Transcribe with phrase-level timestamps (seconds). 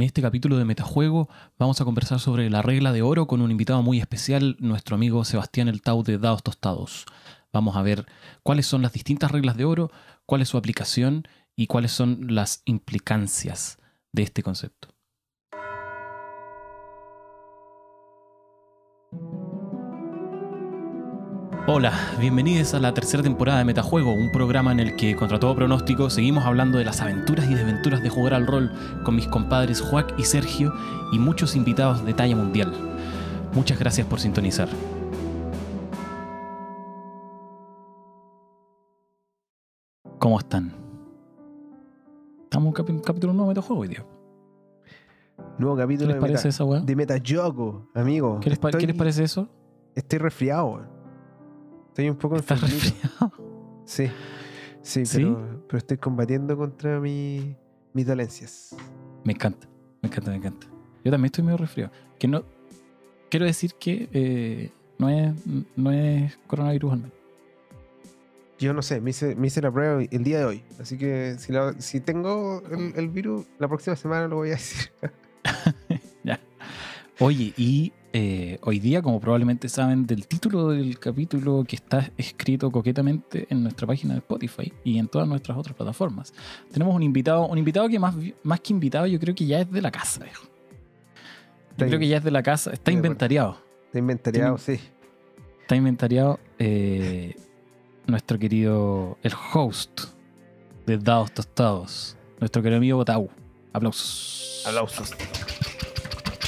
[0.00, 1.28] En este capítulo de Metajuego
[1.58, 5.26] vamos a conversar sobre la regla de oro con un invitado muy especial, nuestro amigo
[5.26, 7.04] Sebastián El Tau de Dados Tostados.
[7.52, 8.06] Vamos a ver
[8.42, 9.90] cuáles son las distintas reglas de oro,
[10.24, 13.76] cuál es su aplicación y cuáles son las implicancias
[14.10, 14.88] de este concepto.
[21.72, 25.54] Hola, bienvenidos a la tercera temporada de Metajuego, un programa en el que, contra todo
[25.54, 28.72] pronóstico, seguimos hablando de las aventuras y desventuras de jugar al rol
[29.04, 30.74] con mis compadres Juac y Sergio
[31.12, 32.72] y muchos invitados de talla mundial.
[33.52, 34.68] Muchas gracias por sintonizar.
[40.18, 40.72] ¿Cómo están?
[42.44, 44.04] Estamos en capi- capítulo nuevo de Metajuego hoy día.
[45.58, 46.80] Nuevo ¿Qué capítulo les de, parece meta, esa weá?
[46.80, 48.40] de Metayogo, amigo.
[48.40, 49.48] ¿Qué les, pa- estoy, qué les parece eso?
[49.94, 50.99] Estoy resfriado, weón.
[51.90, 53.32] Estoy un poco ¿Estás resfriado?
[53.84, 54.06] Sí,
[54.82, 55.18] sí, ¿Sí?
[55.18, 57.56] Pero, pero estoy combatiendo contra mi-
[57.92, 58.74] mis dolencias.
[59.24, 59.68] Me encanta,
[60.02, 60.66] me encanta, me encanta.
[61.04, 61.92] Yo también estoy medio resfriado.
[62.18, 62.44] Que no,
[63.28, 65.32] quiero decir que eh, no, es,
[65.76, 67.14] no es coronavirus al menos.
[68.60, 70.62] Yo no sé, me hice, me hice la prueba el día de hoy.
[70.78, 74.52] Así que si, la- si tengo el, el virus, la próxima semana lo voy a
[74.52, 74.90] decir.
[77.22, 82.70] Oye, y eh, hoy día, como probablemente saben del título del capítulo que está escrito
[82.70, 86.34] coquetamente en nuestra página de Spotify y en todas nuestras otras plataformas,
[86.72, 89.70] tenemos un invitado, un invitado que más, más que invitado yo creo que ya es
[89.70, 90.24] de la casa.
[90.24, 90.32] Yo
[91.70, 93.58] Está creo que ya es de la casa, está inventariado.
[93.86, 94.80] Está inventariado, sí.
[95.60, 97.36] Está inventariado eh,
[98.06, 100.00] nuestro querido, el host
[100.84, 103.30] de Dados Tostados, nuestro querido amigo Tau.
[103.72, 104.64] Aplausos.
[104.66, 105.12] Aplausos.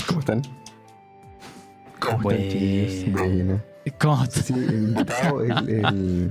[0.08, 0.42] ¿Cómo están?
[2.02, 3.60] ¿Cómo Bueno.
[3.98, 4.26] ¿Cómo?
[4.26, 6.30] Sí, el invitado, el, el-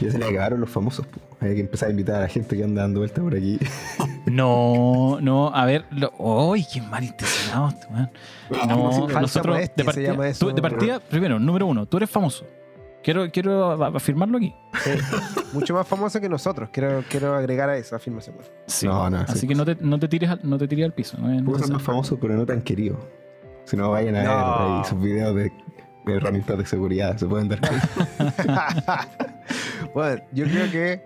[0.00, 1.06] Ya se le acabaron los famosos.
[1.40, 3.58] Hay que empezar a invitar a la gente que anda dando vueltas por aquí.
[4.26, 8.10] No, no, a ver, lo- ¡ay, qué mal intencionado este weón!
[8.68, 10.46] No, sí, falsa nosotros de se partida, llama eso.
[10.46, 12.44] tú- de partida, primero, número uno, tú eres famoso.
[13.02, 14.54] Quiero, quiero afirmarlo aquí.
[14.84, 14.90] Sí.
[15.54, 16.68] Mucho más famoso que nosotros.
[16.70, 18.36] Quiero, quiero agregar a eso, afirmación.
[18.66, 18.86] Sí.
[18.86, 19.48] No, no, Así sí.
[19.48, 21.16] que no te, no te tires al, no te tires al piso.
[21.16, 21.74] No necesario.
[21.74, 22.98] más famoso, pero no tan querido.
[23.68, 24.30] Si no, vayan a No.
[24.30, 25.52] ver ahí sus videos de,
[26.06, 27.16] de herramientas de seguridad.
[27.18, 29.08] Se pueden dar cuenta.
[29.94, 31.02] bueno, yo creo que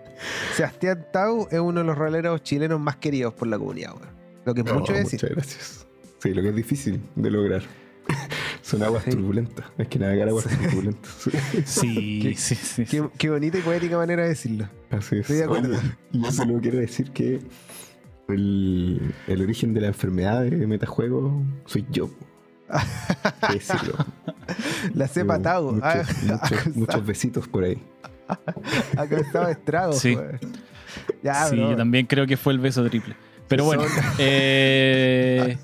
[0.55, 4.13] Sebastián Tau es uno de los roleros chilenos más queridos por la comunidad, weón.
[4.45, 5.19] Lo que es No, mucho decir.
[5.21, 5.87] Muchas gracias.
[6.19, 7.61] Sí, lo que es difícil de lograr.
[8.61, 9.11] Son aguas Sí.
[9.11, 9.65] turbulentas.
[9.77, 11.11] Hay que navegar aguas turbulentas.
[11.65, 12.85] Sí, Qué- sí, sí.
[12.85, 14.69] Qué, qué bonita y poética manera de decirlo.
[14.89, 15.21] Así es.
[15.21, 15.77] Estoy de acuerdo.
[16.13, 17.41] Y solo quiero decir que
[18.29, 22.09] el, el origen de la enfermedad de metajuego soy yo.
[24.93, 25.71] La cepa Tengo Tau.
[25.73, 27.81] Muchos, ha muchos, besitos por ahí.
[28.97, 29.99] ha causado estragos.
[29.99, 30.17] Sí.
[31.21, 33.15] Ya, sí, yo también creo que fue el beso triple.
[33.47, 33.83] Pero bueno,
[34.19, 35.57] eh,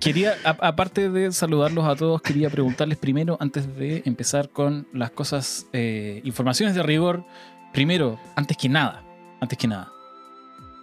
[0.00, 5.10] quería, a- aparte de saludarlos a todos, quería preguntarles primero, antes de empezar con las
[5.10, 7.24] cosas, eh, informaciones de rigor,
[7.72, 9.04] primero, antes que nada,
[9.40, 9.90] antes que nada,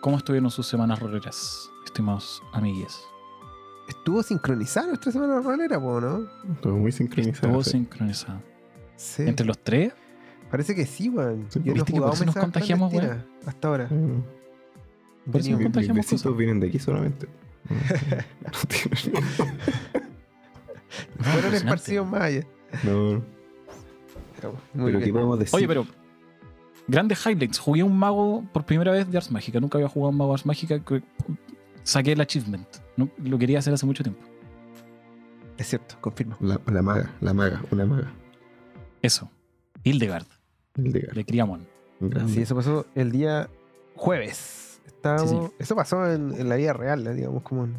[0.02, 3.00] ¿cómo estuvieron sus semanas roleras, estimados amigues?
[3.92, 6.26] Estuvo sincronizada nuestra semana rolera, po, ¿no?
[6.62, 7.48] Todo muy sincronizado.
[7.48, 7.72] Estuvo sí.
[7.72, 8.42] sincronizado.
[8.96, 9.24] Sí.
[9.24, 9.92] ¿Entre los tres?
[10.50, 11.46] Parece que sí, weón.
[11.50, 13.88] Sí, Yo no he ¿viste que por eso nos contagiamos, clandestinas hasta ahora.
[13.90, 14.24] Mm.
[15.30, 16.38] Por eso nos contagiamos besitos cosas.
[16.38, 17.28] vienen de aquí solamente.
[17.70, 19.24] No tienen-
[21.20, 22.46] Fueron esparcidos más allá.
[22.84, 23.22] No,
[24.38, 25.56] Pero, muy pero ¿qué podemos decir?
[25.56, 25.86] Oye, pero
[26.88, 27.60] grandes highlights.
[27.60, 29.60] Jugué un mago por primera vez de Ars Mágica.
[29.60, 30.82] Nunca había jugado un mago de Ars Mágica.
[31.84, 32.68] Saqué el achievement.
[32.98, 34.22] No- lo quería hacer hace mucho tiempo.
[35.58, 36.38] Es cierto, confirmo.
[36.40, 38.12] La, la maga, la maga, una maga.
[39.02, 39.30] Eso.
[39.84, 40.26] Hildegard,
[40.76, 41.16] Hildegard.
[41.16, 41.68] de Criamon.
[42.00, 42.34] Grande.
[42.34, 43.50] Sí, eso pasó el día
[43.96, 44.82] jueves.
[44.86, 45.54] Estábamos, Sí, sí.
[45.60, 47.14] Eso pasó en, en la vida real, ¿eh?
[47.14, 47.76] digamos, como en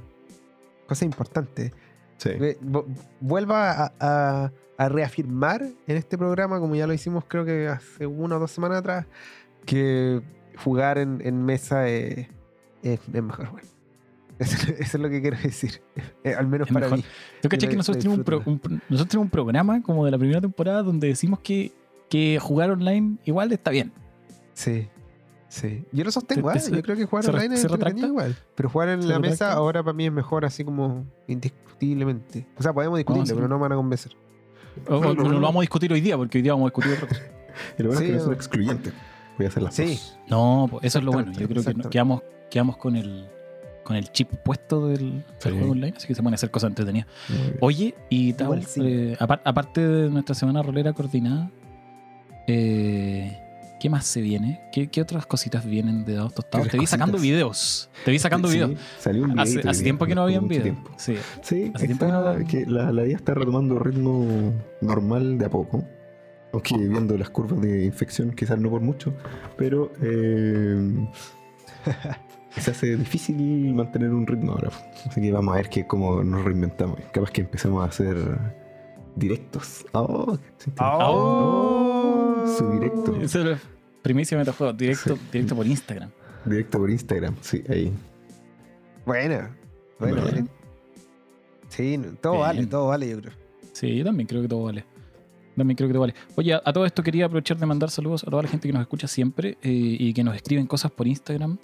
[0.87, 1.73] cosa importante.
[2.19, 2.31] Sí.
[3.21, 8.07] Vuelva a, a- a reafirmar en este programa, como ya lo hicimos creo que hace
[8.07, 9.07] una o dos semanas atrás,
[9.65, 10.21] que
[10.65, 12.29] jugar en, en mesa es,
[12.83, 13.51] es- es mejor.
[13.51, 13.69] Bueno.
[14.43, 15.81] Eso, eso es lo que quiero decir.
[16.25, 16.99] Eh, al menos Es para mejor.
[16.99, 17.05] mí.
[17.41, 18.43] ¿Tú caché Yo que nosotros tenemos, un pro-
[18.89, 21.73] nosotros tenemos un programa como de la primera temporada donde decimos que,
[22.09, 23.93] que jugar online igual está bien?
[24.55, 24.89] Sí.
[25.49, 25.85] Sí.
[25.93, 28.37] Yo lo sostengo, Te- te- Yo creo que jugar online es igual.
[28.55, 29.53] Pero jugar en ¿Se la mesa retracta?
[29.55, 32.47] ahora para mí es mejor, así como indiscutiblemente.
[32.57, 33.35] O sea, podemos discutirlo, sí.
[33.35, 34.13] pero no me van a convencer.
[34.89, 35.35] O- o- No, no, no no.
[35.35, 37.23] lo vamos a discutir hoy día porque hoy día vamos a discutir otra cosa.
[37.79, 38.93] Lo bueno Sí, es que no son excluyentes.
[39.37, 39.99] Voy a hacer las Sí.
[40.31, 41.33] No, pues eso es lo bueno.
[41.33, 43.27] Yo creo que quedamos, quedamos con el
[43.83, 45.51] con el chip puesto del, del Sí.
[45.51, 47.07] juego online, así que se pueden hacer cosas entretenidas.
[47.61, 48.81] Oye, y Tau, Igual sí.
[48.85, 51.51] eh, apar- aparte de nuestra semana rolera coordinada,
[52.47, 53.39] eh,
[53.81, 54.61] ¿Qué más se viene?
[54.73, 56.69] ¿Qué, qué otras cositas vienen de dados tostados?
[56.69, 57.23] Te vi sacando cositas.
[57.33, 57.91] videos.
[58.05, 58.79] Te vi sacando Sí, videos.
[59.01, 60.73] Salió un Hace, hace tiempo que no había un mucho video.
[60.75, 60.91] tiempo.
[60.97, 61.17] Sí.
[61.43, 65.47] Sí, Hace tiempo que está- no- que la, la vida está retomando ritmo normal de
[65.47, 65.83] a poco.
[66.53, 69.15] Aunque viendo las curvas de infección, quizás no por mucho,
[69.57, 71.09] pero eh,
[72.61, 74.71] se hace difícil mantener un ritmo ahora.
[75.07, 76.99] Así que vamos a ver que cómo nos reinventamos.
[77.13, 78.17] Capaz que empecemos a hacer
[79.17, 79.85] directos.
[79.93, 80.77] Oh, sí, sí.
[80.81, 82.45] Oh.
[82.59, 83.17] Su directo.
[83.21, 83.59] Esa es la
[84.03, 84.73] primicia de metajuego.
[84.73, 85.23] Directo, Sí.
[85.33, 86.11] directo por Instagram.
[86.45, 87.93] Directo por Instagram, sí, ahí.
[89.07, 89.49] Bueno,
[89.99, 90.23] Bueno.
[91.69, 92.43] Sí, no, todo Bien.
[92.45, 93.33] vale, todo vale, yo creo.
[93.73, 94.85] Sí, yo también creo que todo vale.
[95.57, 96.15] También creo que todo vale.
[96.37, 98.73] Oye, a, a todo esto quería aprovechar de mandar saludos a toda la gente que
[98.73, 101.59] nos escucha siempre eh, y que nos escriben cosas por Instagram.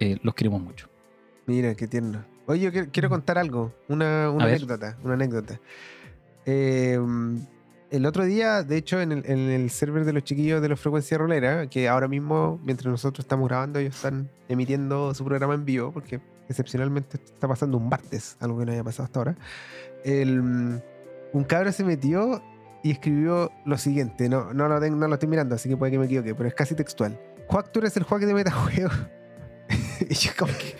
[0.00, 0.88] Eh, los queremos mucho.
[1.46, 2.24] Mira, qué tierno.
[2.46, 4.56] Oye, yo quiero, quiero contar algo, una, una A ver.
[4.56, 5.60] anécdota, una anécdota.
[6.44, 6.98] Eh,
[7.90, 10.76] el otro día, de hecho, en el, en el server de los chiquillos de la
[10.76, 15.64] frecuencia rolera, que ahora mismo, mientras nosotros estamos grabando, ellos están emitiendo su programa en
[15.64, 19.36] vivo, porque excepcionalmente está pasando un martes, algo que no haya pasado hasta ahora.
[20.04, 20.40] El,
[21.32, 22.42] un cabro se metió
[22.82, 25.92] y escribió lo siguiente, no, no, lo tengo- no lo estoy mirando, así que puede
[25.92, 27.18] que me equivoque, pero es casi textual.
[27.48, 28.90] Juac, tú eres el Juac de metajuego.
[30.08, 30.74] y yo como que...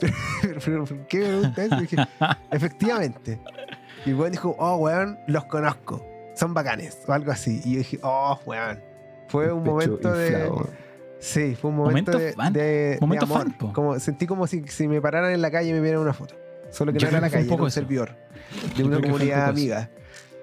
[0.00, 0.12] pero,
[0.42, 1.76] pero, pero, ¿por ¿qué me pregunta eso?
[1.76, 1.96] Y dije,
[2.50, 3.40] efectivamente.
[4.04, 6.04] Y el weón dijo, oh, weón, los conozco.
[6.34, 6.98] Son bacanes.
[7.06, 7.60] O algo así.
[7.64, 8.80] Y yo dije, oh, weón.
[9.28, 10.50] Fue un momento de...
[11.18, 12.52] Sí, fue un momento, Momento de, fan.
[12.52, 13.26] de- amor.
[13.26, 16.12] fan, como, sentí como si, si me pararan en la calle y me vieran una
[16.12, 16.34] foto.
[16.70, 18.16] Solo que Yo no era la fue un calle, poco era un servidor
[18.76, 19.90] de Yo una comunidad amiga.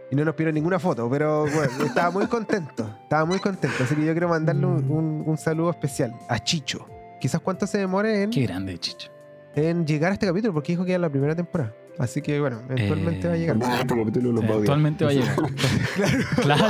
[0.09, 2.89] Y no nos pidieron ninguna foto, pero bueno, estaba muy contento.
[3.03, 3.83] Estaba muy contento.
[3.83, 6.87] Así que yo quiero mandarle un, un- un saludo especial a Chicho.
[7.23, 9.09] Quizás cuánto se demore en, Qué grande, chicho.
[9.55, 11.73] en llegar a este capítulo, porque dijo que era la primera temporada.
[11.97, 13.57] Así que bueno, eventualmente Eh, va a llegar.
[13.63, 14.59] Ah, este capítulo lo Sí, va a odiar.
[14.59, 15.35] actualmente va a llegar.
[16.41, 16.67] claro.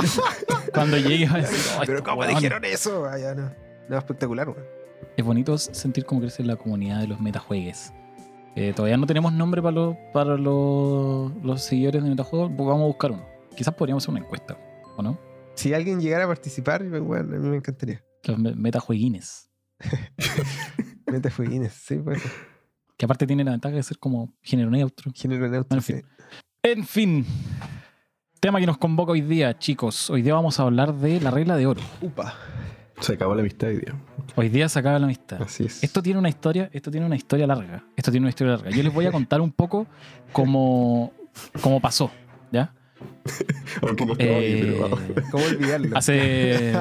[0.72, 2.36] Cuando llegue va a decir, "Oh, Pero ¿cómo hueones".
[2.36, 3.04] dijeron eso?
[3.04, 3.50] Ah, ya, no.
[3.88, 4.64] No, espectacular, weón.
[5.16, 7.92] Es bonito sentir cómo crece la comunidad de los metajuegues.
[8.54, 12.82] Eh, todavía no tenemos nombre para los para los, los seguidores de metajuegos, pues vamos
[12.84, 13.26] a buscar uno.
[13.56, 14.56] Quizás podríamos hacer una encuesta,
[14.96, 15.18] ¿o no?
[15.56, 18.04] Si alguien llegara a participar, bueno, a mí me encantaría.
[18.22, 19.50] Los me- metajueguines.
[21.10, 22.22] Mete fueguines, sí, pues.
[22.96, 25.10] Que aparte tiene la ventaja de ser como género neutro.
[25.14, 25.92] Género neutro, En sí.
[25.94, 26.04] fin.
[26.62, 27.26] En fin.
[28.40, 30.10] Tema que nos convoca hoy día, chicos.
[30.10, 31.80] Hoy día vamos a hablar de la regla de oro.
[32.00, 32.34] Upa.
[33.00, 33.94] Se acabó la amistad hoy día.
[34.36, 35.42] Hoy día se acaba la amistad.
[35.42, 35.82] Así es.
[35.82, 37.84] Esto tiene una historia, esto tiene una historia larga.
[37.96, 38.70] Esto tiene una historia larga.
[38.70, 39.86] Yo les voy a contar un poco
[40.32, 41.12] cómo,
[41.60, 42.10] cómo pasó,
[42.52, 42.72] ¿ya?
[43.82, 45.00] Aunque no te Eh, odie, pero vamos.
[45.30, 45.96] ¿Cómo olvidarlo?
[45.96, 46.72] Hace,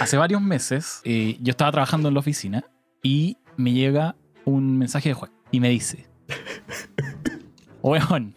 [0.00, 2.64] hace varios meses eh, yo estaba trabajando en la oficina
[3.02, 6.06] y me llega un mensaje de Juan y me dice:
[7.82, 8.34] Weón,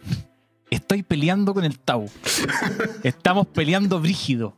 [0.70, 2.10] estoy peleando con el Tau.
[3.02, 4.56] Estamos peleando brígido.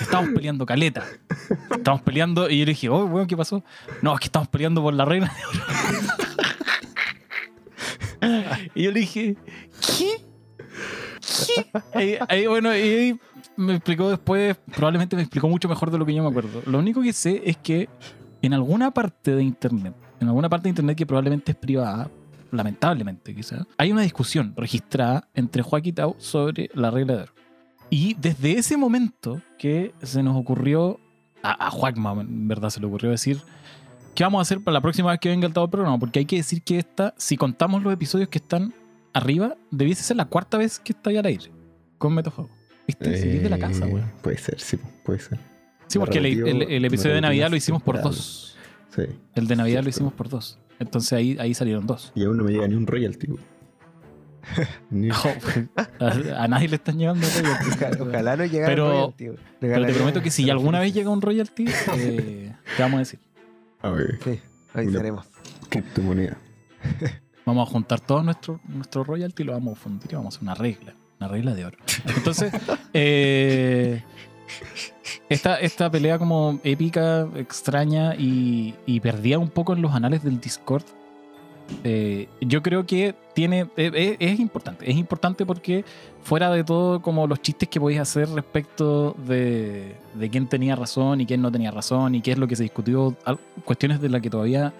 [0.00, 1.04] Estamos peleando caleta.
[1.70, 2.48] Estamos peleando.
[2.48, 3.64] Y yo le dije, oh, weón, ¿qué pasó?
[4.02, 5.30] No, es que estamos peleando por la de oro.
[8.74, 9.36] y yo le dije,
[9.80, 10.27] ¿qué?
[12.28, 13.18] Ahí, bueno, y
[13.56, 16.62] me explicó después, probablemente me explicó mucho mejor de lo que yo me acuerdo.
[16.66, 17.88] Lo único que sé es que
[18.42, 22.10] en alguna parte de internet, en alguna parte de internet que probablemente es privada,
[22.50, 27.32] lamentablemente quizás, hay una discusión registrada entre Joaquín Tau sobre la regla de oro.
[27.90, 31.00] Y desde ese momento que se nos ocurrió,
[31.42, 33.40] a, a en verdad se le ocurrió decir,
[34.14, 35.98] ¿qué vamos a hacer para la próxima vez que venga el Tau programa?
[35.98, 38.74] Porque hay que decir que esta, si contamos los episodios que están
[39.12, 41.50] arriba, debiese ser la cuarta vez que está ahí al aire
[41.98, 42.50] con Metajuego.
[42.86, 43.16] ¿Viste?
[43.20, 44.02] Si es de la casa, Eh, güey.
[44.22, 45.38] Puede ser, sí, puede ser.
[45.88, 48.56] Sí, porque el, relativo- el- el episodio de Navidad lo hicimos por dos.
[48.94, 49.02] Sí.
[49.34, 50.58] El de Navidad lo hicimos por dos.
[50.78, 52.12] Entonces ahí, ahí salieron dos.
[52.14, 53.26] Y aún no me llega ni un royalty.
[53.26, 53.42] güey.
[54.90, 57.74] Ni- a, a nadie le están llegando royalties.
[57.76, 59.38] Ojalá, ojalá no llegara Pero- royalty, güey.
[59.60, 63.20] Pero te prometo que si alguna vez llega un royalty, eh, te vamos a decir.
[63.82, 64.40] A ver, Sí,
[64.74, 65.26] ahí seremos.
[65.68, 66.38] criptomoneda.
[67.48, 70.36] Vamos a juntar todos nuestros nuestro royalty y lo vamos a fundir y vamos a
[70.36, 70.94] hacer una regla.
[71.18, 71.78] Una regla de oro.
[72.04, 72.52] Entonces,
[72.92, 74.02] eh,
[75.30, 80.40] esta, esta pelea como épica, extraña y, y perdida un poco en los anales del
[80.40, 80.84] Discord.
[81.84, 84.90] eh, yo creo que tiene eh, eh, es, importante.
[84.90, 85.86] Es importante porque
[86.22, 91.22] fuera de todo como los chistes que podéis hacer respecto de, de quién tenía razón
[91.22, 93.16] y quién no tenía razón y qué es lo que se discutió,
[93.64, 94.74] cuestiones de las que todavía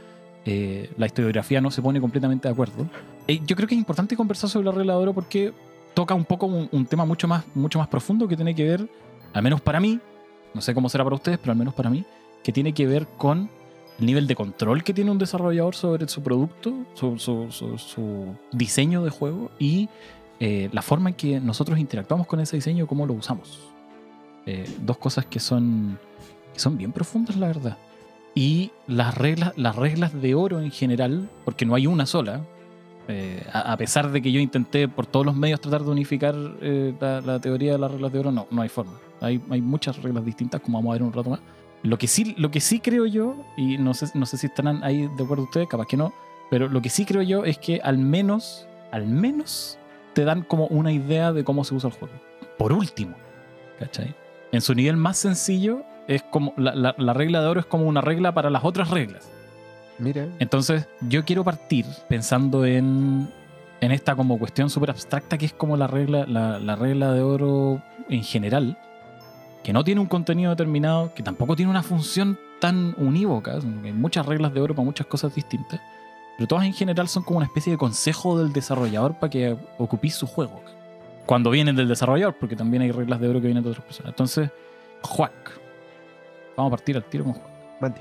[0.45, 2.87] eh, la historiografía no se pone completamente de acuerdo.
[3.27, 5.53] Eh, yo creo que es importante conversar sobre la regla de oro porque
[5.95, 8.89] toca un poco un, un tema mucho más, mucho más profundo que tiene que ver,
[9.35, 9.99] al menos para mí,
[10.55, 12.05] no sé cómo será para ustedes, pero al menos para mí,
[12.43, 13.51] que tiene que ver con
[13.99, 18.35] el nivel de control que tiene un desarrollador sobre su producto, su, su- su- su
[18.53, 19.89] diseño de juego y
[20.41, 23.59] eh, la forma en que nosotros interactuamos con ese diseño, cómo lo usamos.
[24.47, 25.99] Eh, dos cosas que son,
[26.55, 27.77] que son bien profundas, la verdad.
[28.35, 32.43] Y las reglas, las reglas de oro en general, porque no hay una sola,
[33.09, 36.95] eh, a, pesar de que yo intenté por todos los medios tratar de unificar eh,
[37.01, 38.93] la, la teoría de las reglas de oro, no, no hay forma.
[39.21, 41.41] Hay, hay muchas reglas distintas, como vamos a ver un rato más.
[41.83, 44.85] Lo que sí, lo que sí creo yo, y no sé, no sé si estarán
[44.85, 46.13] ahí de acuerdo ustedes, capaz que no,
[46.51, 49.79] pero lo que sí creo yo es que al menos, al menos
[50.13, 52.15] te dan como una idea de cómo se usa el juego.
[52.59, 53.15] Por último,
[53.79, 54.15] ¿cachai?
[54.53, 57.85] En su nivel más sencillo, es como la, la- la regla de oro es como
[57.87, 59.31] una regla para las otras reglas.
[59.99, 60.27] Mira.
[60.39, 63.29] Entonces, yo quiero partir pensando en,
[63.81, 67.21] en esta como cuestión súper abstracta que es como la regla, la, la regla de
[67.23, 68.79] oro en general,
[69.65, 73.55] que no tiene un contenido determinado, que tampoco tiene una función tan unívoca.
[73.85, 75.81] Hay muchas reglas de oro para muchas cosas distintas,
[76.37, 80.15] pero todas en general son como una especie de consejo del desarrollador para que ocupéis
[80.15, 80.63] su juego.
[81.29, 84.13] Cuando vienen del desarrollador, porque también hay reglas de oro que vienen de otras personas.
[84.13, 84.49] Entonces,
[85.03, 85.61] Juac.
[86.57, 87.51] Vamos a partir al tiro con Juac.
[87.83, 88.01] Mande.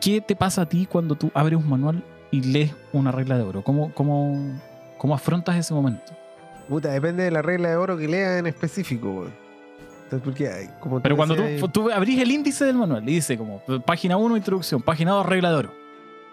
[0.00, 3.42] ¿Qué te pasa a ti cuando tú abres un manual y lees una regla de
[3.44, 3.62] oro?
[3.62, 4.58] ¿Cómo, cómo,
[4.96, 6.14] cómo afrontas ese momento?
[6.66, 9.26] Puta, depende de la regla de oro que lea en específico.
[10.04, 13.36] Entonces, porque, como Pero cuando tú, decías, tú abrís el índice del manual y dice
[13.36, 15.74] como página 1, introducción, página 2, regla de oro.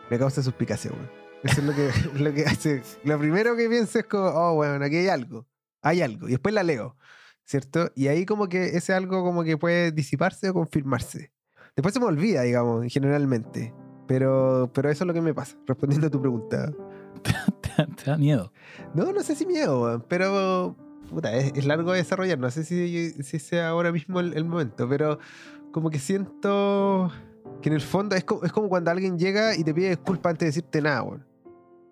[0.09, 1.09] me causa suspicacia, weón.
[1.43, 1.91] Eso es lo que,
[2.23, 2.83] lo que hace.
[3.03, 5.45] Lo primero que pienso es como, oh, bueno, aquí hay algo.
[5.81, 6.27] Hay algo.
[6.27, 6.95] Y después la leo.
[7.43, 7.91] ¿Cierto?
[7.95, 11.31] Y ahí como que ese algo como que puede disiparse o confirmarse.
[11.75, 13.73] Después se me olvida, digamos, generalmente.
[14.07, 16.71] Pero, pero eso es lo que me pasa, respondiendo a tu pregunta.
[17.23, 18.51] Te, te da miedo.
[18.93, 20.75] No, no sé si miedo, pero
[21.09, 22.39] puta, es, es largo de desarrollar.
[22.39, 25.19] No sé si, si sea ahora mismo el, el momento, pero
[25.71, 27.11] como que siento
[27.61, 30.31] que en el fondo es como, es como cuando alguien llega y te pide disculpas
[30.31, 31.30] antes de decirte nada, weón.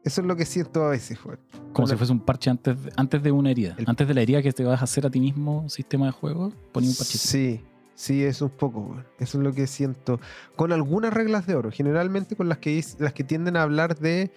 [0.04, 1.40] Eso es lo que siento a veces, weón.
[1.74, 3.76] Como si fuese un parche antes de, antes de una herida.
[3.78, 6.12] El- Antes de la herida que te vas a hacer a ti mismo, sistema de
[6.12, 7.18] juego, ponía un parche.
[7.18, 7.62] Sí,
[7.96, 9.06] sí, eso un poco, weón.
[9.20, 10.20] Eso es lo que siento.
[10.56, 14.32] Con algunas reglas de oro, generalmente con las que, las que tienden a hablar de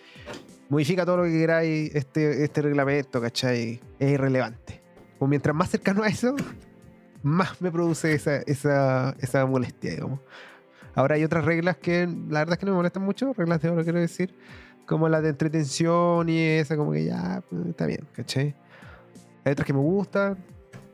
[0.68, 3.80] modifica todo lo que queráis, este, este reglamento, ¿cachai?
[3.98, 4.80] Es irrelevante.
[5.20, 6.34] O mientras más cercano a eso,
[7.22, 10.20] más me produce esa, esa, esa molestia, digamos.
[10.94, 13.70] Ahora hay otras reglas que la verdad es que no me molestan mucho, reglas de
[13.70, 14.34] oro quiero decir,
[14.86, 18.54] como la de entretención y esa, como que ya, pues, está bien, ¿cachai?
[19.44, 20.36] Hay otras que me gustan,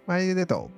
[0.07, 0.69] hay de todo.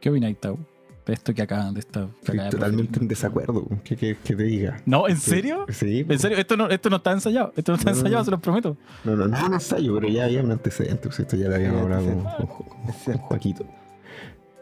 [0.00, 0.58] ¿Qué opináis, Tau?
[1.06, 2.08] De esto que acá, de esta.
[2.24, 3.64] que totalmente en desacuerdo.
[3.84, 4.82] ¿Qué, qué, qué te diga?
[4.86, 5.64] No, ¿en serio?
[5.68, 6.04] Sí.
[6.08, 6.36] ¿En serio?
[6.36, 7.52] Esto no, esto no está ensayado.
[7.56, 8.24] Esto no está No, no, ensayado, no.
[8.24, 8.76] se los prometo.
[9.04, 11.02] No, no, no es un ensayo, pero ya había un antecedente.
[11.08, 13.16] Pues esto ya lo habíamos hablado con.
[13.18, 13.64] Joaquito.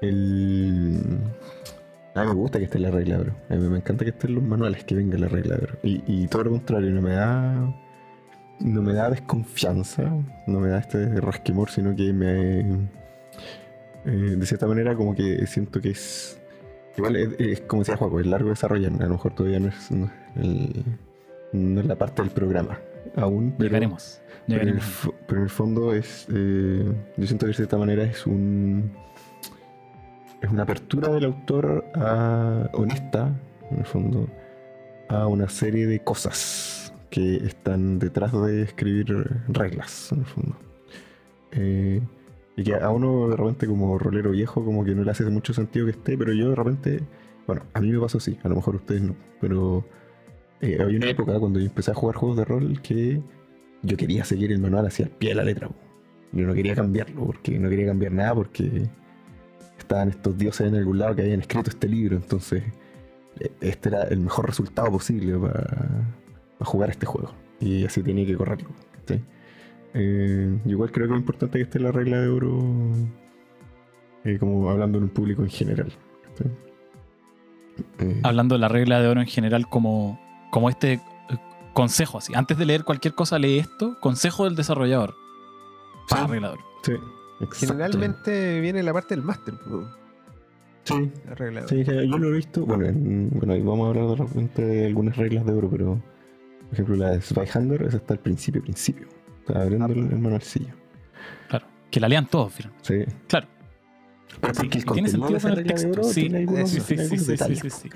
[0.02, 1.00] El.
[2.14, 3.32] A mí me gusta que esté la regla, bro.
[3.48, 5.78] A mí me encanta que estén los manuales, que venga la regla, bro.
[5.82, 7.74] Y, y todo lo contrario, no me da.
[8.60, 10.02] No me da desconfianza,
[10.46, 12.60] no me da este rasquemor, sino que me.
[14.04, 16.40] eh, de cierta manera, como que siento que es.
[16.96, 18.92] Igual es, es como decía Juaco, es largo desarrollar.
[19.00, 20.84] A lo mejor todavía no es, no el-
[21.52, 22.78] no es la parte del programa
[23.16, 23.52] aún.
[23.58, 24.20] Pero, Llegaremos.
[24.46, 25.10] pero en, el, Llegaremos.
[25.26, 26.26] pero en el fondo es.
[26.32, 28.92] eh, yo siento que de cierta manera es un.
[30.40, 33.30] Es una apertura del autor a, honesta,
[33.70, 34.28] en el fondo,
[35.08, 36.73] a una serie de cosas
[37.14, 39.06] que están detrás de escribir
[39.46, 40.56] reglas, en el fondo.
[41.52, 42.00] Eh,
[42.56, 45.54] y que a uno de repente como rolero viejo como que no le hace mucho
[45.54, 47.02] sentido que esté, pero yo de repente,
[47.46, 49.84] bueno, a mí me pasó así, a lo mejor ustedes no, pero
[50.60, 53.22] eh, había una época cuando yo empecé a jugar juegos de rol que
[53.82, 55.70] yo quería seguir el manual hacia el pie de la letra.
[56.32, 58.88] Yo no quería cambiarlo, porque no quería cambiar nada, porque
[59.78, 62.64] estaban estos dioses en algún lado que habían escrito este libro, entonces
[63.38, 66.23] eh, este era el mejor resultado posible para,
[66.64, 67.30] para jugar este juego.
[67.60, 68.68] Y así tenía que correrlo.
[69.96, 72.58] Eh, igual creo que es importante que esté la regla de oro,
[74.24, 75.92] eh, como hablando en un público en general.
[78.00, 80.18] Eh, Hablando de la regla de oro en general como,
[80.50, 81.00] como este
[81.74, 82.32] consejo así.
[82.34, 83.96] Antes de leer cualquier cosa, lee esto.
[84.00, 85.14] Consejo del desarrollador.
[86.08, 86.14] Sí.
[86.16, 86.62] Pa, regla de oro.
[86.82, 86.92] sí,
[87.40, 87.56] exacto.
[87.74, 89.54] Generalmente viene la parte del máster,
[90.84, 91.68] Sí, la regla de oro.
[91.68, 92.66] Sí, sí, yo lo he visto.
[92.66, 96.02] Bueno, en- bueno, ahí vamos a hablar de repente de algunas reglas de oro, pero
[96.74, 99.06] por ejemplo la de Spyhander, esa está al principio, principio.
[99.46, 100.74] Está abriendo Ah, el, el manualcillo.
[101.48, 101.66] Claro.
[101.90, 102.72] Que la lean todos, Fran.
[102.82, 103.04] Sí.
[103.28, 103.46] Claro.
[104.40, 106.34] Pero Sí, el tiene sentido con el texto, oro sí.
[106.34, 107.90] algunos, Sí, sí, sí, sí, sí, sí.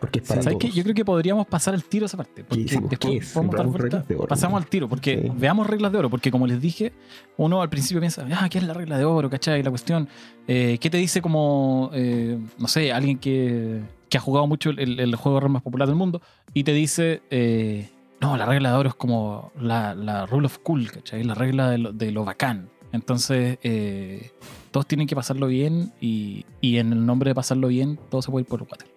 [0.00, 0.70] Porque es para ¿Sabes qué?
[0.70, 2.44] Yo creo que podríamos pasar al tiro esa parte.
[2.44, 3.32] Porque Sí, pues, después ¿qué es?
[3.32, 4.00] podemos dar vuelta.
[4.06, 4.64] de oro, Pasamos ¿no?
[4.64, 5.32] al tiro, porque Sí.
[5.38, 6.10] veamos reglas de oro.
[6.10, 6.92] Porque como les dije,
[7.38, 9.30] uno al principio piensa, ah, ¿qué es la regla de oro?
[9.30, 9.62] ¿Cachai?
[9.62, 10.08] La cuestión.
[10.46, 13.80] eh, ¿Qué te dice como, eh, no sé, alguien que,
[14.10, 16.20] que ha jugado mucho el, el juego de rol más popular del mundo
[16.52, 17.88] y te dice, eh,
[18.20, 21.22] no, la regla de oro es como la, rule of cool, ¿cachai?
[21.24, 22.68] La regla de lo, de lo bacán.
[22.92, 24.30] Entonces, eh,
[24.70, 28.42] todos tienen que pasarlo bien y, en el nombre de pasarlo bien, todo se puede
[28.42, 28.88] ir por el water.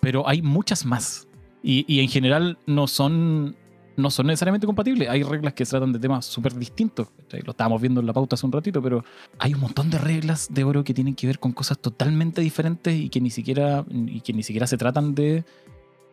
[0.00, 1.26] Pero hay muchas más.
[1.62, 3.56] Y, en general no son,
[3.96, 5.08] no son necesariamente compatibles.
[5.08, 7.08] Hay reglas que tratan de temas súper distintos.
[7.22, 7.42] ¿cachai?
[7.42, 9.04] Lo estábamos viendo en la pauta hace un ratito, pero
[9.38, 12.94] hay un montón de reglas de oro que tienen que ver con cosas totalmente diferentes
[12.94, 15.44] y que ni siquiera, y que ni siquiera se tratan de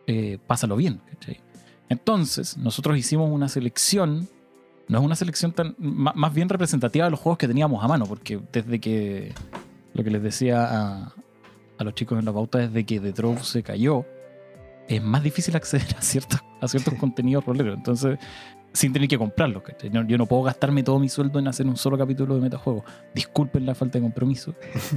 [0.06, 1.00] eh, pásalo bien.
[1.10, 1.40] ¿cachai?
[1.88, 4.28] Entonces, nosotros hicimos una selección
[4.88, 8.06] no es una selección tan más bien representativa de los juegos que teníamos a mano,
[8.06, 9.34] porque desde que
[9.92, 11.12] lo que les decía a,
[11.78, 14.06] a los chicos en la pauta, desde que The Drove se cayó,
[14.88, 17.76] es más difícil acceder a ciertos, a ciertos contenidos roleros.
[17.76, 18.18] Entonces,
[18.72, 19.62] sin tener que comprarlos.
[20.06, 22.84] yo no puedo gastarme todo mi sueldo en hacer un solo capítulo de metajuego.
[23.14, 24.54] Disculpen la falta de compromiso,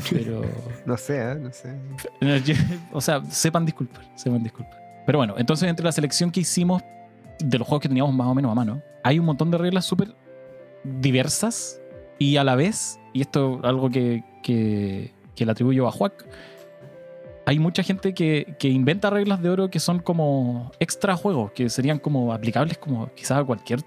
[0.10, 0.42] pero.
[0.86, 1.36] No sé, ¿eh?
[1.36, 1.76] no sé.
[2.94, 4.80] O sea, sepan disculpar, sepan disculpar.
[5.12, 6.82] Pero bueno, entonces entre la selección que hicimos
[7.44, 9.84] de los juegos que teníamos más o menos a mano, hay un montón de reglas
[9.84, 10.16] súper
[10.86, 11.82] diversas
[12.18, 16.26] y a la vez, y esto es algo que, que, que le atribuyo a Juac,
[17.46, 21.70] hay mucha gente que, que inventa reglas de oro que son como extra juegos, que
[21.70, 23.82] serían como aplicables como quizás a cualquier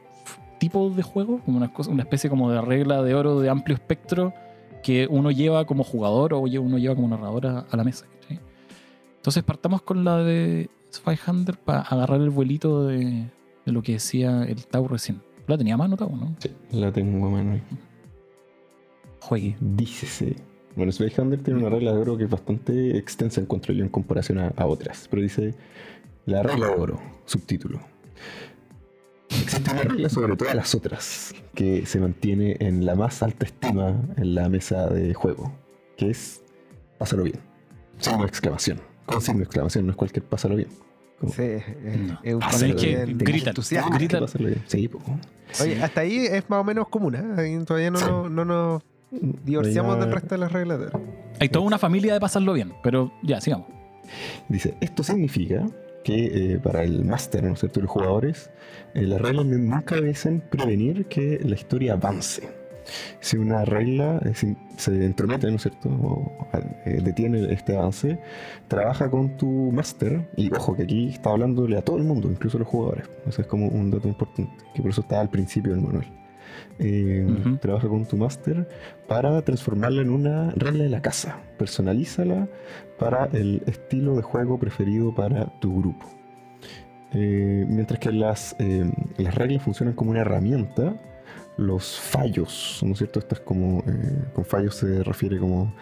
[0.59, 3.77] tipo de juego, como una, cosa, una especie como de regla de oro de amplio
[3.77, 4.35] espectro
[4.83, 8.05] que uno lleva como jugador o uno lleva como narrador a, a la mesa.
[8.21, 8.41] ¿cachai?
[9.17, 13.31] Entonces partamos con la de Spyhander para agarrar el vuelito de,
[13.67, 15.23] de lo que decía el Tau recién.
[15.47, 16.35] La tenía más notado, ¿no?
[16.39, 17.61] Sí, la tengo a mano.
[19.21, 19.57] Juegue.
[19.61, 20.37] Dícese.
[20.77, 23.91] Bueno, Space Hunter tiene una regla de oro que es bastante extensa, encuentro yo, en
[23.91, 25.07] comparación a, a otras.
[25.11, 25.55] Pero dice:
[26.27, 27.81] La regla de oro, subtítulo.
[29.29, 34.01] Existe una regla sobre todas las otras que se mantiene en la más alta estima
[34.17, 35.53] en la mesa de juego,
[35.97, 36.43] que es
[36.99, 37.41] pásalo bien.
[38.01, 38.94] De exclamación.
[39.07, 40.69] Con signo de exclamación, no es cualquier pásalo bien.
[41.21, 41.65] Como, Sí, es,
[41.99, 42.19] No.
[42.23, 43.87] es un Ah, pásalo que bien gritan, entusiasta.
[43.91, 44.21] "Tienes que gritan.
[44.21, 44.63] pásalo bien".
[44.67, 44.99] Sí, po.
[45.63, 47.23] Oye, hasta ahí es más o menos común, ¿eh?
[47.37, 48.05] Ahí Todavía no, Sí.
[48.09, 50.87] no, no nos divorciamos Ya- del resto de las reglas de.
[51.41, 53.69] Hay toda una familia de pasarlo bien, pero ya, sigamos.
[54.49, 55.67] Dice, esto significa
[56.03, 58.51] que eh, para el máster, ¿no es cierto?, los jugadores,
[58.95, 62.43] eh, las reglas nunca deben prevenir que la historia avance.
[63.21, 66.49] Si una regla eh, si se entromete, ¿no es cierto?, o
[66.85, 68.19] eh, detiene este avance,
[68.69, 72.59] trabaja con tu máster, y ojo que aquí está hablándole a todo el mundo, incluso
[72.59, 73.09] a los jugadores.
[73.27, 76.07] Eso es como un dato importante, que por eso está al principio del manual.
[76.79, 77.57] Eh, Ujú.
[77.59, 78.69] Trabaja con tu máster
[79.09, 81.39] para transformarla en una regla de la casa.
[81.59, 82.49] Personalízala
[82.99, 86.07] para el estilo de juego preferido para tu grupo.
[87.13, 90.97] Eh, mientras que las, eh, las reglas funcionan como una herramienta,
[91.57, 93.21] los fallos, ¿no es cierto?
[93.21, 95.73] Estas como, eh, con fallos se refiere como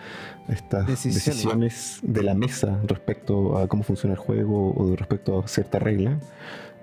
[0.49, 1.25] a estas Decisiones.
[1.25, 6.19] decisiones de la mesa respecto a cómo funciona el juego o respecto a cierta regla,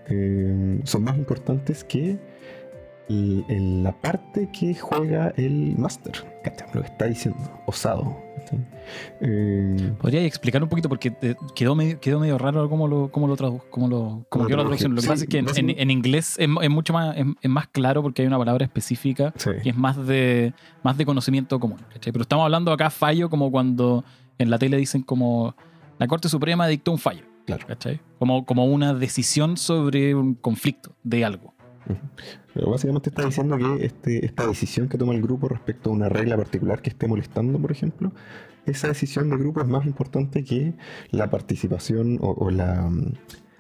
[0.08, 2.17] eh, son más importantes que
[3.10, 6.13] el- el- la parte que juega el máster.
[6.43, 6.67] ¿cachai?
[6.73, 8.17] Lo que está diciendo, osado.
[9.22, 10.90] Eh, ¿Podrías explicar un poquito?
[10.90, 14.46] Porque eh, quedó medio, quedó medio raro cómo lo, cómo lo tradu- cómo lo, cómo
[14.48, 14.92] quedó la traducción.
[14.92, 17.16] Lo que Sí, pasa es que en, en- básicamente- en inglés es, es mucho más,
[17.18, 19.52] es, es más claro porque hay una palabra específica sí.
[19.64, 21.80] que es más de, más de conocimiento común.
[21.94, 22.12] ¿cachai?
[22.12, 24.04] Pero estamos hablando acá fallo como cuando
[24.38, 25.56] en la tele dicen como
[25.98, 27.24] la Corte Suprema dictó un fallo.
[27.46, 27.66] Claro.
[28.20, 31.54] Como, como una decisión sobre un conflicto de algo.
[32.54, 36.10] Pero básicamente está diciendo que este, esta decisión que toma el grupo respecto a una
[36.10, 38.12] regla particular que esté molestando, por ejemplo,
[38.65, 40.73] esa decisión del grupo es más importante que
[41.12, 42.89] la participación o, o la,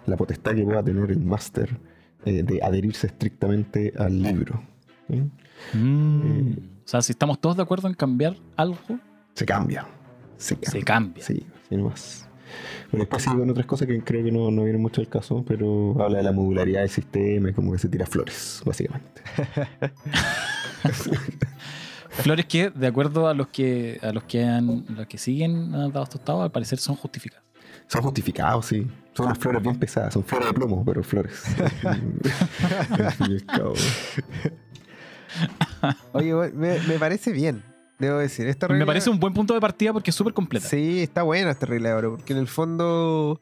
[0.05, 1.79] la potestad que pueda tener el máster
[2.25, 4.61] eh, de adherirse estrictamente al libro.
[5.07, 5.77] ¿sí?
[5.77, 6.21] Mm.
[6.23, 6.55] Eh.
[6.85, 8.77] O sea, si estamos todos de acuerdo en cambiar algo,
[9.33, 9.87] Se cambia.
[10.37, 10.71] Se cambia.
[10.71, 11.23] se cambia.
[11.23, 12.28] Sí, sí, nomás.
[12.91, 15.43] Bueno, después sigue con otras cosas que creo que no, no vienen mucho al caso,
[15.47, 19.21] pero habla de la modularidad del sistema y como que se tira flores, básicamente.
[22.09, 25.87] Flores que, de acuerdo a los que a los que han, los que siguen a
[25.89, 27.45] Dados Tostados, al parecer son justificadas.
[27.87, 28.87] Son justificados, sí.
[29.13, 31.43] Son unas flores bien pesadas, son flores de plomo, pero flores.
[36.13, 37.63] Oye, me parece bien,
[37.99, 38.47] debo decir.
[38.47, 40.67] Esta regla, Me parece un buen punto de partida porque es súper completa.
[40.67, 43.39] Sí, está buena esta regla de oro, porque en el fondo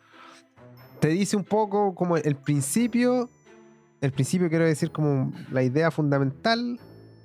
[0.99, 3.29] te dice un poco como el principio,
[4.01, 6.79] el principio quiero decir como la idea fundamental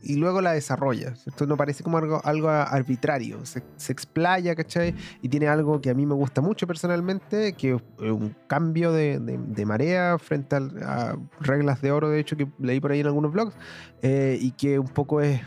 [0.05, 1.15] y luego la desarrolla.
[1.27, 4.95] Esto no parece como algo, algo arbitrario, se, se explaya, ¿cachai?
[5.23, 9.21] Y tiene algo que a mí me gusta mucho personalmente, que es un cambio de,
[9.21, 13.07] de- de marea frente a reglas de oro, de hecho, que leí por ahí en
[13.07, 13.55] algunos blogs,
[14.03, 15.41] eh, y que un poco es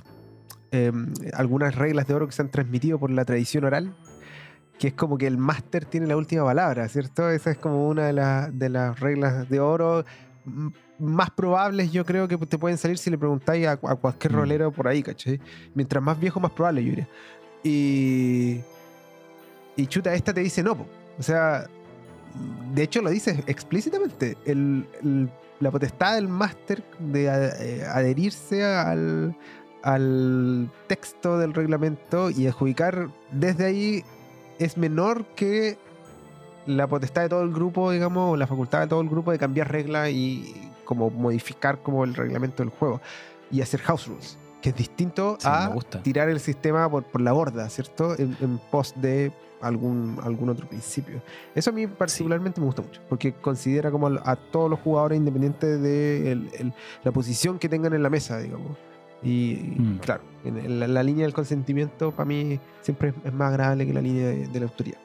[0.75, 0.91] eh,
[1.33, 3.95] algunas reglas de oro que se han transmitido por la tradición oral,
[4.79, 7.29] que es como que el máster tiene la última palabra, ¿cierto?
[7.29, 10.03] Esa es como una de, las- de las reglas de oro.
[10.45, 10.67] Mm,
[10.99, 14.35] más probables yo creo que te pueden salir si le preguntáis a, a cualquier Mm.
[14.35, 15.39] rolero por ahí, ¿cachai?
[15.73, 17.09] Mientras más viejo, más probable, yo diría.
[17.63, 18.61] Y.
[19.77, 20.85] Y chuta, esta te dice no, po.
[21.19, 21.67] O sea,
[22.73, 24.37] de hecho lo dice explícitamente.
[24.45, 29.35] El- el- la potestad del máster de eh, adherirse al,
[29.85, 34.03] al texto del reglamento y adjudicar desde ahí
[34.57, 35.77] es menor que
[36.65, 39.37] la potestad de todo el grupo, digamos, o la facultad de todo el grupo de
[39.37, 42.99] cambiar reglas y como modificar como el reglamento del juego
[43.51, 45.69] y hacer house rules, que es distinto Sí, a
[46.01, 48.15] tirar el sistema por, por la borda, ¿cierto?
[48.17, 51.21] En, en pos de algún, algún otro principio.
[51.53, 55.79] Eso a mí particularmente me gusta mucho, porque considera como a todos los jugadores independientes
[55.81, 58.75] de el- el- la posición que tengan en la mesa, digamos.
[59.25, 59.97] Y, Mm.
[59.99, 63.93] claro, en, la, la línea del consentimiento para mí siempre es, es más agradable que
[63.93, 64.95] la línea de, de la autoría.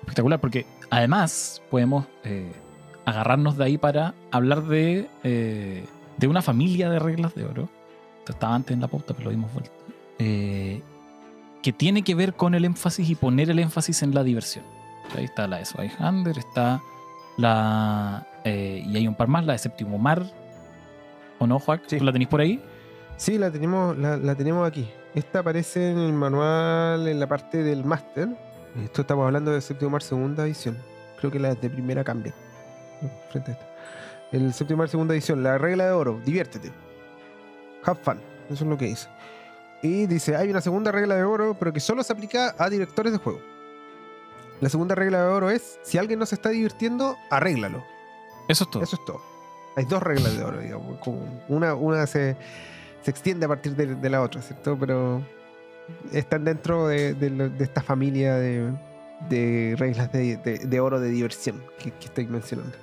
[0.00, 2.52] Espectacular, porque además podemos eh,
[3.04, 5.84] agarrarnos de ahí para hablar de, eh,
[6.18, 7.68] de una familia de reglas de oro.
[8.18, 9.72] Esto estaba antes en la pauta, pero lo dimos vuelta.
[10.18, 10.82] Eh,
[11.62, 14.64] que tiene que ver con el énfasis y poner el énfasis en la diversión.
[15.16, 16.82] Ahí está la de Swayhander, está
[17.36, 18.26] la.
[18.44, 20.24] eh, y hay un par más, la de Séptimo Mar.
[21.38, 21.86] ¿O no, Joaquín?
[21.88, 21.98] Sí.
[21.98, 22.60] ¿Tú la tenéis por ahí?
[23.22, 24.92] Sí, la tenemos, la, la tenemos aquí.
[25.14, 28.28] Esta aparece en el manual en la parte del máster.
[28.82, 30.76] Esto estamos hablando de séptimo mar segunda edición.
[31.20, 32.34] Creo que la de primera cambia.
[33.30, 33.66] Frente a esta.
[34.32, 36.72] El séptimo mar segunda edición, la regla de oro, diviértete.
[37.84, 38.18] Have fun.
[38.50, 39.06] Eso es lo que dice.
[39.82, 43.12] Y dice, hay una segunda regla de oro, pero que solo se aplica a directores
[43.12, 43.38] de juego.
[44.60, 47.84] La segunda regla de oro es, si alguien no se está divirtiendo, arréglalo.
[48.48, 48.82] Eso es todo.
[48.82, 49.22] Eso es todo.
[49.76, 50.98] Hay dos reglas de oro, digamos.
[50.98, 52.36] como una, una se,
[53.02, 54.76] se extiende a partir de, de la otra, ¿cierto?
[54.78, 55.22] Pero
[56.12, 58.72] están dentro de, de lo- de esta familia de,
[59.78, 62.76] reglas de, oro de diversión que, que estoy mencionando.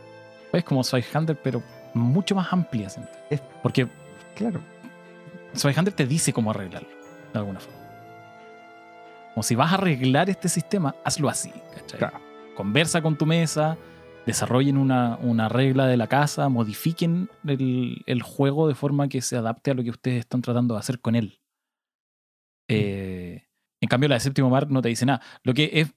[0.53, 1.61] Es como Swayhander, pero
[1.93, 2.89] mucho más amplia.
[2.89, 3.01] ¿sí?
[3.29, 3.87] Es- Porque
[4.35, 4.61] Claro.
[5.53, 6.87] Swayhander te dice cómo arreglarlo,
[7.33, 7.77] de alguna forma.
[9.33, 11.51] Como si vas a arreglar este sistema, hazlo así.
[11.75, 11.99] ¿cachai?
[11.99, 12.19] Claro.
[12.55, 13.77] Conversa con tu mesa,
[14.25, 19.37] desarrollen una, una regla de la casa, modifiquen el, el juego de forma que se
[19.37, 21.39] adapte a lo que ustedes están tratando de hacer con él.
[22.67, 23.43] Eh,
[23.81, 25.21] en cambio, la de Séptimo Mar no te dice nada.
[25.43, 25.93] Lo que es,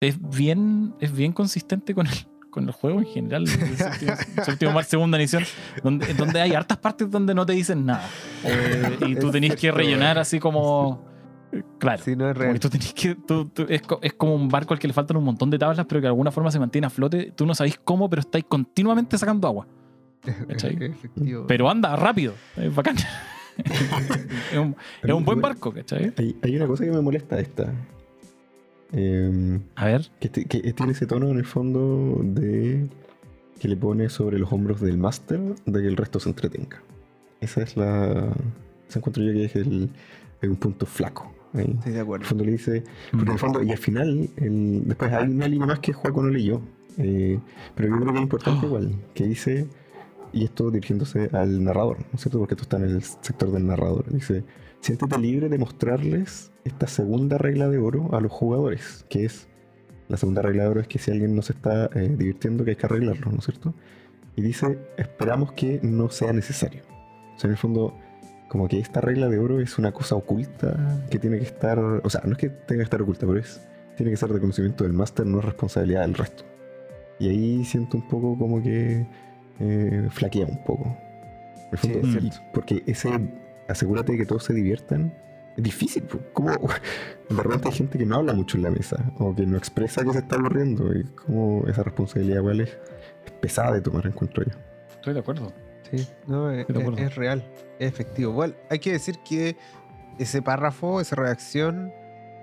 [0.00, 2.14] es, bien, es bien consistente con el,
[2.50, 3.42] con el juego en general.
[3.42, 4.12] el Séptimo,
[4.44, 5.44] Séptimo Mar, segunda edición,
[5.82, 8.08] donde, donde hay hartas partes donde no te dicen nada.
[8.44, 10.18] Eh, y tú tenés que rellenar weón.
[10.18, 11.11] así como.
[11.78, 12.02] Claro.
[12.02, 12.52] Si no es Como real.
[12.54, 14.94] que tú tenés que, tú- tú- es, co- es como un barco al que le
[14.94, 17.32] faltan un montón de tablas, pero que de alguna forma se mantiene a flote.
[17.36, 19.66] Tú no sabéis cómo, pero estáis continuamente sacando agua.
[20.48, 20.76] ¿cachai?
[20.82, 21.46] Efectivo.
[21.46, 22.32] Pero anda rápido.
[22.56, 22.96] Es bacán.
[24.52, 26.12] es, un, es un buen barco, ¿cachai?
[26.16, 27.72] Hay, hay una cosa que me molesta esta.
[28.92, 30.10] Em, A ver.
[30.20, 32.88] que, te- que tiene ese tono en el fondo de
[33.58, 36.82] que le pone sobre los hombros del máster de que el resto se entretenga.
[37.40, 38.32] Esa es la.
[38.88, 39.90] Se encuentro yo que es el,
[40.40, 41.32] es un punto flaco.
[41.54, 41.74] Ahí.
[41.78, 42.22] Estoy de En acuerdo.
[42.22, 42.82] el fondo le dice.
[43.10, 46.22] Porque en el fondo, y al final, el- después hay una línea más que Juaco
[46.22, 46.60] no leyó.
[46.98, 47.38] eh,
[47.74, 48.68] pero yo creo que es importante Oh.
[48.68, 48.94] igual.
[49.14, 49.66] Que dice.
[50.34, 52.38] Y esto dirigiéndose al narrador, ¿no es cierto?
[52.38, 54.10] Porque esto está en el sector del narrador.
[54.12, 54.44] Dice:
[54.80, 59.46] Siéntete libre de mostrarles esta segunda regla de oro a los jugadores, que es.
[60.08, 62.70] La segunda regla de oro es que si alguien no se está eh, divirtiendo, que
[62.70, 63.74] hay que arreglarlo, ¿no es cierto?
[64.36, 66.82] Y dice: Esperamos que no sea necesario.
[67.36, 67.94] O sea, en el fondo,
[68.52, 70.76] como que esta regla de oro es una cosa oculta
[71.08, 71.78] que tiene que estar.
[71.78, 73.66] O sea, no es que tenga que estar oculta, pero es.
[73.96, 76.44] Tiene que ser de conocimiento del máster, no es responsabilidad del resto.
[77.18, 79.06] Y ahí siento un poco como que.
[79.58, 80.94] eh, flaquea un poco.
[81.80, 82.36] Sí, es cierto.
[82.52, 83.08] porque ese.
[83.70, 85.14] Asegúrate de que todos se diviertan.
[85.56, 86.50] Es difícil, como
[87.30, 90.04] de repente hay gente que no habla mucho en la mesa o que no expresa
[90.04, 92.70] que se está aburriendo y como esa responsabilidad igual es,
[93.24, 94.52] es pesada de tomar en cuenta yo.
[94.94, 95.50] Estoy de acuerdo.
[95.90, 96.96] Sí, no, es, de acuerdo.
[96.98, 97.44] es- es real,
[97.78, 98.30] es efectivo.
[98.32, 99.56] Igual, hay que decir que
[100.18, 101.92] ese párrafo, esa redacción,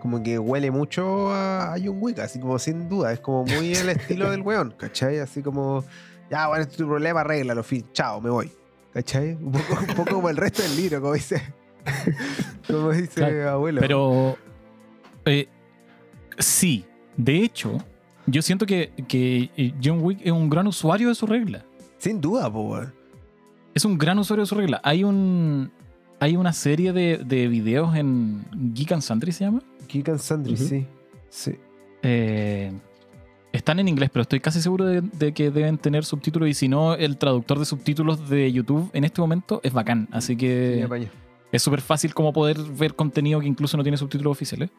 [0.01, 3.11] como que huele mucho a, John Wick, así como sin duda.
[3.13, 5.19] Es como muy el estilo del weón, ¿cachai?
[5.19, 5.83] Así como,
[6.29, 8.51] ya, bueno, este es tu problema, arréglalo, fin, chao, me voy.
[8.93, 9.33] ¿cachai?
[9.41, 11.41] Un poco, un poco como el resto del libro, como dice,
[12.67, 13.81] como dice Claro, abuelo.
[13.81, 14.37] Pero.
[15.25, 15.47] eh,
[16.37, 16.85] sí.
[17.17, 17.77] De hecho,
[18.25, 21.65] yo siento que, que eh, John Wick es un gran usuario de su regla.
[21.97, 22.93] Sin duda, po, weón.
[23.73, 24.81] Es un gran usuario de su regla.
[24.83, 25.71] Hay un.
[26.21, 29.61] Hay una serie de, de videos en Geek and Sundry, se llama.
[29.87, 30.85] Geek and Sundry, sí.
[31.29, 31.55] Sí.
[32.03, 32.73] Eh,
[33.53, 36.49] están en inglés, pero estoy casi seguro de, de que deben tener subtítulos.
[36.49, 40.09] Y si no, el traductor de subtítulos de YouTube en este momento es bacán.
[40.11, 41.07] Así Sí, que
[41.53, 44.69] es súper fácil como poder ver contenido que incluso no tiene subtítulos oficiales.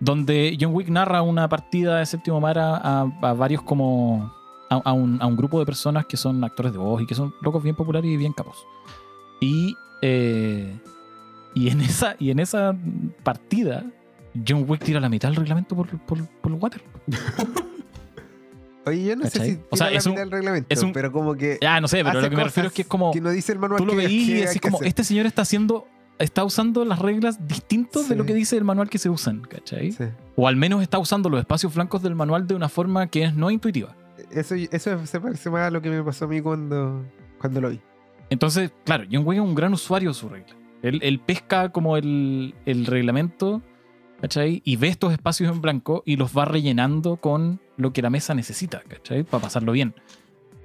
[0.00, 4.32] Donde John Wick narra una partida de séptimo mar a, a- a varios como
[4.70, 7.14] a, a un, a un grupo de personas que son actores de voz y que
[7.14, 8.66] son locos bien populares y bien capos.
[9.40, 10.76] Y, eh,
[11.54, 12.76] y, en, esa, y en esa
[13.22, 13.84] partida,
[14.46, 16.82] John Wick tira la mitad del reglamento por, por, por el water.
[18.86, 19.46] Oye, yo no ¿Cachai?
[19.50, 22.02] sé si O sea, es un- reglamento, es un- pero como que Ya, no sé,
[22.04, 23.10] pero lo que me refiero es que es como.
[23.12, 24.88] que no dice el manual Tú lo veís y decís como, hacer.
[24.88, 25.86] este señor está haciendo.
[26.18, 28.28] Está usando las reglas distintas de lo Sí.
[28.28, 29.92] que dice el manual que se usan, ¿cachai?
[29.92, 30.02] Sí.
[30.34, 33.34] O al menos está usando los espacios blancos del manual de una forma que es
[33.36, 33.94] no intuitiva.
[34.30, 37.04] Eso, eso se parece más a lo que me pasó a mí cuando,
[37.40, 37.80] cuando lo vi.
[38.30, 40.54] Entonces, claro, John Wick es un gran usuario de su regla.
[40.82, 43.62] Él, él pesca como el, el reglamento,
[44.20, 44.60] ¿cachai?
[44.64, 48.34] Y ve estos espacios en blanco y los va rellenando con lo que la mesa
[48.34, 49.24] necesita, ¿cachai?
[49.24, 49.94] Para pasarlo bien.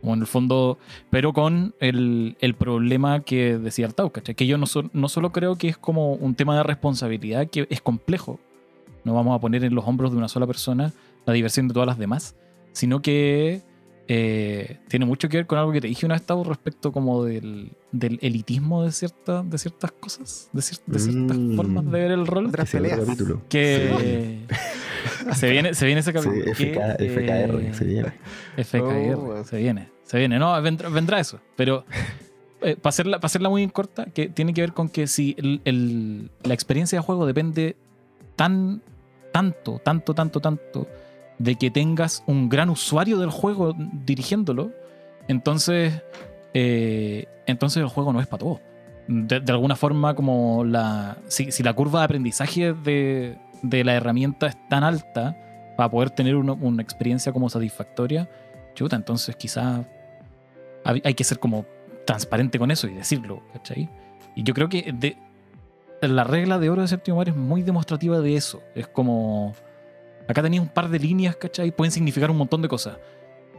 [0.05, 0.77] O en el fondo,
[1.09, 4.35] pero con el, el problema que decía Artau, ¿cachai?
[4.35, 7.65] Que yo no, so- no solo creo que es como un tema de responsabilidad que
[7.69, 8.39] es complejo,
[9.05, 10.91] no vamos a poner en los hombros de una sola persona
[11.25, 12.35] la diversión de todas las demás,
[12.73, 13.61] sino que
[14.09, 17.23] eh, tiene mucho que ver con algo que te dije una vez, Tavo, respecto como
[17.23, 21.55] del, del elitismo de, cierta, de ciertas cosas, de, cier- de ciertas Mm.
[21.55, 22.47] formas de ver el rol.
[22.47, 22.99] Otras peleas.
[23.47, 24.39] Que
[25.35, 26.51] se, viene, se viene ese Sí, capítulo.
[26.51, 28.13] FK, que, FKR, eh, se viene.
[28.57, 29.43] FKR, Oh.
[29.45, 30.37] se viene, se viene.
[30.37, 31.39] No, vendrá, vendrá eso.
[31.55, 31.85] Pero
[32.59, 36.29] para hacerla, pa' hacerla muy corta, que tiene que ver con que si el- el-
[36.43, 37.75] la experiencia de juego depende
[38.35, 38.81] tan,
[39.31, 40.87] tanto, tanto, tanto, tanto
[41.39, 44.71] de que tengas un gran usuario del juego dirigiéndolo,
[45.27, 46.01] entonces,
[46.53, 48.59] eh, entonces el juego no es para todos.
[49.07, 51.17] De, alguna forma, como la.
[51.27, 55.37] Si, la curva de aprendizaje de, de la herramienta es tan alta
[55.75, 58.29] para poder tener una, experiencia como satisfactoria,
[58.75, 59.85] chuta, entonces quizás
[60.85, 61.65] hay que ser como
[62.05, 63.41] transparente con eso y decirlo.
[64.35, 65.17] Y yo creo que
[66.01, 68.61] la regla de oro de séptimo mar es muy demostrativa de eso.
[68.75, 69.53] Es como.
[70.27, 71.71] Acá tenéis un par de líneas, ¿cachai?
[71.75, 72.97] Pueden significar un montón de cosas.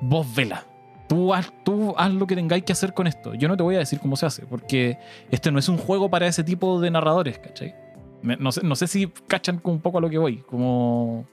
[0.01, 0.67] Vos vela.
[1.09, 3.35] Tú haz, tú haz lo que tengáis que hacer con esto.
[3.35, 4.99] Yo no te voy a decir cómo se hace, porque
[5.31, 7.75] este no es un juego para ese tipo de narradores, ¿cachai?
[8.23, 10.39] Me- No sé, no sé si cachan un poco a lo que voy.
[10.39, 11.27] Como.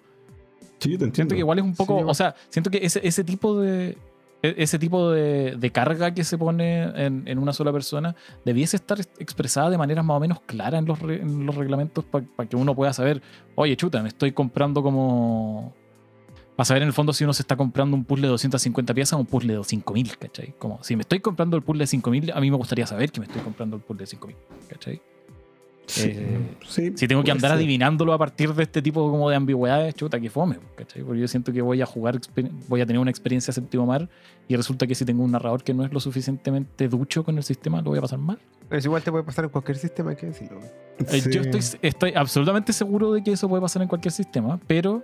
[0.79, 1.15] Sí, yo te entiendo.
[1.15, 1.99] Siento que igual es un poco.
[1.99, 3.97] Sí, o sea, siento que ese, ese tipo de.
[4.43, 8.75] E- Ese tipo de, de carga que se pone en, en una sola persona debiese
[8.77, 12.25] estar expresada de maneras más o menos claras en los, re- en los reglamentos para
[12.49, 13.21] que uno pueda saber,
[13.55, 15.73] oye, chuta, me estoy comprando como.
[16.55, 19.13] Para saber en el fondo si uno se está comprando un puzzle de 250 piezas
[19.13, 20.53] o un puzzle de 5000, ¿cachai?
[20.59, 23.19] Como si me estoy comprando el puzzle de 5000, a mí me gustaría saber que
[23.21, 24.35] me estoy comprando el puzzle de 5000,
[24.67, 25.01] ¿cachai?
[25.87, 27.57] Sí, eh, sí, Si tengo que andar ser.
[27.57, 31.03] adivinándolo a partir de este tipo como de ambigüedades, chuta, que fome, ¿cachai?
[31.03, 32.17] Porque yo siento que voy a jugar,
[32.69, 34.07] voy a tener una experiencia séptimo mar
[34.47, 37.43] y resulta que si tengo un narrador que no es lo suficientemente ducho con el
[37.43, 38.37] sistema, lo voy a pasar mal.
[38.69, 40.59] Eso igual te puede pasar en cualquier sistema, hay que decirlo.
[40.99, 41.29] Eh, Sí.
[41.29, 45.03] Yo estoy, estoy absolutamente seguro de que eso puede pasar en cualquier sistema, pero,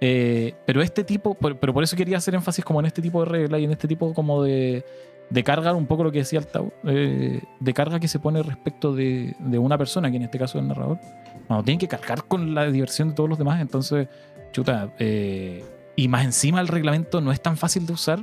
[0.00, 3.20] eh, pero este tipo, por- pero por eso quería hacer énfasis como en este tipo
[3.22, 4.84] de regla y en este tipo como de,
[5.32, 8.42] de carga, un poco lo que decía el Tau, eh, de carga que se pone
[8.42, 10.98] respecto de, de una persona, que en este caso es el narrador,
[11.46, 14.08] cuando tienen que cargar con la diversión de todos los demás, entonces,
[14.52, 15.64] chuta, eh,
[15.96, 18.20] y más encima el reglamento no es tan fácil de usar,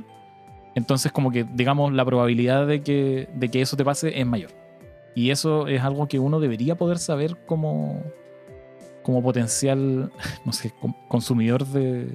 [0.76, 4.50] entonces como que, digamos, la probabilidad de que, de que eso te pase es mayor.
[5.16, 8.04] Y eso es algo que uno debería poder saber como,
[9.02, 10.12] como potencial,
[10.44, 10.72] no sé,
[11.08, 12.14] consumidor de,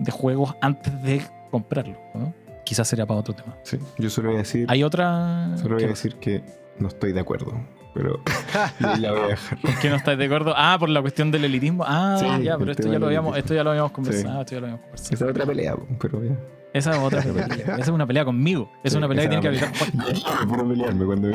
[0.00, 1.96] de juegos antes de comprarlo.
[2.12, 2.34] ¿no?
[2.70, 3.56] Quizás sería para otro tema.
[3.64, 5.56] Sí, yo solo voy a decir, Hay otra...
[5.56, 6.44] solo voy ¿Qué a decir que
[6.78, 7.52] no estoy de acuerdo,
[7.92, 8.20] pero
[9.00, 9.60] la voy a dejar.
[9.60, 10.54] ¿Por qué no estás de acuerdo?
[10.56, 11.82] Ah, por la cuestión del elitismo.
[11.84, 14.42] Ah, Sí, ya, pero esto ya, lo habíamos, esto ya lo habíamos conversado.
[14.42, 15.14] Esto ya lo habíamos conversado.
[15.16, 16.38] Esa es otra pelea, pero ya.
[16.72, 17.46] Esa es otra pelea.
[17.48, 18.70] Esa es una pelea conmigo.
[18.74, 19.66] Esa es Sí, una pelea que tiene que.
[19.66, 21.30] Yo quiero pelearme cuando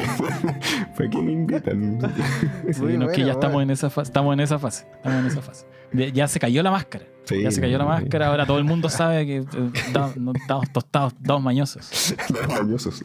[0.98, 2.00] ¿Para qué me invitan?
[2.66, 4.08] Es que ya estamos en esa fase.
[4.08, 4.88] Estamos en esa fase.
[4.96, 5.66] Estamos en esa fase.
[5.92, 7.06] De- ya se cayó la máscara.
[7.26, 8.28] Sí, ya se cayó la máscara.
[8.28, 9.46] Ahora todo el mundo sabe que eh,
[10.18, 12.16] no, dados tostados, dados mañosos.
[12.30, 13.04] Los mañosos.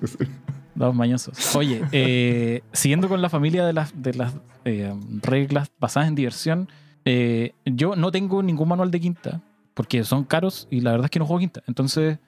[0.74, 1.56] Dados mañosos.
[1.56, 6.68] Oye, eh, siguiendo con la familia de las, de las eh, reglas basadas en diversión,
[7.04, 9.40] eh, yo no tengo ningún manual de quinta
[9.74, 11.62] porque son caros y la verdad es que no juego quinta.
[11.66, 12.18] Entonces,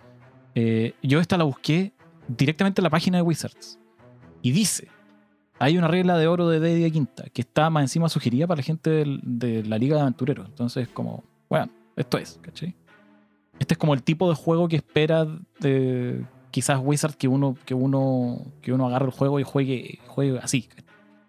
[1.02, 1.92] yo esta la busqué
[2.28, 3.78] directamente en la página de Wizards
[4.40, 4.88] y dice:
[5.62, 8.58] hay una regla de oro de D de quinta que está más encima sugerida para
[8.58, 10.48] la gente de la Liga de Aventureros.
[10.48, 12.74] Entonces, como, bueno, esto es, ¿cachai?
[13.60, 15.24] Este es como el tipo de juego que espera
[16.50, 20.68] quizás Wizard que uno, que uno, que uno agarre el juego y juegue, juegue así.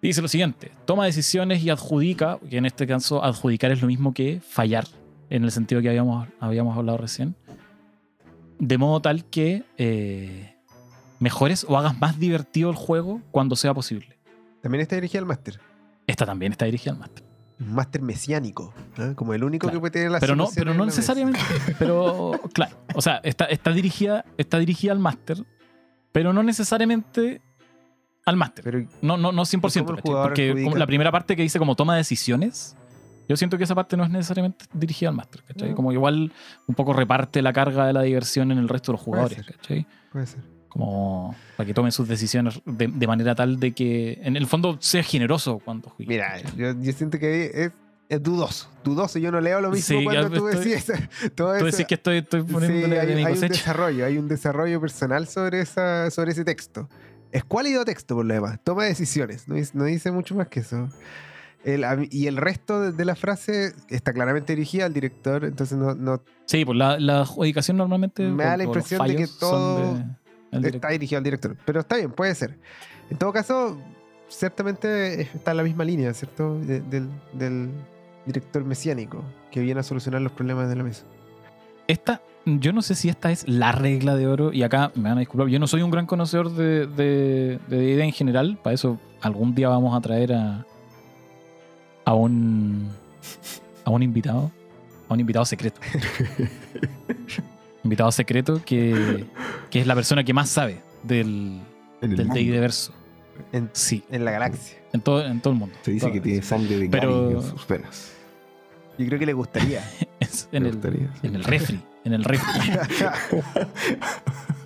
[0.02, 4.16] Dice lo siguiente: toma decisiones y adjudica, que en este caso adjudicar es lo mismo
[4.16, 4.88] que fallar,
[5.30, 7.36] en el sentido que habíamos, habíamos hablado recién,
[8.58, 10.56] de modo tal que eh,
[11.20, 14.13] mejores o hagas más divertido el juego cuando sea posible.
[14.64, 15.60] También está dirigida al máster.
[16.08, 17.24] Esta también está dirigida al máster.
[17.60, 19.14] un máster mesiánico, ¿eh?
[19.16, 19.78] como el único Claro.
[19.78, 21.40] que puede tener la Pero no, pero no necesariamente.
[21.80, 22.76] Pero, claro.
[22.96, 25.46] O sea, está, está, dirigida, está dirigida al máster,
[26.12, 27.42] pero no necesariamente
[28.26, 28.88] al máster.
[29.02, 29.54] No, no, no 100%.
[29.54, 30.02] ¿Y cómo el ¿cachai?
[30.02, 30.80] jugador Porque adjudica?
[30.80, 32.76] la primera parte que dice como toma decisiones,
[33.30, 35.44] yo siento que esa parte no es necesariamente dirigida al máster.
[35.44, 35.70] ¿cachai?
[35.70, 35.76] No.
[35.76, 36.34] Como igual
[36.68, 39.46] un poco reparte la carga de la diversión en el resto de los Puede jugadores.
[39.46, 39.56] ser.
[39.56, 39.88] ¿cachai?
[40.12, 40.42] puede ser.
[40.74, 44.78] Como para que tomen sus decisiones de, de manera tal de que en el fondo
[44.82, 46.10] sea generoso cuando juegue.
[46.10, 47.72] Mira, yo, yo siento que es,
[48.10, 48.70] es dudoso.
[48.84, 50.86] Dudoso, yo no leo lo mismo Sí, cuando tú estoy- decís
[51.36, 51.66] todo Tú eso.
[51.68, 54.82] decís que estoy, estoy Sí, poniéndole hay, de mi hay un desarrollo, hay un desarrollo
[54.82, 56.90] personal sobre, esa, sobre ese texto.
[57.32, 58.60] Es cuálido texto, por lo demás.
[58.64, 59.48] Toma decisiones.
[59.48, 60.90] No, dice- no dice mucho más que eso.
[61.64, 65.96] El- y el resto de, de la frase está claramente dirigida al director, entonces no,
[65.96, 68.22] no Sí, pues la, la adjudicación normalmente.
[68.28, 70.04] Me da la impresión de que todo de-
[70.64, 71.56] está dirigido al director.
[71.66, 72.58] Pero está bien, puede ser.
[73.10, 73.80] En todo caso,
[74.30, 76.60] ciertamente está en la misma línea, ¿cierto?
[76.60, 77.70] De- del, del
[78.26, 81.04] director mesiánico que viene a solucionar los problemas de la mesa.
[81.88, 84.54] Esta, yo no sé si esta es la regla de oro.
[84.54, 85.48] Y acá me van a disculpar.
[85.50, 88.58] Yo no soy un gran conocedor de de, de D&D en general.
[88.64, 90.66] Para eso algún día vamos a traer a.
[92.06, 92.88] a un.
[93.84, 94.50] a un invitado.
[95.10, 95.82] A un invitado secreto.
[97.84, 99.26] invitado secreto que,
[99.70, 101.60] que es la persona que más sabe del
[102.02, 102.16] del.
[102.16, 102.94] D&D verso.
[103.52, 104.78] En, Sí, en la galaxia.
[104.94, 105.76] en todo, en todo el mundo.
[105.82, 108.12] Se dice que tiene sangre de Pero- Gary en sus venas.
[108.98, 109.84] Yo creo que le gustaría.
[110.20, 111.28] Es en, el, gustaría, sí.
[111.28, 111.82] en el refri.
[112.06, 112.48] En el refri.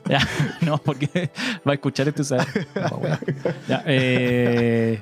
[0.10, 0.20] Ya,
[0.62, 1.32] no, porque
[1.68, 2.46] va a escuchar esto y sabe.
[2.76, 3.02] No.
[3.68, 5.02] Ya, eh,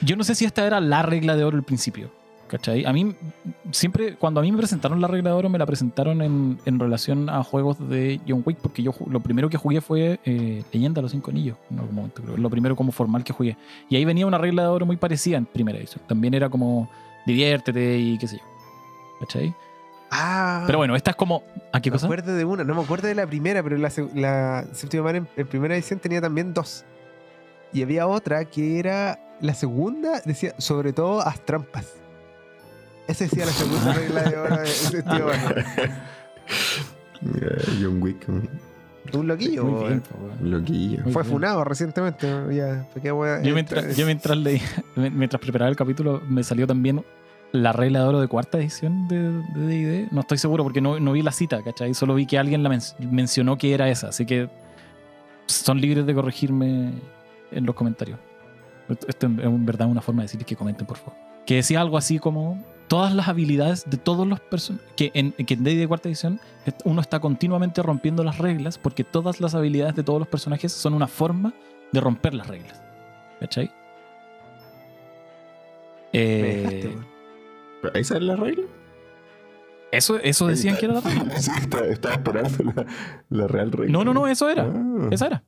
[0.00, 2.10] yo no sé si esta era la regla de oro al principio.
[2.52, 2.84] ¿Cachai?
[2.84, 3.16] A mí,
[3.70, 6.78] siempre, cuando a mí me presentaron la regla de oro, me la presentaron en, en
[6.78, 10.98] relación a juegos de John Wick, porque yo lo primero que jugué fue eh, Leyenda
[10.98, 12.36] de los Cinco Anillos, en algún momento, creo.
[12.36, 13.56] Lo primero como formal que jugué.
[13.88, 16.02] Y ahí venía una regla de oro muy parecida en primera edición.
[16.06, 16.90] También era como
[17.24, 18.42] diviértete y qué sé yo.
[19.20, 19.54] ¿Cachai?
[20.10, 21.42] ah, Pero bueno, esta es como.
[21.72, 22.04] ¿A qué me cosa?
[22.04, 22.64] acuerdo de una.
[22.64, 26.00] No me acuerdo de la primera, pero la, la séptima mar en, en primera edición
[26.00, 26.84] tenía también dos.
[27.72, 29.18] Y había otra que era.
[29.40, 31.94] La segunda decía, sobre todo, haz trampas.
[33.12, 35.64] Esa decía la segunda regla de oro de séptima mar.
[37.24, 38.48] Eh, John Wick, un
[39.14, 39.64] Un loquillo.
[39.64, 40.50] Muy bien, po, weón.
[40.50, 41.02] loquillo.
[41.04, 41.32] Muy Fue bien.
[41.32, 42.26] funado recientemente.
[42.52, 44.60] Ya, ¿para qué voy a- Yo mientras, yo mientras leí,
[44.96, 47.04] mientras preparaba el capítulo, me salió también
[47.52, 50.08] la regla de oro de cuarta edición de de D&D.
[50.10, 51.92] No estoy seguro porque no, no vi la cita, ¿cachai?
[51.94, 54.08] Solo vi que alguien la men- mencionó que era esa.
[54.08, 54.48] Así que
[55.46, 56.92] son libres de corregirme
[57.50, 58.18] en los comentarios.
[58.88, 61.14] Esto esto es en verdad una forma de decirles que comenten, por favor.
[61.46, 64.86] Que decía algo así como todas las habilidades de todos los personajes.
[64.96, 66.40] Que en, que en D&D cuarta edición
[66.84, 70.94] uno está continuamente rompiendo las reglas porque todas las habilidades de todos los personajes son
[70.94, 71.52] una forma
[71.92, 72.80] de romper las reglas.
[73.40, 73.70] ¿Cachai?
[76.12, 77.06] Me Eh, dejaste, weón.
[77.82, 78.64] ¿Pero ¿Esa es la regla?
[79.90, 81.34] eso, eso decían que era la regla.
[81.34, 82.86] Estaba, estaba esperando la,
[83.30, 83.92] la real regla.
[83.92, 84.64] No, no, no, eso era.
[84.64, 85.08] Ah.
[85.10, 85.44] Esa era.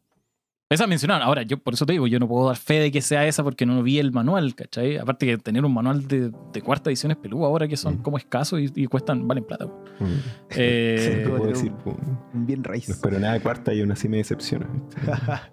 [0.71, 1.27] Esa mencionaron.
[1.27, 3.45] Ahora, yo por eso te digo, yo no puedo dar fe de que sea esa
[3.45, 4.97] porque no vi el manual, ¿cachai?
[4.97, 8.03] Aparte que tener un manual de, de cuarta edición es peludo ahora que son Mm.
[8.03, 9.67] como escasos y, y cuestan, valen plata.
[9.67, 9.85] weón.
[10.01, 10.19] Mm.
[10.51, 11.71] Eh, ¿Qué puedo decir?
[11.85, 12.89] un- bien No raíz.
[12.89, 14.67] espero nada de cuarta y aún así me decepciona.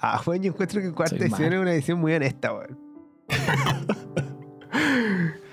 [0.00, 2.78] ah, bueno, yo encuentro que cuarta Soy edición es una edición muy honesta, weón.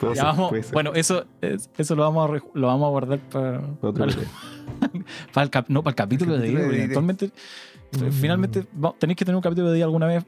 [0.02, 3.20] Ya ser, vamos, bueno, eso, es- eso lo vamos a, re- lo vamos a guardar
[3.20, 3.94] para, para-
[5.34, 6.84] para el cap- no, para el capítulo, El de capítulo de D&D.
[6.84, 7.32] Eventualmente,
[8.02, 8.12] Mm.
[8.12, 8.66] finalmente,
[9.00, 10.24] tenéis que tener un capítulo de día alguna vez.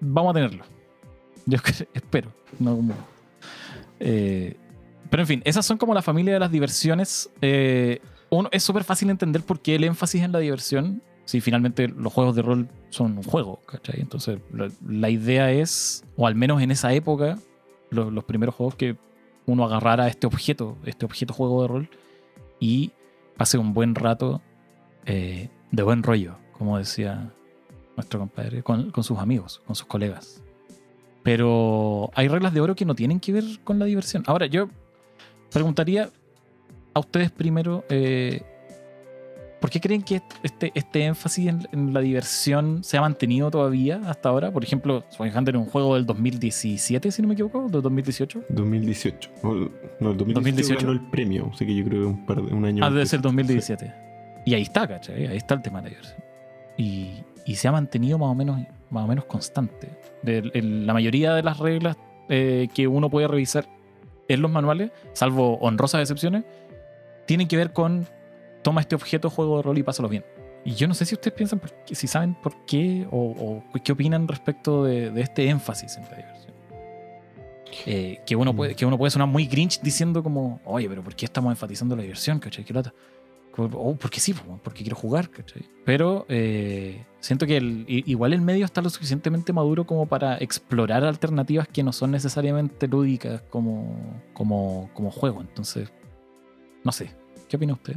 [0.00, 0.64] Vamos a tenerlo.
[1.46, 1.58] Yo
[1.94, 2.32] espero.
[2.58, 2.94] No como.
[4.00, 4.56] Eh,
[5.10, 7.30] pero en fin, esas son como la familia de las diversiones.
[7.40, 11.02] Eh, uno, es súper fácil entender por qué el énfasis en la diversión.
[11.24, 14.00] Si finalmente los juegos de rol son un juego, ¿cachai?
[14.00, 17.38] Entonces, la, la idea es, o al menos en esa época,
[17.90, 18.96] lo- los primeros juegos que
[19.46, 21.90] uno agarrara este objeto, este objeto juego de rol,
[22.60, 22.92] y
[23.36, 24.40] pase un buen rato
[25.06, 27.30] eh, de buen rollo, como decía
[27.96, 30.42] nuestro compadre, con, con sus amigos, con sus colegas.
[31.22, 34.22] Pero hay reglas de oro que no tienen que ver con la diversión.
[34.26, 34.68] Ahora, yo
[35.52, 36.10] preguntaría
[36.94, 38.42] a ustedes primero, eh,
[39.60, 44.00] ¿por qué creen que este, este énfasis en, en la diversión se ha mantenido todavía
[44.06, 44.52] hasta ahora?
[44.52, 48.44] Por ejemplo, Swing Hunter un juego del 2017, si no me equivoco, del 2018.
[48.48, 49.30] 2018.
[49.42, 49.54] O-
[50.00, 50.80] No, el 2018, 2018.
[50.86, 53.04] ganó el premio, así que yo creo que un, par de, un año Ah, debe
[53.06, 53.92] ser 2017.
[54.46, 55.26] Y ahí está, ¿cachai?
[55.26, 56.27] Ahí está el tema de la diversión.
[56.78, 58.58] Y, y se ha mantenido más o menos,
[58.88, 59.90] más o menos constante.
[60.22, 61.96] La mayoría de las reglas
[62.30, 63.68] eh, que uno puede revisar
[64.28, 66.44] en los manuales, salvo honrosas excepciones,
[67.26, 68.06] tienen que ver con
[68.62, 70.24] toma este objeto, juego de rol y pásalo bien.
[70.64, 73.80] Y yo no sé si ustedes piensan, por qué- si saben por qué o, o
[73.82, 76.52] qué opinan respecto de, de este énfasis en la diversión.
[77.86, 81.14] Eh, que, uno puede, que uno puede sonar muy grinch diciendo como, oye, pero ¿por
[81.14, 82.38] qué estamos enfatizando la diversión?
[82.38, 82.64] ¿Cachai?
[82.64, 82.92] ¿Qué lata?
[83.56, 85.64] Oh, porque sí, po, porque quiero jugar, ¿cachai?
[85.84, 91.02] Pero eh, siento que el- igual el medio está lo suficientemente maduro como para explorar
[91.04, 95.40] alternativas que no son necesariamente lúdicas como, como, como juego.
[95.40, 95.92] Entonces,
[96.84, 97.10] no sé.
[97.48, 97.96] ¿Qué opina usted?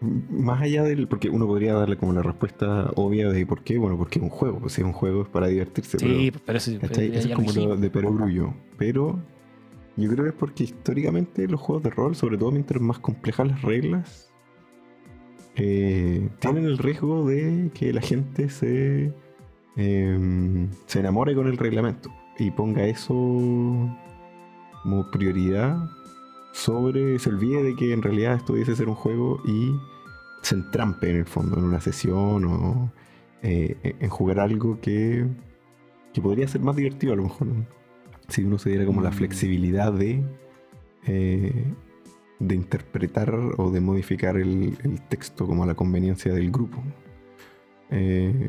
[0.00, 1.08] Más allá del.
[1.08, 3.78] Porque uno podría darle como la respuesta obvia de por qué.
[3.78, 4.58] Bueno, porque es un juego.
[4.60, 5.98] Pues si es un juego es para divertirse.
[5.98, 8.54] Sí, pero, pero Eso ya es como lo de perogrullo.
[8.76, 9.18] Pero
[9.96, 13.46] yo creo que es porque históricamente los juegos de rol, sobre todo mientras más complejas
[13.46, 14.30] las reglas,
[15.56, 19.12] eh, tienen el riesgo de que la gente se,
[19.76, 25.78] eh, se enamore con el reglamento y ponga eso como prioridad
[26.52, 29.72] sobre, se olvide de que en realidad esto dice ser un juego y
[30.42, 32.92] se entrampe en el fondo en una sesión o
[33.42, 35.24] eh, en jugar algo que,
[36.12, 37.48] que podría ser más divertido a lo mejor.
[38.28, 39.14] Si uno se diera como la Mm.
[39.14, 40.22] flexibilidad de,
[41.06, 41.64] eh,
[42.40, 46.82] de interpretar o de modificar el, el texto como a la conveniencia del grupo.
[47.90, 48.48] Eh,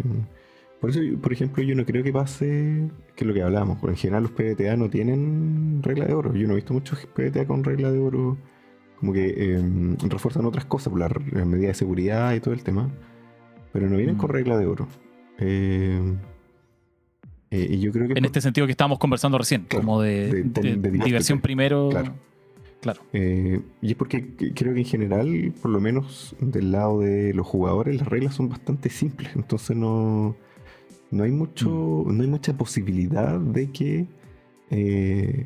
[0.80, 3.96] por eso, por ejemplo, yo no creo que pase, que es lo que hablábamos, en
[3.96, 6.34] general los PBTA no tienen regla de oro.
[6.36, 8.38] Yo no he visto muchos PBTA con regla de oro,
[9.00, 9.62] como que eh,
[10.10, 12.90] refuerzan otras cosas, por la, la medida de seguridad y todo el tema,
[13.74, 14.20] pero no vienen Mm.
[14.20, 14.88] con regla de oro.
[15.40, 16.00] Eh,
[17.64, 18.14] eh, y yo creo que...
[18.14, 20.44] En este sentido que estábamos conversando recién, Claro, como de,
[21.04, 21.90] diversión primero.
[21.90, 22.14] Claro.
[22.82, 23.02] Claro.
[23.14, 27.34] Eh, y es porque que- creo que en general, por lo menos del lado de
[27.34, 29.32] los jugadores, las reglas son bastante simples.
[29.36, 30.36] Entonces no,
[31.10, 31.70] no hay mucho,
[32.06, 32.16] Mm.
[32.18, 34.06] no hay mucha posibilidad de que
[34.70, 35.46] eh,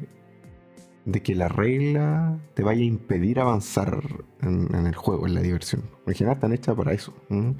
[1.06, 4.02] de que la regla te vaya a impedir avanzar
[4.42, 5.84] en, en el juego, en la diversión.
[6.08, 7.14] En general están hechas para eso.
[7.30, 7.56] ¿m?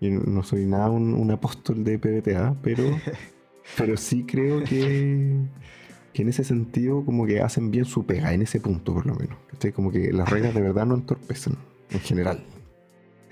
[0.00, 2.84] Yo no- no soy nada un, un apóstol de PBTA, pero,
[3.76, 5.36] pero sí creo que,
[6.12, 9.14] que en ese sentido como que hacen bien su pega, en ese punto por lo
[9.14, 9.36] menos.
[9.50, 9.72] ¿cachai?
[9.72, 11.56] Como que las reglas de verdad no entorpecen,
[11.90, 12.44] en general.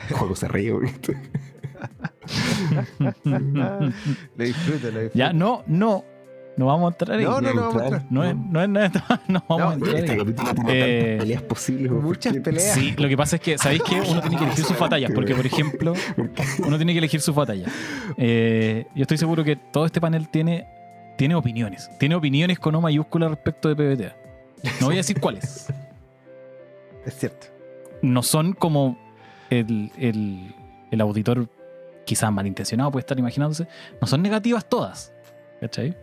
[0.09, 1.17] El juego se ríe, ¿viste?
[3.25, 5.11] Lo disfruto, lo disfruto.
[5.15, 6.05] ya, no, no.
[6.57, 7.25] No vamos a entrar ahí.
[7.25, 8.05] No, no, no, vamos a Entrar.
[8.09, 9.23] No es, no es nada.
[9.29, 10.17] No vamos a No, entrar Este
[10.69, 11.93] Eh, peleas posibles.
[11.93, 12.75] ¿por muchas peleas.
[12.75, 14.01] Sí, lo que pasa es que, ¿sabéis qué?
[14.01, 15.11] Uno tiene que elegir sus batallas.
[15.15, 15.93] Porque, por ejemplo,
[16.67, 17.71] uno tiene que elegir sus batallas.
[18.17, 20.67] Eh, yo estoy seguro que todo este panel tiene,
[21.19, 21.91] tiene opiniones.
[21.99, 24.17] Tiene opiniones con O mayúscula respecto de PBTA.
[24.81, 25.67] No voy a decir cuáles.
[27.05, 27.49] Es cierto.
[28.03, 28.99] No son como
[29.51, 30.55] el, el,
[30.91, 31.49] el auditor,
[32.05, 33.69] quizás malintencionado, puede estar imaginándose.
[34.01, 35.13] No son negativas todas.
[35.61, 35.97] ¿Cachai?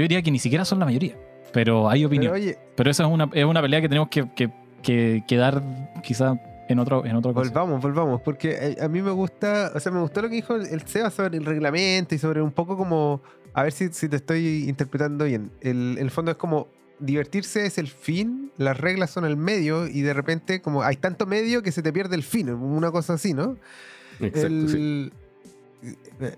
[0.00, 1.14] Yo diría que ni siquiera son la mayoría.
[1.52, 2.32] Pero hay Pero opinión.
[2.32, 4.50] oye, Pero esa es una, es una pelea que tenemos que, que,
[4.82, 5.62] que, que dar
[6.02, 6.38] quizás
[6.70, 8.22] en otro en otra volvamos, volvamos.
[8.22, 10.80] Porque eh, a mí me gusta, o sea, me gustó lo que dijo el el
[10.86, 13.20] Seba sobre el reglamento y sobre un poco como,
[13.52, 15.50] a ver si, si te estoy interpretando bien.
[15.60, 20.00] El, el fondo es como, divertirse es el fin, las reglas son el medio y
[20.00, 23.34] de repente como hay tanto medio que se te pierde el fin, una cosa así,
[23.34, 23.58] ¿no?
[24.20, 25.10] Exacto, sí.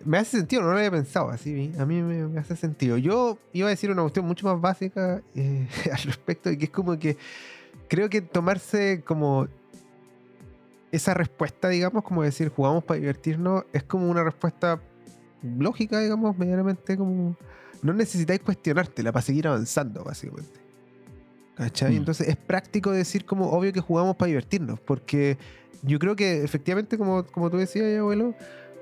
[0.05, 1.73] Me hace sentido, no lo había pensado así.
[1.79, 2.97] A mí me, me hace sentido.
[2.97, 6.71] Yo iba a decir una cuestión mucho más básica eh, al respecto, y que es
[6.71, 7.17] como que
[7.89, 9.49] creo que tomarse como
[10.93, 14.81] esa respuesta, digamos, como decir jugamos para divertirnos, es como una respuesta
[15.43, 17.37] lógica, digamos, medianamente como.
[17.83, 20.61] No necesitáis cuestionártela para seguir avanzando, básicamente.
[21.57, 21.95] ¿Cachai?
[21.95, 21.97] Mm.
[21.97, 25.37] Entonces es práctico decir como obvio que jugamos para divertirnos, porque
[25.83, 28.35] yo creo que efectivamente, como, como tú decías, abuelo,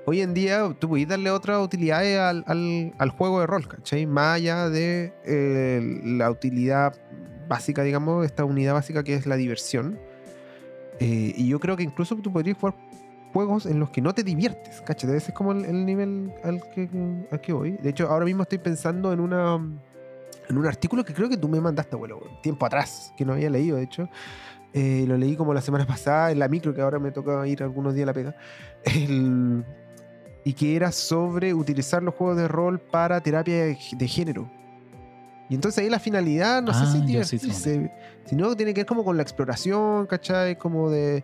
[0.05, 4.05] hoy en día tú puedes darle otras utilidades al, al- al juego de rol, ¿cachai?
[4.05, 6.93] Más allá de eh, la utilidad
[7.47, 9.99] básica, digamos, esta unidad básica que es la diversión.
[10.99, 12.75] Eh, y yo creo que incluso tú podrías jugar
[13.33, 15.09] juegos en los que no te diviertes, ¿cachai?
[15.15, 16.89] Ese es como el, el nivel al que,
[17.31, 17.71] al que voy.
[17.81, 19.55] De hecho, ahora mismo estoy pensando en una
[20.49, 23.49] en un artículo que creo que tú me mandaste, abuelo, tiempo atrás, que no había
[23.49, 24.09] leído, de hecho.
[24.73, 27.63] Eh, lo leí como la semana pasada en la micro, que ahora me toca ir
[27.63, 28.35] algunos días a la pega.
[28.83, 29.63] El-
[30.43, 34.49] y que era sobre utilizar los juegos de rol para terapia de, género.
[35.49, 37.91] Y entonces ahí la finalidad, no sé Ah, si ya sí, divertirse,
[38.25, 40.57] sino tiene que ver como con la exploración, ¿cachai?
[40.57, 41.23] Como de,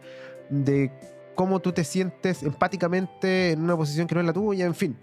[0.49, 0.91] de
[1.33, 4.97] cómo tú te sientes empáticamente en una posición que no es la tuya, en fin.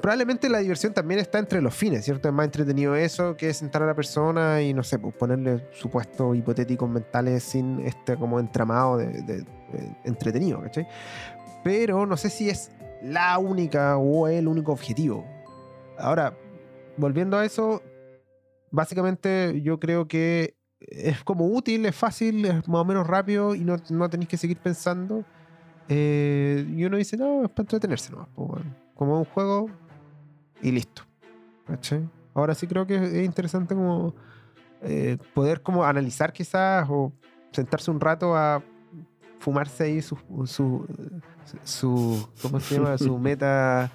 [0.00, 2.26] Probablemente la diversión también está entre los fines, ¿cierto?
[2.26, 6.34] Es más entretenido eso que sentar a la persona y, no sé, pues ponerle supuestos
[6.34, 9.44] hipotéticos mentales sin este como entramado de, de- de
[10.04, 10.88] entretenido, ¿cachai?
[11.62, 12.70] Pero no sé si es
[13.02, 15.26] la única o el único objetivo.
[15.98, 16.36] Ahora,
[16.96, 17.82] volviendo a eso,
[18.70, 23.60] básicamente yo creo que es como útil, es fácil, es más o menos rápido y
[23.60, 25.24] no, no tenéis que seguir pensando.
[25.88, 28.76] Eh, y uno dice, no, es para entretenerse nomás, weón.
[28.94, 29.68] como un juego
[30.60, 31.02] y listo.
[32.34, 34.14] Ahora sí creo que es interesante como
[34.82, 37.12] eh, poder como analizar quizás o
[37.52, 38.62] sentarse un rato a
[39.42, 40.16] fumarse ahí su,
[40.46, 40.86] su,
[41.64, 42.96] su ¿cómo se llama?
[42.98, 43.90] Su meta...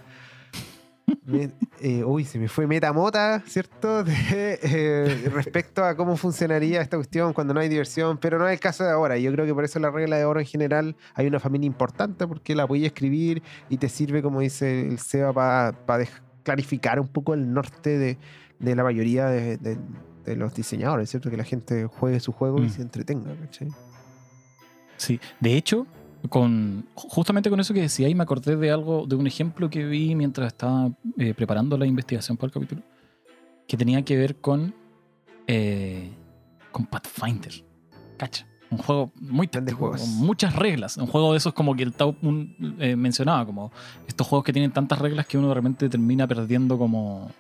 [1.26, 4.04] me- eh, uy, se me fue metamota, ¿cierto?
[4.04, 8.54] De, eh, respecto a cómo funcionaría esta cuestión cuando no hay diversión, pero no es
[8.54, 9.18] el caso de ahora.
[9.18, 12.28] Yo creo que por eso la regla de oro en general hay una familia importante
[12.28, 16.06] porque la puedes escribir y te sirve, como dice el SEBA, para
[16.43, 18.18] clarificar un poco el norte de,
[18.60, 19.78] de la mayoría de, de-
[20.36, 21.30] los diseñadores, ¿cierto?
[21.30, 22.70] Que la gente juegue su juego y Mm.
[22.70, 23.70] se entretenga, ¿cachai?
[24.98, 25.86] Sí, de hecho,
[26.30, 29.86] con justamente con eso que decía, y me acordé de algo, de un ejemplo que
[29.86, 32.82] vi mientras estaba eh, preparando la investigación para el capítulo,
[33.68, 34.74] que tenía que ver con,
[35.48, 36.10] eh,
[36.72, 37.54] con Pathfinder.
[38.18, 38.45] Cacha.
[38.70, 40.02] Un juego muy táctico, juegos.
[40.02, 40.98] con muchas reglas.
[40.98, 43.72] Un juego de esos como que el Tau un- eh, mencionaba, como
[44.08, 47.32] estos juegos que tienen tantas reglas que uno de repente termina perdiendo como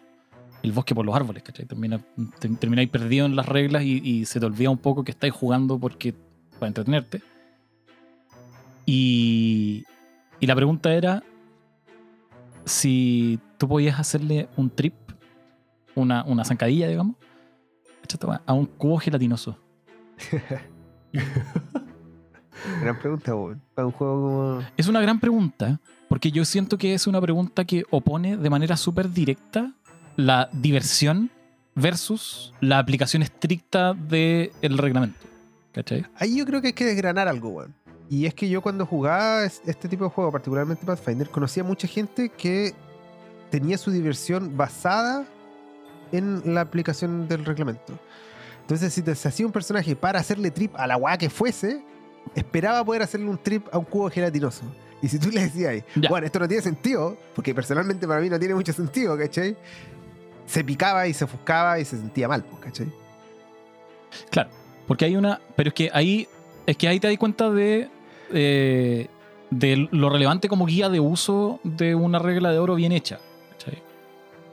[0.63, 1.65] el bosque por los árboles, ¿cachai?
[1.65, 1.99] Termina,
[2.39, 5.33] te- termináis perdido en las reglas y, y se te olvida un poco que estáis
[5.33, 6.13] jugando porque
[6.59, 7.21] para entretenerte.
[8.87, 9.83] Y,
[10.39, 11.21] y la pregunta era
[12.63, 14.95] si tú podías hacerle un trip,
[15.93, 17.17] una, una zancadilla, digamos,
[18.45, 19.59] a un cubo gelatinoso.
[22.81, 23.61] Gran pregunta, weón.
[23.75, 24.63] Para un juego como.
[24.77, 25.79] Es una gran pregunta,
[26.09, 29.73] porque yo siento que es una pregunta que opone de manera súper directa
[30.15, 31.29] la diversión
[31.75, 35.19] versus la aplicación estricta del reglamento.
[35.71, 36.05] ¿Cachai?
[36.15, 37.75] Ahí yo creo que hay que desgranar algo, weón.
[38.09, 41.87] Y es que yo cuando jugaba es- este tipo de juego, particularmente Pathfinder, conocía mucha
[41.87, 42.73] gente que
[43.49, 45.25] tenía su diversión basada
[46.11, 47.99] en la aplicación del reglamento.
[48.61, 51.81] Entonces, si te hacía un personaje para hacerle trip a la weá que fuese,
[52.35, 54.63] esperaba poder hacerle un trip a un cubo gelatinoso.
[55.01, 58.39] Y si tú le decías, bueno, esto no tiene sentido, porque personalmente para mí no
[58.39, 59.55] tiene mucho sentido, ¿cachai?
[60.45, 62.91] Se picaba y se ofuscaba y se sentía mal, pues, ¿cachai?
[64.29, 64.49] Claro,
[64.87, 65.39] porque hay una.
[65.55, 66.27] Pero es que ahí.
[66.65, 67.89] Es que ahí te das cuenta de.
[68.33, 69.07] Eh,
[69.49, 73.19] de lo relevante como guía de uso de una regla de oro bien hecha.
[73.51, 73.81] ¿cachai?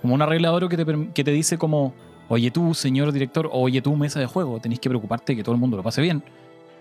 [0.02, 1.94] Como una regla de oro que te, que te dice como.
[2.26, 5.54] Oye tú, señor director, oye tú, mesa de juego, tenéis que preocuparte de que todo
[5.54, 6.22] el mundo lo pase bien.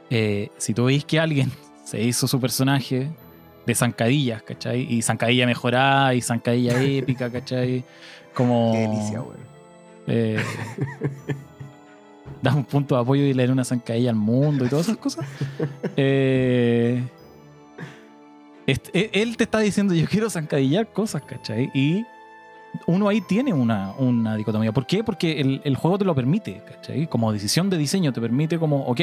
[0.09, 1.51] Eh, si tú veis que alguien
[1.83, 3.11] se hizo su personaje
[3.65, 4.87] de zancadillas, ¿cachai?
[4.89, 7.83] Y zancadilla mejorada y zancadilla épica, ¿cachai?
[8.33, 8.71] Como...
[8.71, 9.23] Qué delicia.
[10.07, 10.37] Eh,
[12.43, 15.25] das un punto de apoyo y leer una zancadilla al mundo y todas esas cosas.
[15.95, 17.01] Eh,
[18.67, 21.71] est- e- él te está diciendo, yo quiero zancadillar cosas, ¿cachai?
[21.73, 22.05] Y
[22.87, 24.71] uno ahí tiene una, una dicotomía.
[24.71, 25.03] ¿Por qué?
[25.03, 27.07] Porque el, el juego te lo permite, ¿cachai?
[27.07, 29.01] Como decisión de diseño te permite como, ok,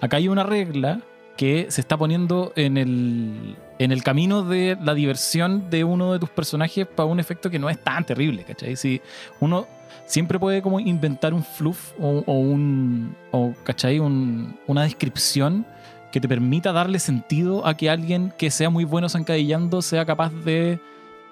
[0.00, 1.00] acá hay una regla
[1.36, 6.18] que se está poniendo en el, en el camino de la diversión de uno de
[6.18, 8.76] tus personajes para un efecto que no es tan terrible, ¿cachai?
[8.76, 9.00] Si
[9.40, 9.66] uno
[10.06, 13.98] siempre puede como inventar un fluff o, un, o, ¿cachai?
[13.98, 15.66] Un- una descripción
[16.12, 20.32] que te permita darle sentido a que alguien que sea muy bueno zancadillando sea capaz
[20.44, 20.80] de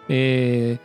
[0.09, 0.79] eh,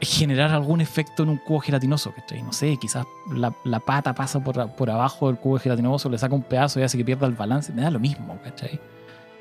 [0.00, 2.42] generar algún efecto en un cubo gelatinoso, ¿cachai?
[2.42, 6.34] No sé, quizás la, la pata pasa por, por abajo del cubo gelatinoso, le saca
[6.34, 8.78] un pedazo y hace que pierda el balance, me da lo mismo, ¿cachai?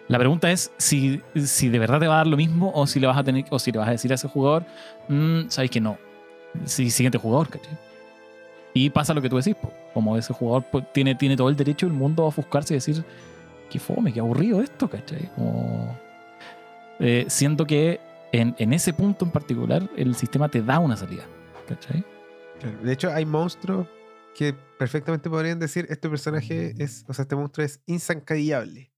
[0.08, 3.00] La pregunta es si, si de verdad te va a dar lo mismo o si
[3.00, 4.64] le vas a tener o si le vas a decir a ese jugador,
[5.10, 5.98] "Mm, sabes que no.
[6.66, 7.78] Siguiente jugador, ¿cachai?
[8.74, 9.72] Y pasa lo que tú decís, po.
[9.94, 13.04] como ese jugador pues, tiene, tiene todo el derecho del mundo a ofuscarse y decir,
[13.70, 15.30] qué fome, qué aburrido esto, ¿cachai?
[15.36, 15.98] Como,
[17.00, 18.00] eh, siento que
[18.32, 21.24] en, en ese punto en particular el sistema te da una salida,
[21.68, 22.04] ¿cachai?
[22.60, 22.78] Claro.
[22.84, 23.88] De hecho, hay monstruos
[24.36, 28.92] que perfectamente podrían decir este personaje es, o sea, este monstruo es insancadillable.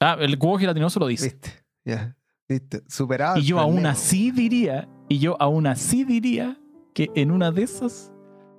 [0.00, 1.26] Ah, el cubo gelatinoso lo dice.
[1.26, 1.50] ¿Viste?
[1.84, 2.16] Ya.
[2.48, 2.82] ¿Viste?
[2.88, 3.38] Superado.
[3.38, 6.58] Y yo aún así diría, y yo aún así diría
[6.94, 8.12] que en una de esas,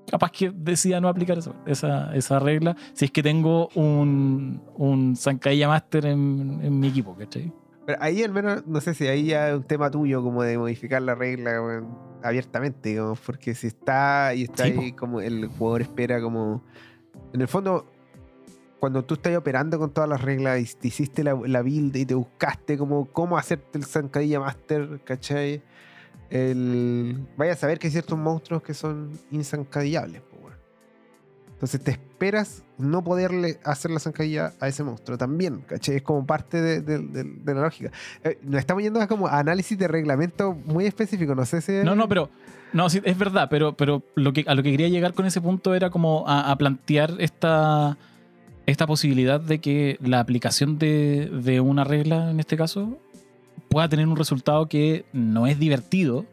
[0.09, 5.15] capaz que decida no aplicar esa, esa, esa regla, si es que tengo un, un
[5.15, 7.51] Zancadilla Master en, en mi equipo, ¿cachai?
[7.85, 10.57] Pero ahí al menos, no sé si ahí ya es un tema tuyo como de
[10.57, 11.83] modificar la regla
[12.23, 16.63] abiertamente, digamos, porque si está y está Sí, ahí como el jugador espera como...
[17.31, 17.85] En el fondo,
[18.79, 22.05] cuando tú estás operando con todas las reglas y te hiciste la, la build y
[22.05, 25.61] te buscaste como cómo hacerte el zancadilla master, ¿cachai?
[26.30, 27.28] El...
[27.38, 30.21] Vaya a saber que hay ciertos monstruos que son insancadillables.
[31.55, 35.95] Entonces te esperas no poderle hacer la zancadilla a ese monstruo también, ¿cachai?
[35.95, 37.91] Es como parte de, la lógica.
[38.26, 41.71] Eh, nos estamos yendo a como análisis de reglamento muy específico, no sé si...
[41.71, 42.30] No, no, pero.
[42.73, 45.73] No, es verdad, pero, pero lo que, a lo que quería llegar con ese punto
[45.76, 47.97] era como a, a plantear esta,
[48.65, 52.99] esta posibilidad de que la aplicación de una regla, en este caso,
[53.70, 56.26] pueda tener un resultado que no es divertido,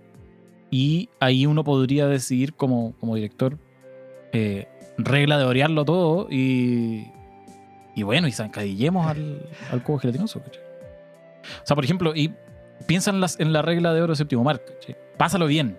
[0.70, 3.58] Y ahí uno podría decidir como, como director,
[4.32, 7.08] eh, regla de orearlo todo y,
[7.94, 10.40] y bueno, y zancadillemos al, al cubo gelatinoso.
[10.40, 12.32] O sea, por ejemplo, y
[12.86, 14.62] piensa en, las, en la regla de oro séptimo mar.
[14.64, 14.96] ¿cachai?
[15.18, 15.76] Pásalo bien.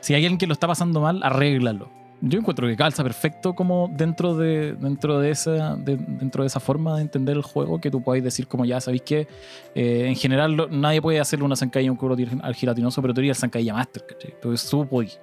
[0.00, 1.88] Si hay alguien que lo está pasando mal, arréglalo.
[2.22, 6.60] Yo encuentro que calza perfecto como dentro de, dentro de, esa, de- dentro de esa
[6.60, 9.26] forma de entender el juego que tú puedes decir como ya sabéis que
[9.74, 13.14] eh, en general lo- nadie puede hacerle una zancadilla a un cubo al gelatinoso, pero
[13.14, 14.32] tú eres el zancadilla master, ¿cachai?
[14.32, 15.18] Entonces tú podís.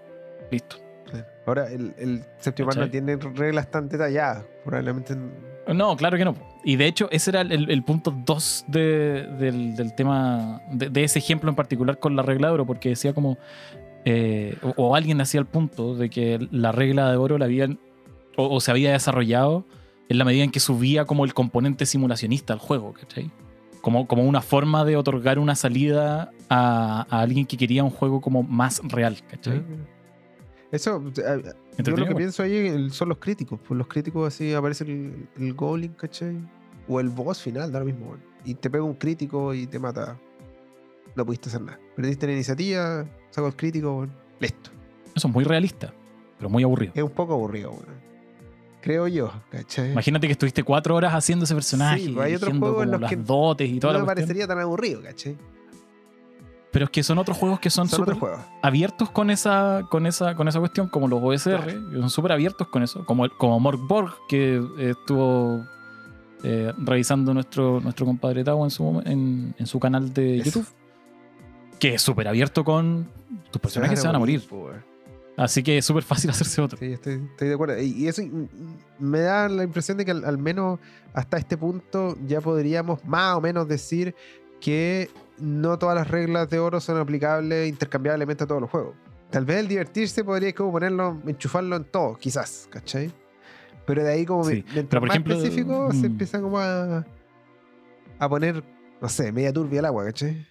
[0.51, 0.77] Listo.
[1.45, 4.43] Ahora, el, el séptimo no tiene reglas tan detalladas.
[4.65, 5.15] Probablemente.
[5.73, 6.35] No, claro que no.
[6.65, 11.19] Y de hecho, ese era el, el punto 2 del, del tema, de, de ese
[11.19, 13.37] ejemplo en particular con la regla de oro, porque decía como,
[14.09, 17.79] eh, o, o alguien hacía el punto de que la regla de oro la habían,
[18.37, 19.65] o, o se había desarrollado
[20.09, 23.29] en la medida en que subía como el componente simulacionista al juego, ¿cachai?
[23.81, 28.21] Como, como una forma de otorgar una salida a, a alguien que quería un juego
[28.21, 29.63] como más real, ¿cachai?
[30.71, 31.43] Eso, eh,
[31.77, 33.59] yo lo que pienso ahí son los críticos.
[33.65, 36.35] Pues los críticos así aparece el, el Goblin, ¿cachai?
[36.87, 38.15] O el boss final, da lo mismo.
[38.43, 40.17] Y te pega un crítico y te mata.
[41.15, 41.79] No pudiste hacer nada.
[41.95, 44.11] Perdiste la iniciativa, saco el crítico, weón.
[44.39, 44.69] listo.
[45.15, 45.93] Eso es muy realista,
[46.37, 46.93] pero muy aburrido.
[46.95, 47.97] Es un poco aburrido, weón.
[48.81, 49.91] Creo yo, ¿cachai?
[49.91, 53.01] Imagínate que estuviste cuatro horas haciendo ese personaje, Sí, pues hay otros juegos en los
[53.01, 55.35] las que dotes y toda no me parecería tan aburrido, ¿cachai?
[56.71, 58.15] Pero es que son otros juegos que son súper
[58.61, 61.99] abiertos con esa, con, esa, con esa cuestión, como los OSR, Claro.
[62.01, 65.65] son súper abiertos con eso, como, como Morg Borg, que eh, estuvo
[66.43, 70.45] eh, revisando nuestro, nuestro compadre Tao en su, en, en su canal de Eso.
[70.59, 70.67] YouTube,
[71.79, 73.09] que es súper abierto con
[73.51, 74.41] tus personajes se van a morir.
[74.51, 74.83] weón.
[75.37, 76.77] Así que es súper fácil hacerse otro.
[76.79, 77.79] Sí, estoy, estoy de acuerdo.
[77.79, 78.23] Y, eso
[78.99, 80.79] me da la impresión de que al, al menos
[81.13, 84.15] hasta este punto ya podríamos más o menos decir
[84.59, 88.95] que no todas las reglas de oro son aplicables intercambiablemente a todos los juegos.
[89.29, 93.11] Tal vez el divertirse podría como ponerlo, enchufarlo en todo, quizás, ¿cachai?
[93.85, 96.05] Pero de ahí como Sí, me- mientras pero por más ejemplo, específico se mm.
[96.05, 97.05] empieza como a,
[98.19, 98.63] a poner,
[99.01, 100.47] no sé, media turbia el agua, ¿cachai?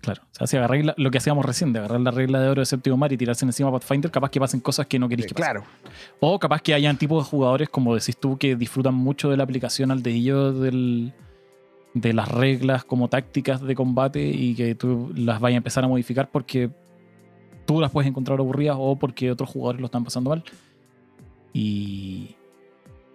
[0.00, 0.22] Claro.
[0.22, 2.60] O sea, si agarráis la- lo que hacíamos recién, de agarrar la regla de oro
[2.62, 5.26] de séptimo mar y tirarse encima a Pathfinder, capaz que pasen cosas que no queréis
[5.28, 5.52] que pasen.
[5.52, 5.66] claro.
[6.20, 9.44] O capaz que hayan tipos de jugadores, como decís tú, que disfrutan mucho de la
[9.44, 11.12] aplicación al dedillo del,
[11.92, 15.88] de las reglas como tácticas de combate y que tú las vayas a empezar a
[15.88, 16.70] modificar porque
[17.66, 20.42] tú las puedes encontrar aburridas o porque otros jugadores lo están pasando mal.
[21.52, 22.36] Y,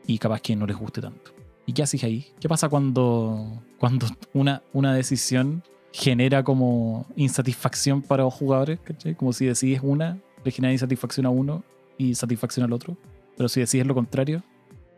[0.06, 1.32] y capaz que no les guste tanto.
[1.66, 2.28] ¿Y qué haces ahí?
[2.40, 5.64] ¿Qué pasa cuando, cuando una, una decisión
[5.96, 8.80] genera como insatisfacción para los jugadores?
[8.84, 9.16] ¿cachai?
[9.16, 11.64] Como si decides una, le genera insatisfacción a uno
[11.98, 12.98] y satisfacción al otro.
[13.38, 14.44] Pero si decides lo contrario,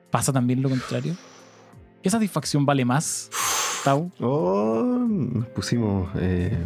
[0.10, 1.16] pasa también lo contrario.
[2.02, 3.30] ¿Qué satisfacción vale más,
[3.84, 4.12] Tau?
[4.20, 6.10] Oh, nos pusimos.
[6.20, 6.58] Eh,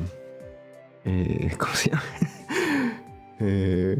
[1.03, 2.03] eh, ¿Cómo se llama?
[3.39, 3.97] eh,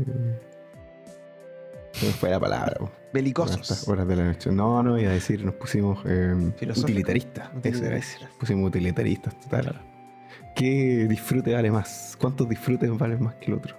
[2.19, 2.77] fue la palabra.
[3.13, 3.87] Belicosos.
[3.89, 4.49] horas de la noche.
[4.51, 7.49] No, no, iba a decir, nos pusimos eh, utilitaristas.
[7.63, 8.21] Eso era decir.
[8.39, 9.61] Pusimos utilitaristas, total.
[9.63, 9.91] Claro.
[10.55, 12.17] ¿Qué disfrute vale más?
[12.19, 13.75] ¿Cuántos disfrutes valen más que el otro?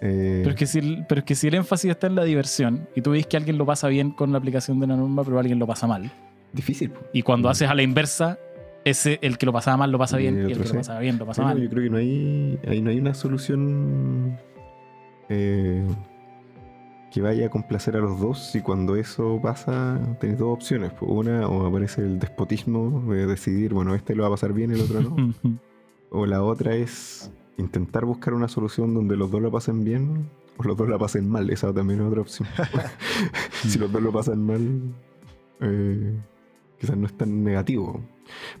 [0.00, 2.24] Eh, Pero es, que si el, pero es que si el énfasis está en la
[2.24, 5.22] diversión y tú ves que alguien lo pasa bien con la aplicación de la norma,
[5.24, 6.10] pero alguien lo pasa mal.
[6.52, 6.90] difícil.
[6.90, 7.00] po.
[7.12, 7.50] Y cuando Mm.
[7.52, 8.38] haces a la inversa,
[8.84, 10.72] ese, el que lo pasaba mal lo pasa Y bien el y el que sí.
[10.72, 11.60] lo pasaba bien lo pasa mal.
[11.62, 14.38] yo creo que no hay, ahí no hay una solución
[15.28, 15.84] eh,
[17.12, 20.92] que vaya a complacer a los dos y cuando eso pasa tenés dos opciones.
[21.02, 24.80] Una, o aparece el despotismo de decidir, bueno, este lo va a pasar bien, el
[24.80, 25.34] otro no.
[26.10, 30.64] o la otra es intentar buscar una solución donde los dos lo pasen bien o
[30.64, 31.50] los dos la pasen mal.
[31.50, 32.48] Esa también es otra opción.
[33.62, 34.80] si los dos lo pasan mal,
[35.60, 36.14] eh,
[36.78, 38.00] quizás no es tan negativo.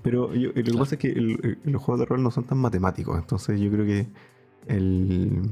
[0.02, 2.44] Pero yo- lo que pasa es que el- el- los juegos de rol no son
[2.44, 4.06] tan matemáticos, entonces yo creo que
[4.66, 5.50] el,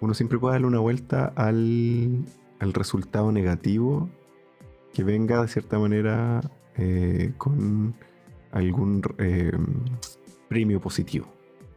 [0.00, 2.24] uno siempre puede darle una vuelta al,
[2.60, 4.08] al resultado negativo
[4.94, 6.40] que venga de cierta manera
[6.76, 7.94] eh, con
[8.52, 9.52] algún eh,
[10.48, 11.26] premio positivo.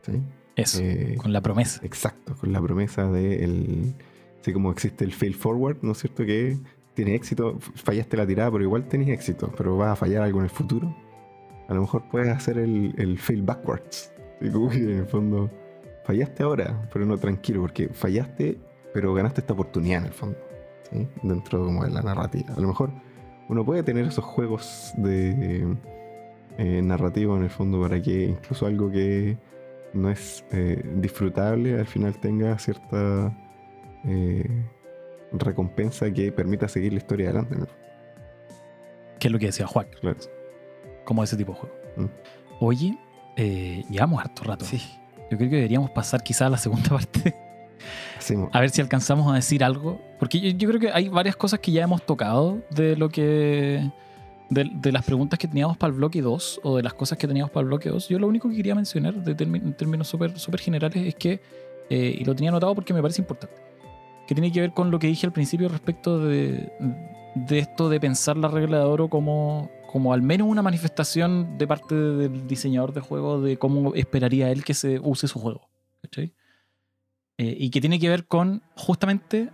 [0.01, 0.21] ¿sí?
[0.55, 1.81] Eso, Eh, con la promesa.
[1.83, 3.95] Exacto, con la promesa de el.
[4.39, 6.25] Así como existe el fail forward, ¿no es cierto?
[6.25, 6.57] Que
[6.95, 10.45] tiene éxito, fallaste la tirada, pero igual tenés éxito, pero vas a fallar algo en
[10.45, 10.95] el futuro.
[11.67, 14.11] A lo mejor puedes hacer el, el fail backwards.
[14.51, 15.49] Como que en el fondo,
[16.05, 18.57] fallaste ahora, pero no tranquilo, porque fallaste,
[18.93, 20.37] pero ganaste esta oportunidad en el fondo.
[20.91, 21.07] ¿sí?
[21.21, 22.53] Dentro como de la narrativa.
[22.55, 22.89] A lo mejor
[23.47, 25.77] uno puede tener esos juegos de
[26.57, 29.37] eh, narrativo en el fondo para que incluso algo que
[29.93, 33.35] no es eh, disfrutable, al final tenga cierta
[34.05, 34.45] eh,
[35.33, 37.55] recompensa que permita seguir la historia adelante.
[37.57, 37.67] ¿no?
[39.19, 40.17] Que es lo que decía Juan, Claro.
[41.05, 41.75] como ese tipo de juego.
[41.97, 42.05] Mm.
[42.59, 42.97] Oye,
[43.37, 44.65] eh, llevamos harto rato.
[44.65, 44.81] Sí.
[45.29, 47.35] yo creo que deberíamos pasar quizá a la segunda parte.
[48.17, 49.99] Hacemos- A ver si alcanzamos a decir algo.
[50.19, 53.89] Porque yo, yo creo que hay varias cosas que ya hemos tocado de lo que.
[54.51, 57.51] De, las preguntas que teníamos para el bloque 2 o de las cosas que teníamos
[57.51, 58.09] para el bloque 2.
[58.09, 61.41] Yo lo único que quería mencionar de en términos súper súper generales es que,
[61.89, 63.55] eh, y lo tenía anotado porque me parece importante,
[64.27, 66.69] que tiene que ver con lo que dije al principio respecto de,
[67.33, 71.65] de esto de pensar la regla de oro como, como al menos una manifestación de
[71.65, 75.69] parte del diseñador de juego de cómo esperaría él que se use su juego.
[76.01, 76.33] ¿cachai?
[77.37, 79.49] Eh, y que tiene que ver con justamente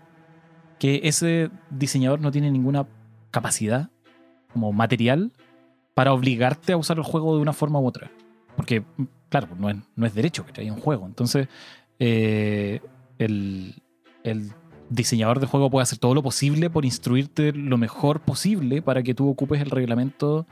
[0.79, 2.87] que ese diseñador no tiene ninguna
[3.31, 3.91] capacidad
[4.53, 5.31] como material
[5.93, 8.11] para obligarte a usar el juego de una forma u otra.
[8.55, 8.83] Porque,
[9.29, 11.05] claro, no es, no es derecho que hay un juego.
[11.05, 11.47] Entonces,
[11.99, 12.81] eh,
[13.17, 13.81] el,
[14.23, 14.51] el
[14.89, 19.13] diseñador de juego puede hacer todo lo posible por instruirte lo mejor posible para que
[19.13, 20.45] tú ocupes el reglamento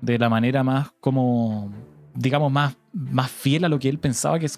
[0.00, 1.72] de la manera más como,
[2.14, 4.48] digamos, más, más fiel a lo que él pensaba que,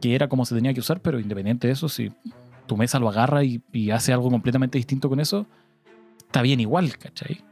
[0.00, 2.12] que era como se tenía que usar, pero independiente de eso, si
[2.66, 5.46] tu mesa lo agarra y, y hace algo completamente distinto con eso,
[6.26, 7.42] está bien igual, ¿cachai?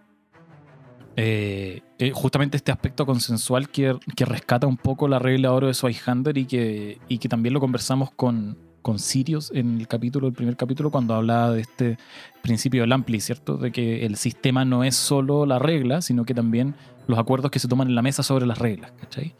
[1.19, 5.67] Eh, eh, justamente este aspecto consensual que, que rescata un poco la regla de oro
[5.69, 10.29] de Swihunter y que, y que también lo conversamos con, con Sirius en el capítulo,
[10.29, 11.99] el primer capítulo, cuando hablaba de este
[12.43, 13.57] principio del Ampli, ¿cierto?
[13.57, 16.75] De que el sistema no es solo la regla, sino que también
[17.07, 19.35] los acuerdos que se toman en la mesa sobre las reglas, ¿cachai?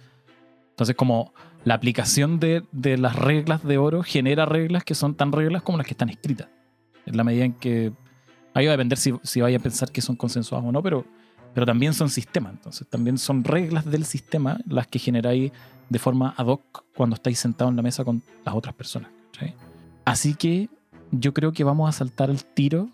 [0.71, 5.33] Entonces, como la aplicación de, de las reglas de oro genera reglas que son tan
[5.33, 6.49] reglas como las que están escritas.
[7.07, 7.93] En la medida en que.
[8.55, 11.05] Ahí va a depender si, si vaya a pensar que son consensuadas o no, pero,
[11.57, 12.53] pero también son sistemas.
[12.53, 15.53] Entonces, también son reglas del sistema las que generáis
[15.89, 19.11] de forma ad hoc cuando estáis sentados en la mesa con las otras personas.
[19.33, 19.55] ¿cachai?
[20.05, 20.69] Así que
[21.13, 22.91] yo creo que vamos a saltar el tiro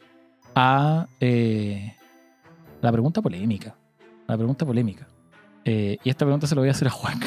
[0.55, 1.97] a eh,
[2.81, 3.75] la pregunta polémica.
[4.29, 5.09] La pregunta polémica.
[5.65, 7.19] Eh, y esta pregunta se la voy a hacer a Juan.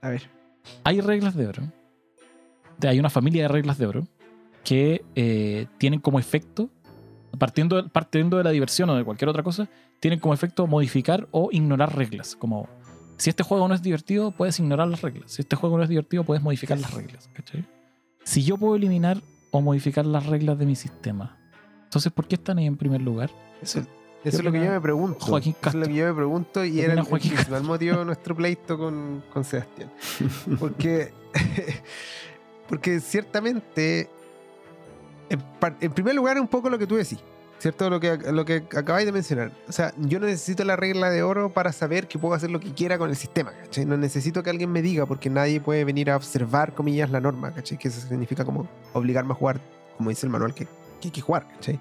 [0.00, 0.28] A ver.
[0.82, 1.62] Hay reglas de oro.
[2.82, 4.08] Hay una familia de reglas de oro
[4.64, 6.70] que eh, tienen como efecto,
[7.38, 9.68] partiendo, partiendo de la diversión o de cualquier otra cosa,
[10.00, 12.36] tienen como efecto modificar o ignorar reglas.
[12.36, 12.68] Como
[13.16, 15.32] si este juego no es divertido, puedes ignorar las reglas.
[15.32, 17.28] Si este juego no es divertido, puedes modificar las reglas.
[17.32, 17.64] ¿cachai?
[18.24, 21.38] Si yo puedo eliminar o modificar las reglas de mi sistema,
[21.84, 23.30] entonces ¿por qué están ahí en primer lugar?
[23.60, 23.80] Eso,
[24.24, 25.18] eso es lo que yo me pregunto.
[25.20, 25.92] Joaquín Eso es lo Castro?
[25.92, 29.44] que yo me pregunto y ¿Qué era el principal motivo de nuestro pleito con, con
[29.44, 29.90] Sebastián.
[30.58, 31.12] Porque,
[32.68, 34.08] porque ciertamente,
[35.32, 35.42] en,
[35.80, 37.18] en primer lugar, un poco lo que tú decís,
[37.58, 37.88] ¿cierto?
[37.90, 39.50] Lo que, lo que acabáis de mencionar.
[39.68, 42.60] O sea, yo no necesito la regla de oro para saber que puedo hacer lo
[42.60, 43.84] que quiera con el sistema, ¿cachai?
[43.84, 47.52] No necesito que alguien me diga, porque nadie puede venir a observar, comillas, la norma,
[47.52, 47.78] ¿cachai?
[47.78, 49.60] Que eso significa como obligarme a jugar,
[49.96, 50.64] como dice el manual, que,
[51.00, 51.80] que hay que jugar, ¿cachai?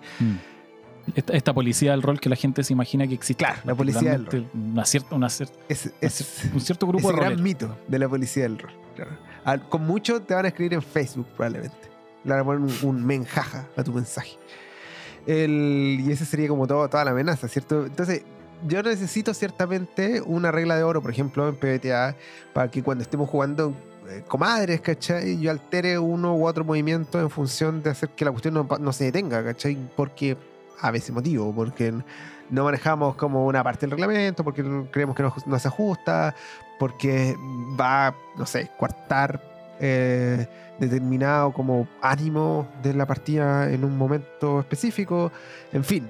[1.15, 3.43] Esta, esta policía del rol que la gente se imagina que existe.
[3.43, 7.19] Claro, la policía del Particularmente Una cierta, una cier- Es, es, un cierto grupo ese
[7.19, 8.71] de gran mito de la policía del rol.
[8.95, 9.11] claro.
[9.43, 11.75] Al- con mucho te van a escribir en Facebook, probablemente.
[12.23, 14.37] Le van a poner un, menjaja a tu mensaje.
[15.25, 17.85] El- y ese sería como todo, toda la amenaza, ¿cierto?
[17.85, 18.23] Entonces,
[18.67, 22.15] yo necesito ciertamente una regla de oro, por ejemplo, en PBTA,
[22.53, 23.73] para que cuando estemos jugando
[24.09, 25.39] eh, comadres, ¿cachai?
[25.39, 28.93] Yo altere uno u otro movimiento en función de hacer que la cuestión no, no
[28.93, 29.77] se detenga, ¿cachai?
[29.95, 30.37] Porque
[30.79, 31.93] a veces motivo, porque
[32.49, 36.35] no manejamos como una parte del reglamento, porque creemos que no, no se ajusta,
[36.79, 37.35] porque
[37.79, 39.41] va, no sé, coartar
[39.83, 40.45] eh,
[40.77, 45.31] determinado como ánimo de la partida en un momento específico,
[45.73, 46.07] en fin.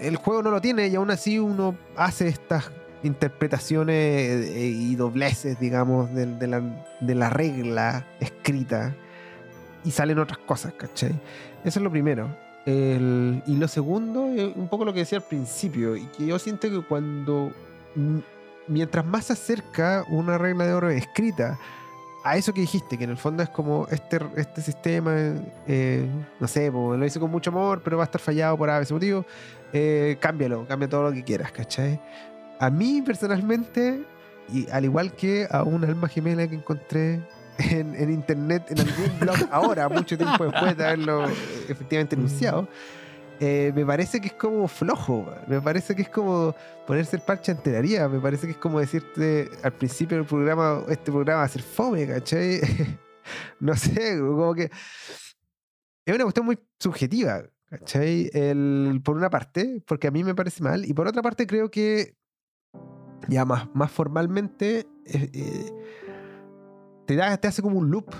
[0.00, 2.70] El juego no lo tiene y aún así uno hace estas
[3.02, 8.94] interpretaciones eh, y dobleces, digamos, de, la, regla escrita
[9.84, 11.20] y salen otras cosas, ¿cachai?
[11.64, 12.28] Eso es lo primero.
[12.64, 16.80] Y lo segundo, un poco lo que decía al principio, y que yo siento que
[16.86, 17.52] cuando,
[18.68, 21.58] mientras más se acerca una regla de oro escrita
[22.22, 25.14] a eso que dijiste, que en el fondo es como este, este sistema,
[25.66, 26.06] eh,
[26.38, 29.24] no sé, lo hice con mucho amor, pero va a estar fallado por ese motivo,
[29.72, 32.00] eh, cámbialo, cambia todo lo que quieras, ¿cachai?
[32.58, 34.02] A mí personalmente,
[34.52, 37.20] y al igual que a un alma gemela que encontré
[37.58, 41.32] en, en internet, en algún blog ahora, mucho tiempo después de haberlo eh,
[41.68, 42.68] efectivamente enunciado,
[43.42, 46.54] eh, me parece que es como flojo, me parece que es como
[46.86, 50.84] ponerse el parche ante la me parece que es como decirte al principio del programa,
[50.90, 52.60] este programa va a ser fome, ¿cachai?
[53.60, 54.64] no sé, como que
[56.04, 58.28] es una cuestión muy subjetiva, ¿cachai?
[58.34, 61.70] El, por una parte, porque a mí me parece mal, y por otra parte creo
[61.70, 62.18] que
[63.26, 65.72] ya más, más formalmente eh, eh,
[67.06, 68.14] te, da, te hace como un loop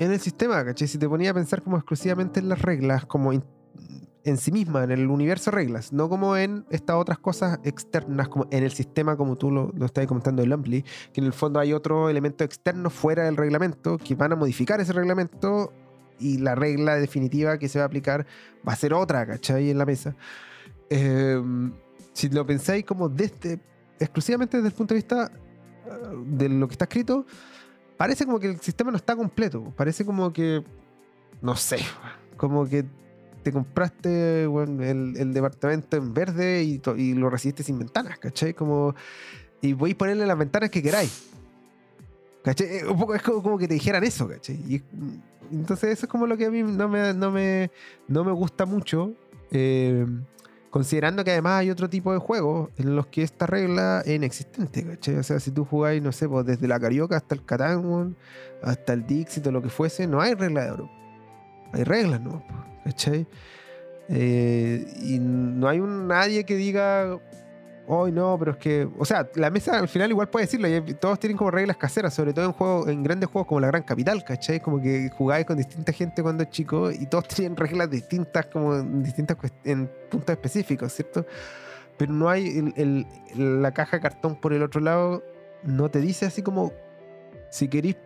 [0.00, 0.88] en el sistema, ¿cachai?
[0.88, 3.32] Si te ponía a pensar como exclusivamente en las reglas, como
[4.26, 8.48] en sí misma, en el universo reglas, no como en estas otras cosas externas, como
[8.50, 11.60] en el sistema, como tú lo, lo estabas comentando del Ampli, que en el fondo
[11.60, 15.72] hay otro elemento externo fuera del reglamento que van a modificar ese reglamento
[16.18, 18.26] y la regla definitiva que se va a aplicar
[18.66, 19.70] va a ser otra, ¿cachai?
[19.70, 20.16] En la mesa.
[20.90, 21.40] Eh,
[22.12, 23.60] si lo pensáis como desde,
[24.00, 25.30] exclusivamente desde el punto de vista
[25.86, 25.90] eh,
[26.26, 27.26] de lo que está escrito,
[27.96, 29.72] parece como que el sistema no está completo.
[29.76, 30.64] Parece como que,
[31.40, 31.78] no sé,
[32.36, 32.84] como que
[33.46, 38.54] te compraste el, departamento en verde y, lo recibiste sin ventanas, ¿cachai?
[38.54, 38.92] Como,
[39.62, 41.28] y voy a ponerle las ventanas que queráis.
[42.42, 42.78] ¿Cachai?
[42.78, 44.56] Eh, Un poco es como, que te dijeran eso, ¿cachai?
[44.66, 45.22] Y, mm,
[45.52, 47.70] entonces eso es como lo que a mí no me, no me,
[48.08, 49.12] no me gusta mucho.
[49.52, 50.04] eh,
[50.70, 54.84] considerando que además hay otro tipo de juegos en los que esta regla es inexistente,
[54.84, 55.18] ¿cachai?
[55.18, 58.16] O sea, si tú jugáis, no sé, pues desde la Carioca hasta el Catán,
[58.60, 60.90] hasta el Dixit o lo que fuese, no hay regla de oro.
[61.72, 62.42] Hay reglas, ¿no?
[62.86, 63.26] ¿Cachai?
[64.08, 67.18] Eh, y no hay un, nadie que diga,
[67.88, 68.88] hoy no, pero es que.
[68.96, 70.68] O sea, la mesa al final igual puede decirlo.
[71.00, 73.82] todos tienen como reglas caseras, sobre todo en juegos, en grandes juegos como la Gran
[73.82, 74.60] Capital, ¿cachai?
[74.60, 78.76] Como que jugáis con distinta gente cuando es chico y todos tenían reglas distintas, como
[78.76, 81.26] en distintas en puntos específicos, ¿cierto?
[81.98, 83.06] Pero no hay el-
[83.36, 85.24] el- la caja cartón por el otro lado,
[85.64, 86.72] no te dice así como
[87.50, 87.96] si queréis,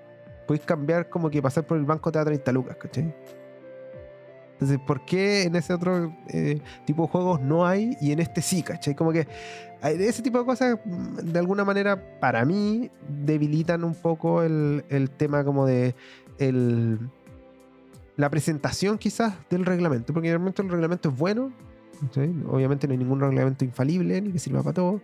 [0.47, 3.14] podéis cambiar como que pasar por el banco te da 30 lucas, ¿cachai?
[4.61, 8.43] Entonces, ¿por qué en ese otro eh, tipo de juegos no hay y en este
[8.43, 8.95] sí, ¿cachai?
[8.95, 9.27] Como que
[9.83, 15.09] ese tipo de cosas, mm, de alguna manera, para mí, debilitan un poco el, el
[15.11, 15.95] tema como de
[16.39, 16.99] el,
[18.17, 21.53] la presentación quizás del reglamento, porque realmente el reglamento es bueno,
[22.03, 22.31] ¿cachai?
[22.47, 25.01] obviamente no hay ningún reglamento infalible ni que sirva para todo,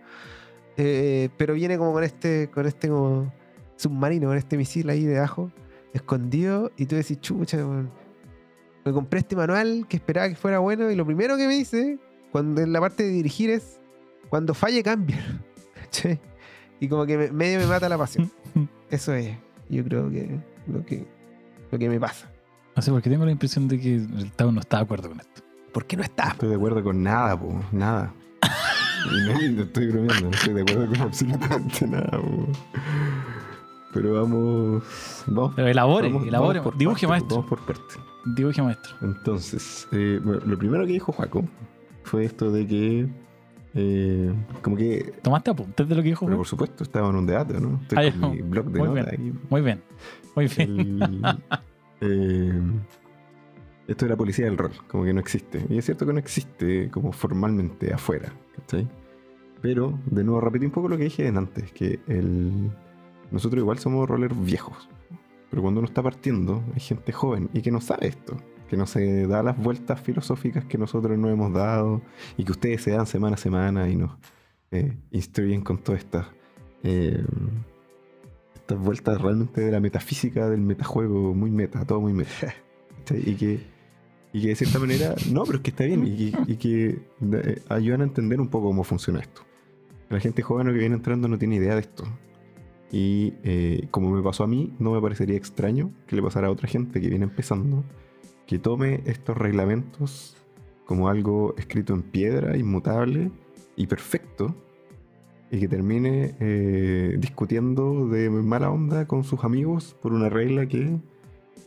[0.77, 3.33] eh, pero viene como con este, con este como
[3.75, 5.51] submarino, con este misil ahí de ajo,
[5.93, 7.89] escondido, y tú decís, chucha, weón,
[8.87, 11.97] me compré este manual que esperaba que fuera bueno, y lo primero que me dice,
[12.31, 13.79] cuando en la parte de dirigir es,
[14.29, 15.19] cuando falle cambia.
[16.79, 18.31] Y como que me- medio me mata la pasión.
[18.91, 19.35] Eso es,
[19.69, 21.07] yo creo que lo que,
[21.71, 22.29] lo que me pasa.
[22.75, 25.19] No sé, porque tengo la impresión de que el Tao no está de acuerdo con
[25.19, 25.41] esto.
[25.73, 26.29] ¿Por qué no está?
[26.29, 28.13] estoy de acuerdo con nada, po, nada.
[29.07, 32.47] Y no, y no estoy bromeando, no estoy de acuerdo con absolutamente nada, po.
[33.93, 34.83] Pero vamos.
[35.27, 37.35] Vamos, Pero elabore, vamos- elabore, vamos por dibuje, parte, maestro.
[37.37, 37.95] Vamos por parte.
[38.35, 38.95] Dibuje, maestro.
[39.01, 41.43] Entonces, eh, bueno, lo primero que dijo Juaco
[42.03, 43.07] fue esto de que.
[43.73, 45.13] eh, como que.
[45.21, 46.25] ¿Tomaste apuntes de lo que dijo?
[46.25, 47.79] Pero por supuesto, estaba en un debate, ¿no?
[47.83, 48.27] Estoy con ya.
[48.29, 49.33] mi blog de Muy notas ahí.
[49.49, 49.81] Muy bien,
[50.35, 50.69] muy bien.
[51.01, 51.25] el-
[52.01, 52.61] eh,
[53.87, 55.65] esto de la policía del rol, como que no existe.
[55.69, 58.87] Y es cierto que no existe como formalmente afuera, ¿cachai?
[59.61, 62.69] Pero, de nuevo, repetí un poco lo que dije antes, que el,
[63.31, 64.89] nosotros igual somos roleros viejos.
[65.49, 68.37] Pero cuando uno está partiendo, hay gente joven y que no sabe esto,
[68.69, 72.01] que no se da las vueltas filosóficas que nosotros nos hemos dado
[72.37, 74.11] y que ustedes se dan semana a semana y nos
[74.71, 76.27] eh, instruyen con todas estas
[76.83, 77.23] eh,
[78.55, 82.53] estas vueltas realmente de la metafísica del metajuego, muy meta, todo muy meta.
[83.09, 83.61] Y que,
[84.33, 88.01] y que de cierta manera, no, pero es que está bien, y que eh, ayudan
[88.01, 89.43] a entender un poco cómo funciona esto.
[90.09, 92.03] La gente joven que viene entrando no tiene idea de esto.
[92.91, 96.51] Y eh, como me pasó a mí, no me parecería extraño que le pasara a
[96.51, 97.83] otra gente que viene empezando,
[98.45, 100.37] que tome estos reglamentos
[100.85, 103.29] como algo escrito en piedra, inmutable
[103.75, 104.55] y perfecto,
[105.51, 110.97] y que termine eh, discutiendo de mala onda con sus amigos por una regla que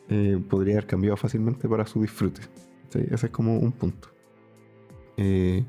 [0.09, 2.43] eh, podría haber cambiado fácilmente para su disfrute.
[2.89, 3.01] ¿sí?
[3.11, 4.09] Ese es como un punto.
[5.17, 5.65] Eh,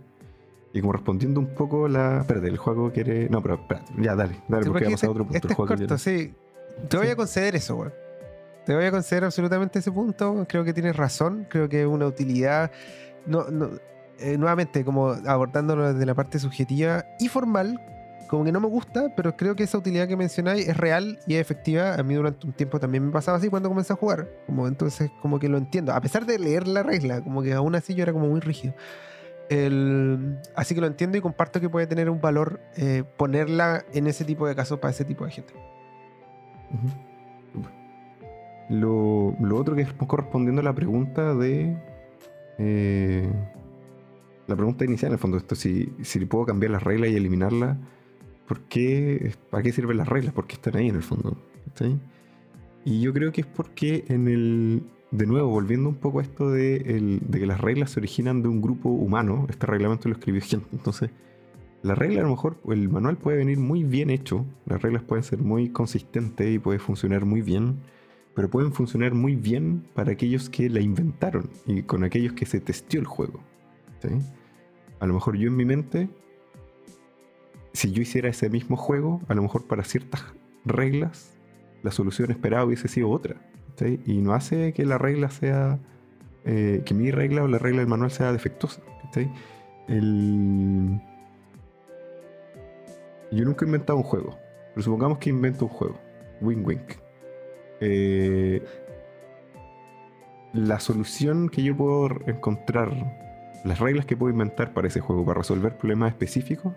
[0.74, 2.22] y como respondiendo un poco la...
[2.22, 3.30] Espérate, el juego quiere...
[3.30, 5.36] No, pero espérate, ya dale, dale, Sí, porque porque vamos a este, otro punto.
[5.38, 5.98] este El es juego corto, quiere-
[6.28, 6.34] sí.
[6.88, 7.12] Te voy Sí.
[7.12, 7.94] a conceder eso, weón.
[8.66, 10.46] Te voy a conceder absolutamente ese punto.
[10.48, 11.48] Creo que tienes razón.
[11.50, 12.72] Creo que es una utilidad.
[13.26, 13.70] No, no,
[14.20, 17.80] eh, nuevamente, como abordándolo desde la parte subjetiva y formal,
[18.30, 21.34] como que no me gusta, pero creo que esa utilidad que mencionáis es real y
[21.34, 21.96] es efectiva.
[21.96, 24.30] A mí durante un tiempo también me pasaba así cuando comencé a jugar.
[24.46, 25.92] Como entonces, como que lo entiendo.
[25.94, 28.74] A pesar de leer la regla, como que aún así yo era como muy rígido.
[30.56, 34.24] Así que lo entiendo y comparto que puede tener un valor eh, ponerla en ese
[34.24, 35.54] tipo de casos para ese tipo de gente.
[38.70, 41.78] Lo, otro que es correspondiendo a la pregunta de.
[42.60, 43.30] eh,
[44.48, 47.78] la pregunta inicial, en el fondo, esto: si, si puedo cambiar las reglas y eliminarlas,
[48.48, 50.34] ¿por qué, ¿para qué sirven las reglas?
[50.34, 51.38] ¿Por qué están ahí en el fondo?
[51.68, 52.00] ¿Cachai?
[52.86, 54.84] Y yo creo que es porque en el.
[55.12, 58.62] De nuevo, volviendo un poco a esto de, que las reglas se originan de un
[58.62, 60.68] grupo humano, este reglamento lo escribió gente.
[60.72, 61.12] Entonces,
[61.84, 65.24] la regla a lo mejor, el manual puede venir muy bien hecho, las reglas pueden
[65.24, 67.80] ser muy consistentes y puede funcionar muy bien,
[68.36, 72.62] pero pueden funcionar muy bien para aquellos que la inventaron y con aquellos que se
[72.62, 73.42] testió el juego.
[74.02, 74.10] ¿sí?
[75.00, 76.08] A lo mejor yo en mi mente,
[77.74, 80.24] si yo hiciera ese mismo juego, a lo mejor para ciertas
[80.64, 81.38] reglas,
[81.84, 83.42] la solución esperada hubiese sido otra.
[84.06, 85.80] Y no hace que la regla sea,
[86.46, 88.82] eh, que mi regla o la regla del manual sea defectuosa.
[89.14, 89.30] ¿sí?
[93.32, 94.38] Yo nunca he inventado un juego,
[94.74, 96.00] pero supongamos que invento un juego,
[96.42, 96.94] Wing Wink.
[97.80, 98.64] Eh,
[100.54, 102.92] la solución que yo puedo encontrar,
[103.64, 106.74] las reglas que puedo inventar para ese juego, para resolver problemas específicos,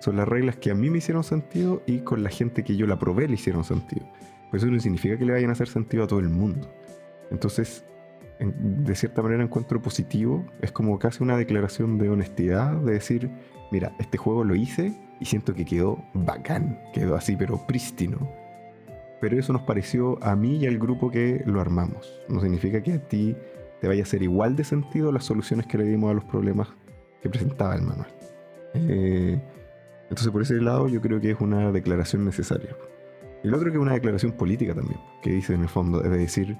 [0.00, 2.86] son las reglas que a mí me hicieron sentido y con la gente que yo
[2.86, 4.06] la probé le hicieron sentido.
[4.50, 6.68] Pues eso no significa que le vayan a hacer sentido a todo el mundo.
[7.30, 7.84] Entonces,
[8.38, 13.30] en- de cierta manera encuentro positivo, es como casi una declaración de honestidad, de decir,
[13.70, 18.18] mira, este juego lo hice y siento que quedó bacán, quedó así, pero prístino.
[19.20, 22.22] Pero eso nos pareció a mí y al grupo que lo armamos.
[22.28, 23.36] No significa que a ti
[23.80, 26.68] te vaya a ser igual de sentido las soluciones que le dimos a los problemas
[27.20, 28.08] que presentaba el manual.
[28.74, 29.40] Eh,
[30.04, 32.76] entonces por ese lado yo creo que es una declaración necesaria.
[33.42, 36.56] El otro que es una declaración política también, que dice en el fondo, es decir,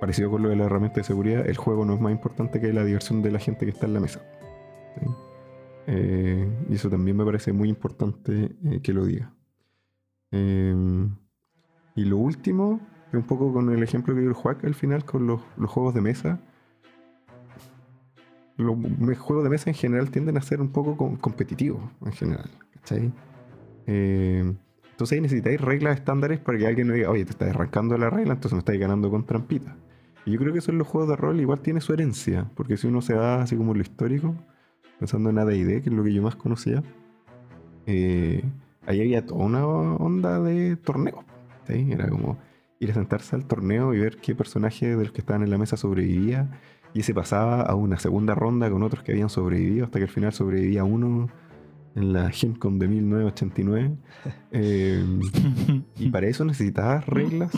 [0.00, 2.72] parecido con lo de la herramienta de seguridad, el juego no es más importante que
[2.72, 4.20] la diversión de la gente que está en la mesa.
[5.00, 5.06] ¿sí?
[5.88, 9.32] Eh, y eso también me parece muy importante eh, que lo diga.
[10.30, 11.08] Eh,
[11.96, 12.80] y lo último,
[13.12, 16.00] un poco con el ejemplo que dio el Juac al final con los, juegos de
[16.02, 16.40] mesa.
[18.56, 18.76] Los
[19.18, 22.50] juegos de mesa en general tienden a ser un poco com- competitivos, en general.
[22.74, 23.12] ¿cachai?
[24.98, 28.10] Entonces ahí necesitáis reglas estándares para que alguien no diga, oye, te estás arrancando la
[28.10, 29.76] regla, entonces me estás ganando con trampitas.
[30.26, 32.76] Y yo creo que eso en los juegos de rol igual tiene su herencia, porque
[32.76, 34.34] si uno se va así como lo histórico,
[34.98, 36.82] pensando en AD&D, que es lo que yo más conocía,
[37.86, 38.42] eh,
[38.86, 41.24] ahí había toda una onda de torneos.
[41.68, 41.92] ¿sí?
[41.92, 42.36] Era como
[42.80, 45.58] ir a sentarse al torneo y ver qué personaje de los que estaban en la
[45.58, 46.50] mesa sobrevivía,
[46.92, 50.10] y se pasaba a una segunda ronda con otros que habían sobrevivido, hasta que al
[50.10, 51.28] final sobrevivía uno
[51.98, 53.96] en la GenCon de 1989.
[54.52, 55.04] Eh,
[55.96, 57.52] y para eso necesitabas reglas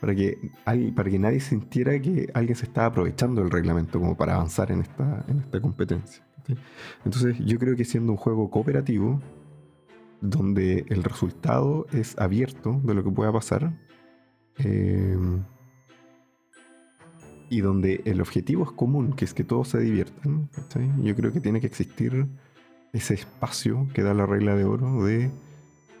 [0.00, 4.34] para que, para que nadie sintiera que alguien se estaba aprovechando del reglamento como para
[4.34, 6.24] avanzar en esta, en esta competencia.
[6.46, 6.56] ¿sí?
[7.04, 9.20] Entonces yo creo que siendo un juego cooperativo,
[10.20, 13.78] donde el resultado es abierto de lo que pueda pasar,
[14.58, 15.16] eh,
[17.48, 20.90] y donde el objetivo es común, que es que todos se diviertan, ¿cachai?
[21.02, 22.28] yo creo que tiene que existir
[22.92, 25.30] ese espacio que da la regla de oro de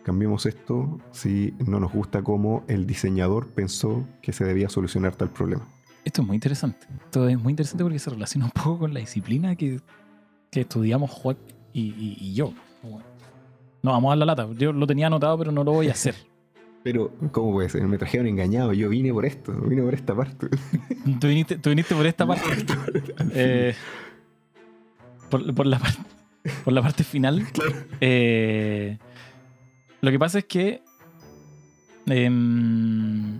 [0.02, 5.30] cambiemos esto si no nos gusta cómo el diseñador pensó que se debía solucionar tal
[5.30, 5.66] problema.
[6.04, 6.86] Esto es muy interesante.
[7.04, 9.80] Esto es muy interesante porque se relaciona un poco con la disciplina que,
[10.50, 11.36] que estudiamos Juan
[11.72, 12.52] y, y- y yo.
[13.82, 14.48] No, vamos a dar la lata.
[14.56, 16.14] Yo lo tenía anotado, pero no lo voy a hacer.
[16.82, 17.82] Pero, ¿cómo puede ser?
[17.86, 20.48] Me trajeron engañado, yo vine por esto, vine por esta parte.
[21.20, 22.54] Tú viniste, tú viniste por esta parte.
[23.34, 23.74] Eh,
[25.28, 25.98] por, por la parte
[26.64, 27.46] por la parte final.
[28.00, 28.96] Eh,
[30.00, 30.82] lo que pasa es que.
[32.06, 33.38] em,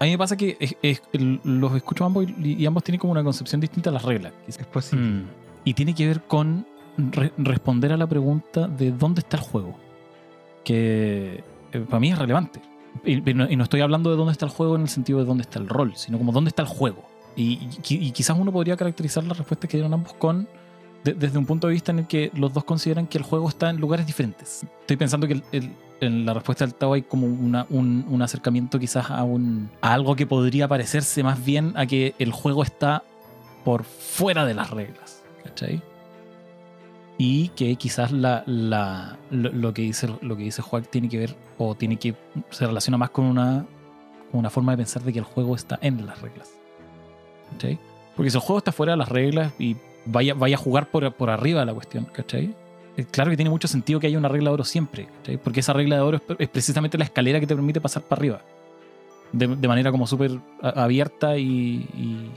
[0.00, 2.98] a mí me pasa que es- es- el- los escucho ambos y, y ambos tienen
[2.98, 4.32] como una concepción distinta de las reglas.
[4.46, 5.04] Es posible.
[5.06, 5.22] Mm.
[5.64, 9.78] Y tiene que ver con re- responder a la pregunta de dónde está el juego.
[10.64, 12.60] Que eh, para mí es relevante.
[13.04, 15.18] Y, y no, y no estoy hablando de dónde está el juego en el sentido
[15.18, 17.08] de dónde está el rol, sino como dónde está el juego.
[17.36, 20.46] Y, y qui- y quizás uno podría caracterizar las respuestas que dieron ambos con
[21.02, 23.48] de- desde un punto de vista en el que los dos consideran que el juego
[23.48, 24.64] está en lugares diferentes.
[24.80, 25.42] Estoy pensando que
[26.00, 30.16] en la respuesta del Tao hay como un, un acercamiento quizás a, un, a algo
[30.16, 33.02] que podría parecerse más bien a que el juego está
[33.64, 35.22] por fuera de las reglas.
[35.42, 35.82] ¿Cachai?
[37.16, 38.42] Y que quizás lo,
[39.30, 42.14] lo que dice, lo que dice Juan tiene que ver o tiene que
[42.50, 43.64] se relaciona más con una,
[44.30, 46.50] con una forma de pensar de que el juego está en las reglas.
[47.52, 47.78] ¿Cachai?
[48.16, 49.76] Porque si el juego está fuera de las reglas y
[50.06, 52.54] vaya, vaya a jugar por, por arriba de la cuestión, ¿cachai?
[53.10, 55.36] Claro que tiene mucho sentido que haya una regla de oro siempre, ¿cachai?
[55.36, 58.20] Porque esa regla de oro es, es precisamente la escalera que te permite pasar para
[58.20, 58.40] arriba.
[59.32, 60.30] De, de manera como súper
[60.62, 62.30] abierta y, y,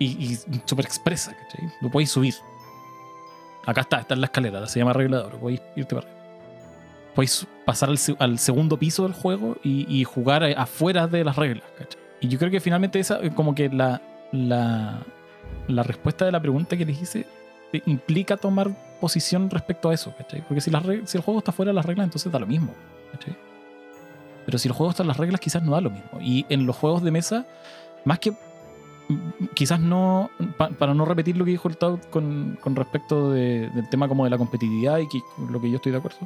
[0.00, 1.68] y- y súper expresa, ¿cachai?
[1.80, 2.34] Lo podéis subir.
[3.66, 6.20] Acá está, está en la escalera, se llama regla de oro, podéis irte para arriba.
[7.14, 11.64] Podéis pasar al, al segundo piso del juego y, y jugar afuera de las reglas,
[11.78, 12.00] ¿cachai?
[12.20, 14.02] Y yo creo que finalmente esa, como que la,
[14.32, 14.98] la,
[15.68, 17.26] la respuesta de la pregunta que les hice
[17.72, 18.70] eh, implica tomar
[19.00, 20.42] posición respecto a eso, ¿cachai?
[20.46, 20.70] Porque si,
[21.04, 22.74] si el juego está fuera de las reglas, entonces da lo mismo,
[23.12, 23.34] ¿cachai?
[24.46, 26.20] Pero si el juego está en las reglas, quizás no da lo mismo.
[26.20, 27.46] Y en los juegos de mesa,
[28.04, 32.58] más que mm, quizás no, pa- para no repetir lo que dijo el Tao con,
[32.60, 35.06] con respecto de- del tema como de la competitividad y
[35.50, 36.18] lo que yo estoy de acuerdo,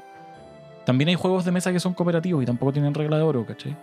[0.87, 3.77] también hay juegos de mesa que son cooperativos y tampoco tienen regla de oro, ¿cachai?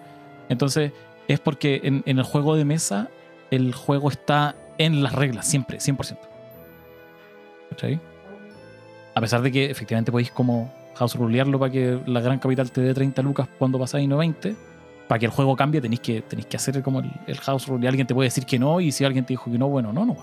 [0.50, 0.92] Entonces,
[1.28, 3.10] es porque en el juego de mesa
[3.52, 6.18] el juego está en las reglas, siempre, 100%.
[7.70, 8.00] ¿Cachai?
[9.14, 12.82] A pesar de que efectivamente podéis como house rulearlo para que la gran capital te
[12.82, 14.56] dé 30 lucas cuando pasáis no 20.
[15.08, 17.88] Para que el juego cambie tenéis que, tenéis que hacer como el, house rule.
[17.88, 20.06] Alguien te puede decir que no y si alguien te dijo que no, bueno, no,
[20.06, 20.18] no.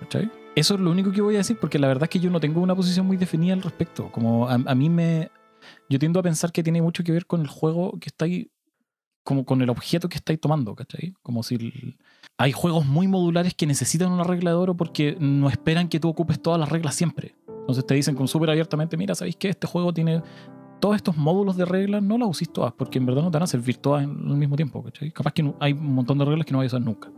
[0.00, 0.30] ¿Cachai?
[0.54, 2.40] Eso es lo único que voy a decir porque la verdad es que yo no
[2.40, 4.12] tengo una posición muy definida al respecto.
[4.12, 5.30] Como a, mí me...
[5.88, 8.48] Yo tiendo a pensar que tiene mucho que ver con el juego que estáis...
[9.22, 11.14] Como con el objeto que estáis tomando, ¿cachai?
[11.22, 11.96] Como si...
[12.40, 16.08] hay juegos muy modulares que necesitan una regla de oro porque no esperan que tú
[16.08, 17.34] ocupes todas las reglas siempre.
[17.46, 20.22] Entonces te dicen con súper abiertamente, mira, ¿sabéis que este juego tiene
[20.80, 22.02] todos estos módulos de reglas?
[22.02, 24.56] No las uséis todas porque en verdad no te van a servir todas al mismo
[24.56, 25.12] tiempo, ¿cachai?
[25.12, 27.12] Capaz que hay un montón de reglas que no vais a usar nunca.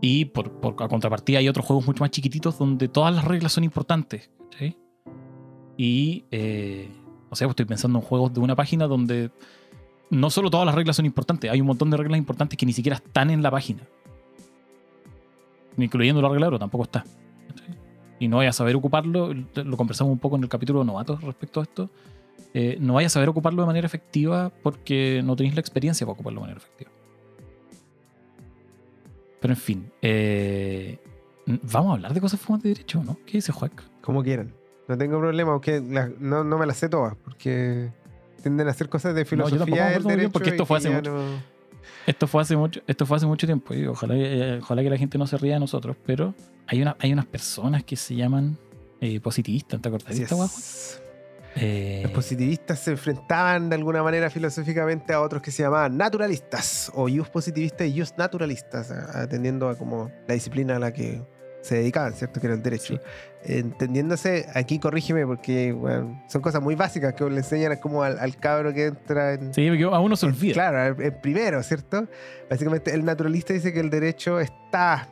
[0.00, 3.50] Y por, por a contrapartida hay otros juegos mucho más chiquititos donde todas las reglas
[3.50, 4.78] son importantes, ¿cachai?
[5.76, 6.88] Y, eh,
[7.30, 9.32] o sea, pues estoy pensando en juegos de una página donde
[10.10, 12.72] no solo todas las reglas son importantes, hay un montón de reglas importantes que ni
[12.72, 13.82] siquiera están en la página.
[15.76, 17.04] Incluyendo la regla de tampoco está.
[18.18, 21.22] Y no vayas a saber ocuparlo, lo conversamos un poco en el capítulo de novatos
[21.22, 21.90] respecto a esto.
[22.54, 26.14] eh, no vayas a saber ocuparlo de manera efectiva porque no tenéis la experiencia para
[26.14, 26.90] ocuparlo de manera efectiva.
[29.40, 30.98] Pero en fin, eh,
[31.46, 33.16] vamos a hablar de cosas fumas de derecho, ¿no?
[33.24, 33.84] ¿Qué dice Juac?
[34.00, 34.52] Como quieran.
[34.88, 37.92] No tengo problema, aunque no, no me las sé todas, porque
[38.42, 41.12] tienden a hacer cosas de filosofía del bien, porque esto fue hace mucho.
[41.12, 41.58] no-
[42.06, 44.96] Esto fue hace mucho, esto fue hace mucho tiempo y ojalá, eh, ojalá que la
[44.96, 46.34] gente no se ría de nosotros, pero
[46.66, 48.56] hay, una, hay unas personas que se llaman
[49.00, 50.54] eh, positivistas, ¿te acordás de esta guagua?
[50.56, 51.02] es.
[51.56, 56.90] Eh, Los positivistas se enfrentaban de alguna manera filosóficamente a otros que se llamaban naturalistas
[56.94, 61.22] o just positivistas y just naturalistas, atendiendo a como la disciplina a la que
[61.60, 62.40] se dedicaban, ¿cierto?
[62.40, 62.94] Que era el derecho.
[62.94, 63.00] Sí.
[63.44, 68.36] Entendiéndose, aquí corrígeme porque bueno, son cosas muy básicas que le enseñan como al, al
[68.36, 70.54] cabro que entra en, sí, porque a uno se en- olvida.
[70.54, 72.08] Claro, el primero, ¿cierto?
[72.50, 75.08] Básicamente el naturalista dice que el derecho está,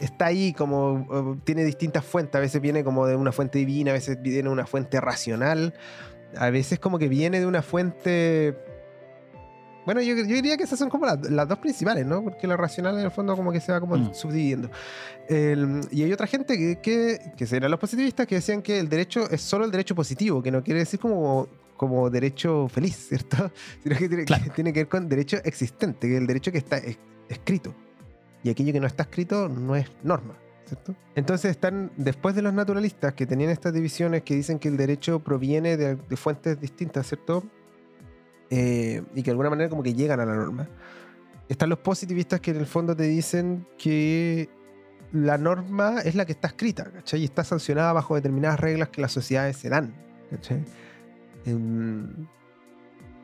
[0.00, 2.34] está ahí como tiene distintas fuentes.
[2.36, 5.74] A veces viene como de una fuente divina, a veces viene de una fuente racional,
[6.36, 8.56] a veces como que viene de una fuente...
[9.86, 12.22] Bueno, yo, yo diría que esas son como las, las dos principales, ¿no?
[12.22, 14.12] Porque la racional en el fondo como que se va como Mm.
[14.14, 14.68] subdividiendo.
[15.28, 18.88] El- y hay otra gente que, que, que serán los positivistas que decían que el
[18.88, 23.50] derecho es solo el derecho positivo, que no quiere decir como, como derecho feliz, ¿cierto?
[23.82, 24.44] Sino que tiene, Claro.
[24.44, 27.74] que tiene que ver con derecho existente, que es el derecho que está es- escrito.
[28.42, 30.34] Y aquello que no está escrito no es norma,
[30.66, 30.94] ¿cierto?
[31.16, 35.20] Entonces están, después de los naturalistas que tenían estas divisiones que dicen que el derecho
[35.20, 37.44] proviene de, de fuentes distintas, ¿cierto?
[38.50, 40.68] Eh, y que de alguna manera como que llegan a la norma.
[41.48, 44.48] Están los positivistas que en el fondo te dicen que
[45.12, 47.20] la norma es la que está escrita, ¿cachai?
[47.20, 49.94] Y está sancionada bajo determinadas reglas que las sociedades se dan,
[50.30, 50.64] ¿cachai?
[51.44, 52.26] Em,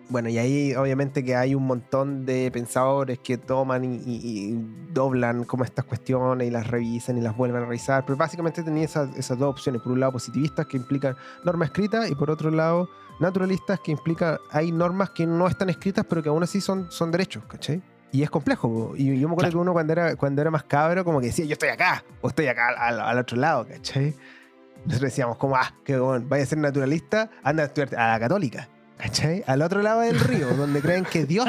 [0.09, 4.67] bueno, y ahí obviamente que hay un montón de pensadores que toman y, y- y
[4.93, 8.85] doblan como estas cuestiones y las revisan y las vuelven a revisar, pero básicamente tenía
[8.85, 9.81] esas, esas dos opciones.
[9.83, 12.89] Por un lado, positivistas que implican norma escrita y por otro lado,
[13.21, 17.11] naturalistas que implican hay normas que no están escritas pero que aún así son, son
[17.11, 17.81] derechos, ¿cachai?
[18.11, 18.93] Y es complejo.
[18.97, 19.51] Y yo me acuerdo Claro.
[19.53, 22.29] que uno cuando era, cuando era más cabro como que decía, yo estoy acá o
[22.29, 24.15] estoy acá al, al otro lado, ¿cachai?
[24.85, 28.21] Nosotros decíamos como, ah, que bueno, vaya a ser naturalista, anda a estudiar a la
[28.21, 28.69] católica.
[28.99, 29.43] ¿Cachai?
[29.47, 31.47] Al otro lado del río, donde creen que Dios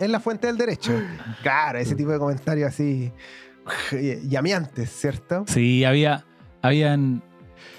[0.00, 0.92] es la fuente del derecho.
[1.42, 3.12] Claro, ese tipo de comentarios así
[4.28, 5.44] llameantes, ¿cierto?
[5.46, 6.24] Sí, había,
[6.62, 7.22] habían,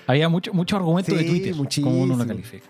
[0.06, 2.68] había mucho, mucho argumento de Twitter, como uno lo califica.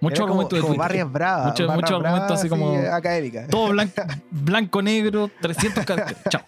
[0.00, 0.78] Mucho Era como- argumento de como Twitter.
[0.78, 1.46] barrias bravas.
[1.46, 3.48] Mucho- argumento así como- académicas.
[3.48, 3.92] Todo blanco,
[4.30, 6.22] blanco, negro, 300 caracteres.
[6.28, 6.42] Chao.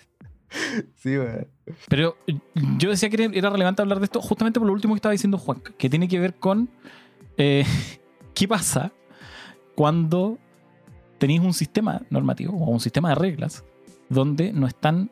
[0.96, 1.46] Sí, güey.
[1.88, 2.34] Pero eh,
[2.78, 5.12] yo decía que era- era relevante hablar de esto justamente por lo último que estaba
[5.12, 6.68] diciendo Juan, que tiene que ver con
[7.36, 7.64] eh,
[8.34, 8.92] qué pasa
[9.74, 10.38] cuando
[11.18, 13.64] tenéis un sistema normativo o un sistema de reglas
[14.08, 15.10] donde no están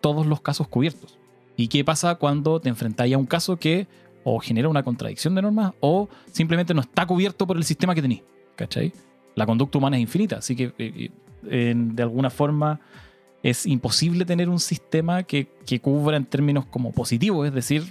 [0.00, 1.18] todos los casos cubiertos.
[1.56, 3.86] ¿Y qué pasa cuando te enfrentáis a un caso que
[4.24, 8.02] o genera una contradicción de normas o simplemente no está cubierto por el sistema que
[8.02, 8.22] tenéis?
[8.56, 8.92] ¿Cachai?
[9.34, 11.10] La conducta humana es infinita, así que eh,
[11.48, 12.80] eh, de alguna forma
[13.42, 17.84] es imposible tener un sistema que, que cubra en términos como positivos, es decir,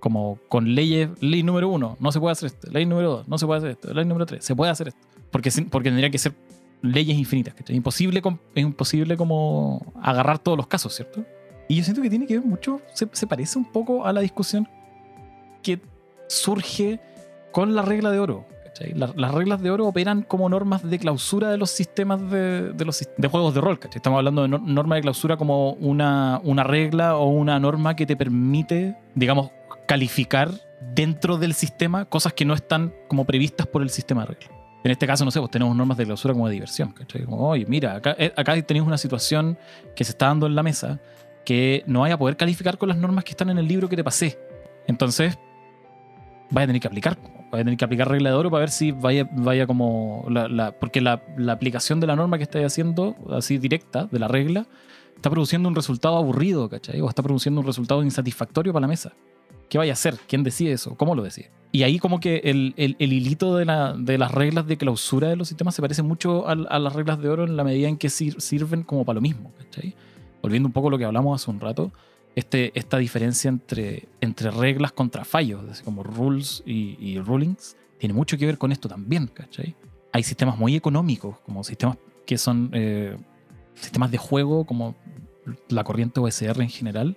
[0.00, 3.36] como con leyes, ley número uno, no se puede hacer esto, ley número dos, no
[3.36, 5.00] se puede hacer esto, ley número tres, se puede hacer esto,
[5.30, 6.32] porque, porque tendría que ser
[6.80, 11.24] leyes infinitas, que es imposible, com- es imposible como agarrar todos los casos, ¿cierto?
[11.68, 14.20] Y yo siento que tiene que ver mucho, se, se parece un poco a la
[14.20, 14.68] discusión
[15.66, 15.80] que
[16.28, 17.00] surge
[17.50, 18.46] con la regla de oro.
[18.94, 22.72] las reglas de oro operan como normas de clausura de los sistemas de,
[23.30, 23.78] juegos de rol.
[23.78, 23.98] ¿cachai?
[23.98, 28.16] Estamos hablando de nor- norma de clausura como una, regla o una norma que te
[28.16, 29.50] permite, digamos,
[29.88, 30.50] calificar
[30.94, 34.50] dentro del sistema cosas que no están como previstas por el sistema de reglas.
[34.84, 36.94] En este caso, no sé, pues tenemos normas de clausura como de diversión.
[37.24, 39.58] Como, oye, mira, acá, eh, acá tenéis una situación
[39.96, 41.00] que se está dando en la mesa
[41.44, 43.96] que no vaya a poder calificar con las normas que están en el libro que
[43.96, 44.38] te pasé.
[44.86, 45.38] Entonces,
[46.50, 47.18] vaya a tener que aplicar.
[47.50, 50.24] Vaya a tener que aplicar regla de oro para ver si vaya, vaya como.
[50.28, 54.66] La, porque la, aplicación de la norma que estáis haciendo, así directa, de la regla,
[55.14, 57.00] está produciendo un resultado aburrido, ¿cachai?
[57.00, 59.12] O está produciendo un resultado insatisfactorio para la mesa.
[59.68, 60.16] ¿Qué vaya a hacer?
[60.28, 60.96] ¿Quién decide eso?
[60.96, 61.50] ¿Cómo lo decide?
[61.72, 65.36] Y ahí como que el, el- hilito de, la- de las reglas de clausura de
[65.36, 68.08] los sistemas se parece mucho a, las reglas de oro en la medida en que
[68.08, 69.94] sir- sirven como para lo mismo, ¿cachai?
[70.42, 71.90] Volviendo un poco a lo que hablamos hace un rato,
[72.36, 78.12] este, esta diferencia entre, entre reglas contra fallos, así como rules y, y rulings, tiene
[78.12, 79.74] mucho que ver con esto también, ¿cachai?
[80.12, 81.96] Hay sistemas muy económicos, como sistemas
[82.26, 83.16] que son eh,
[83.74, 84.94] sistemas de juego, como
[85.70, 87.16] la corriente OSR en general,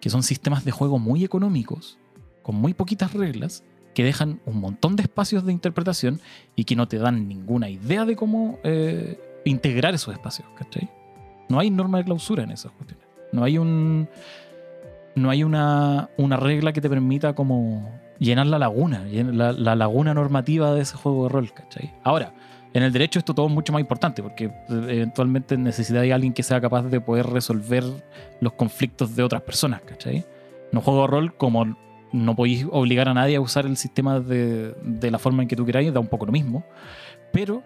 [0.00, 1.96] que son sistemas de juego muy económicos,
[2.42, 3.62] con muy poquitas reglas,
[3.94, 6.20] que dejan un montón de espacios de interpretación
[6.56, 10.90] y que no te dan ninguna idea de cómo eh, integrar esos espacios, ¿cachai?
[11.48, 13.11] No hay norma de clausura en esas cuestiones.
[13.32, 14.08] No hay un.
[15.14, 20.14] No hay una, una regla que te permita como llenar la laguna, la, la laguna
[20.14, 21.92] normativa de ese juego de rol, ¿cachai?
[22.02, 22.32] Ahora,
[22.72, 26.42] en el derecho esto todo es mucho más importante, porque eventualmente necesita de alguien que
[26.42, 27.84] sea capaz de poder resolver
[28.40, 30.24] los conflictos de otras personas, ¿cachai?
[30.70, 31.76] En un juego de rol, como
[32.12, 35.56] no podéis obligar a nadie a usar el sistema de, de la forma en que
[35.56, 36.64] tú queráis, da un poco lo mismo.
[37.32, 37.62] Pero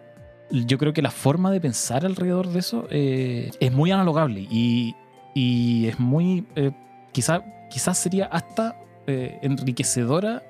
[0.51, 4.95] yo creo que la forma de pensar alrededor de eso eh, es muy analogable y,
[5.37, 6.47] y es muy.
[6.57, 6.73] eh,
[7.13, 8.75] quizá, quizás sería hasta
[9.07, 10.43] eh, enriquecedora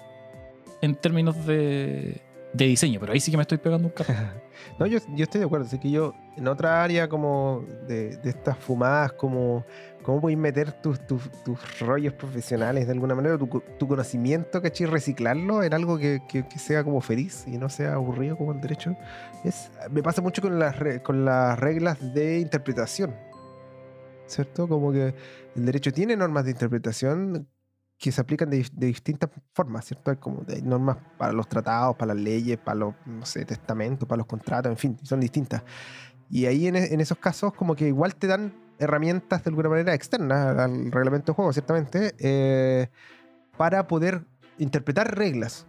[0.80, 2.22] en términos de,
[2.54, 4.14] diseño, pero ahí sí que me estoy pegando un carro.
[4.78, 5.66] No, yo, estoy de acuerdo.
[5.66, 9.64] Así que yo, en otra área como de, estas fumadas, como
[10.02, 13.46] cómo podéis meter tus, tus, tus rollos profesionales de alguna manera, tu,
[13.78, 14.86] tu conocimiento, ¿cachai?
[14.86, 18.60] Reciclarlo en algo que, que- que sea como feliz y no sea aburrido como el
[18.60, 18.96] derecho.
[19.44, 23.14] Es, me pasa mucho con las, con las reglas de interpretación.
[24.26, 24.68] ¿Cierto?
[24.68, 25.14] Como que
[25.54, 27.48] el derecho tiene normas de interpretación
[27.98, 30.10] que se aplican de, de distintas formas, ¿cierto?
[30.10, 34.18] Hay como normas para los tratados, para las leyes, para los, no sé, testamentos, para
[34.18, 35.62] los contratos, en fin, son distintas.
[36.28, 39.94] Y ahí en, en esos casos como que igual te dan herramientas de alguna manera
[39.94, 42.88] externas al reglamento de juego, ciertamente, eh,
[43.56, 44.24] para poder
[44.58, 45.66] interpretar reglas.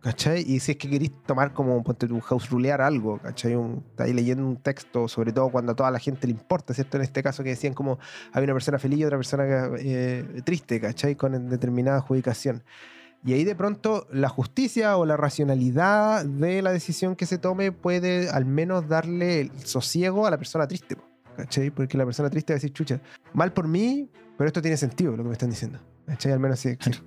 [0.00, 0.44] ¿Cachai?
[0.46, 3.56] Y si es que queréis tomar como, ponte tu house rulear algo, ¿cachai?
[3.56, 6.98] Un, estáis leyendo un texto, sobre todo cuando a toda la gente le importa, ¿cierto?
[6.98, 7.98] En este caso que decían como
[8.32, 11.16] hay una persona feliz y otra persona eh, triste, ¿cachai?
[11.16, 12.62] Con determinada adjudicación.
[13.24, 17.72] Y ahí de pronto la justicia o la racionalidad de la decisión que se tome
[17.72, 20.96] puede al menos darle el sosiego a la persona triste,
[21.36, 21.70] ¿cachai?
[21.70, 23.00] Porque la persona triste va a decir, chucha,
[23.32, 25.80] mal por mí, pero esto tiene sentido lo que me están diciendo.
[26.06, 26.32] ¿Cachai?
[26.32, 26.76] Al menos sí.
[26.76, 27.00] Claro.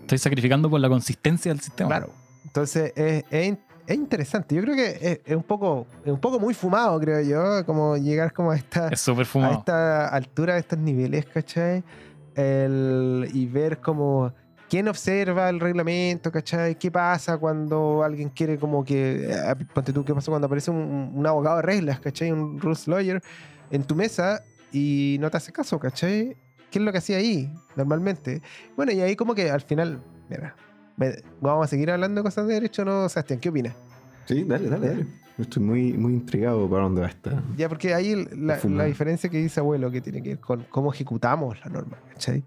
[0.00, 1.88] Estoy sacrificando por la consistencia del sistema.
[1.88, 2.21] Claro.
[2.44, 4.54] Entonces es, es es interesante.
[4.54, 7.96] Yo creo que es, es un poco es un poco muy fumado, creo yo, como
[7.96, 11.82] llegar como a esta, a esta altura, a estos niveles, ¿cachai?
[12.34, 14.32] El, y ver como
[14.68, 16.78] quién observa el reglamento, ¿cachai?
[16.78, 21.12] ¿Qué pasa cuando alguien quiere como que, eh, ponte tú, qué pasa cuando aparece un,
[21.14, 22.32] un abogado de reglas, ¿cachai?
[22.32, 23.22] Un rules lawyer
[23.70, 24.42] en tu mesa
[24.72, 26.36] y no te hace caso, ¿cachai?
[26.70, 28.40] ¿Qué es lo que hacía ahí normalmente?
[28.76, 30.56] Bueno, y ahí como que al final, mira,
[31.40, 33.40] vamos a seguir hablando de cosas de derecho, ¿no, Sebastián?
[33.40, 33.74] ¿Qué opinas?
[34.26, 35.06] Sí, dale, dale, dale.
[35.38, 37.42] Estoy muy, muy intrigado para dónde va esta.
[37.56, 40.92] Ya, porque ahí la, la diferencia que dice abuelo que tiene que ver con cómo
[40.92, 42.44] ejecutamos la norma, ¿cachai?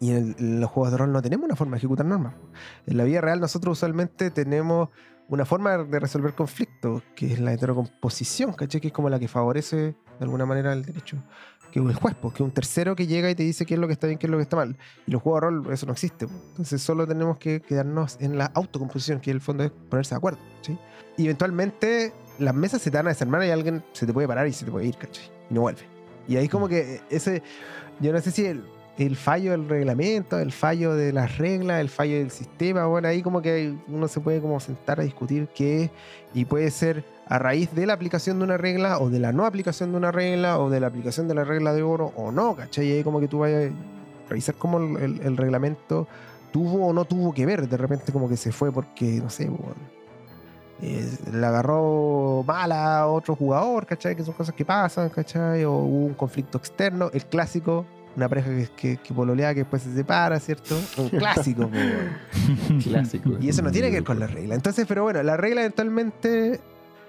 [0.00, 2.34] Y en, el- en los juegos de rol no tenemos una forma de ejecutar normas.
[2.86, 4.88] En la vida real nosotros usualmente tenemos
[5.28, 8.80] una forma de resolver conflictos, que es la heterocomposición, ¿cachai?
[8.80, 11.22] Que es como la que favorece de alguna manera el derecho.
[11.70, 13.86] Que el juez, pues, que un tercero que llega y te dice qué es lo
[13.86, 14.76] que está bien, qué es lo que está mal.
[15.06, 16.26] Y los juegos de rol eso no existe.
[16.48, 20.16] Entonces solo tenemos que quedarnos en la autocomposición, que en el fondo es ponerse de
[20.16, 20.78] acuerdo, ¿sí?
[21.16, 24.48] Y eventualmente las mesas se te van a desarmar y alguien se te puede parar
[24.48, 25.24] y se te puede ir, ¿cachai?
[25.50, 25.82] Y no vuelve.
[26.26, 27.42] Y ahí como que ese,
[28.00, 28.64] yo no sé si el,
[29.06, 33.22] el fallo del reglamento, el fallo de las reglas, el fallo del sistema, bueno, ahí
[33.22, 35.90] como que uno se puede como sentar a discutir qué es
[36.34, 39.46] y puede ser a raíz de la aplicación de una regla o de la no
[39.46, 42.54] aplicación de una regla o de la aplicación de la regla de oro o no,
[42.56, 42.88] ¿cachai?
[42.88, 46.06] Y ahí como que tú vayas a revisar cómo el, reglamento
[46.52, 49.48] tuvo o no tuvo que ver, de repente como que se fue porque, no sé,
[49.48, 49.76] bueno,
[50.82, 54.14] eh, le agarró mala a otro jugador, ¿cachai?
[54.14, 55.64] Que son cosas que pasan, ¿cachai?
[55.64, 59.82] O hubo un conflicto externo, el clásico, una pareja que, que, que pololea que después
[59.82, 60.76] se separa, ¿cierto?
[60.98, 61.70] Un clásico.
[62.82, 63.30] Clásico.
[63.40, 64.54] Y eso no tiene que ver con la regla.
[64.54, 66.60] Entonces, pero bueno, la regla eventualmente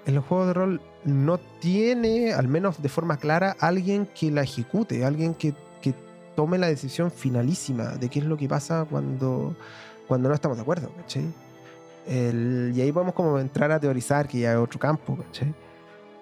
[0.06, 4.42] en los juegos de rol no tiene, al menos de forma clara, alguien que la
[4.42, 5.94] ejecute, alguien que, que
[6.36, 9.54] tome la decisión finalísima de qué es lo que pasa cuando,
[10.08, 11.24] cuando no estamos de acuerdo, ¿cachai?
[12.06, 15.54] El- y ahí podemos como entrar a teorizar que ya hay otro campo, ¿cachai?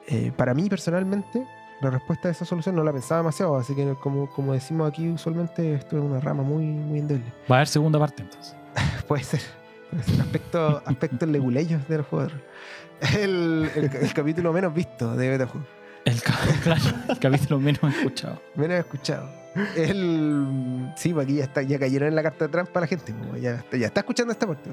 [0.09, 1.47] Eh, para mí personalmente,
[1.81, 5.09] la respuesta a esa solución no la pensaba demasiado, así que como, como decimos aquí
[5.09, 7.25] usualmente, esto es una rama muy, muy endeble.
[7.51, 8.55] Va a haber segunda parte entonces.
[9.09, 9.41] Puede ser.
[9.91, 10.21] Puede ser.
[10.21, 12.31] Aspecto, aspectos leguleyos del juego.
[13.19, 15.67] El, el, el capítulo menos visto de Betajuego.
[16.05, 16.21] El,
[16.63, 18.41] claro, el capítulo menos escuchado.
[18.55, 19.29] Menos escuchado.
[19.77, 23.15] El, sí, pues aquí ya, está, ya cayeron en la carta de trampa la gente.
[23.41, 24.71] Ya, está- ya está escuchando esta parte.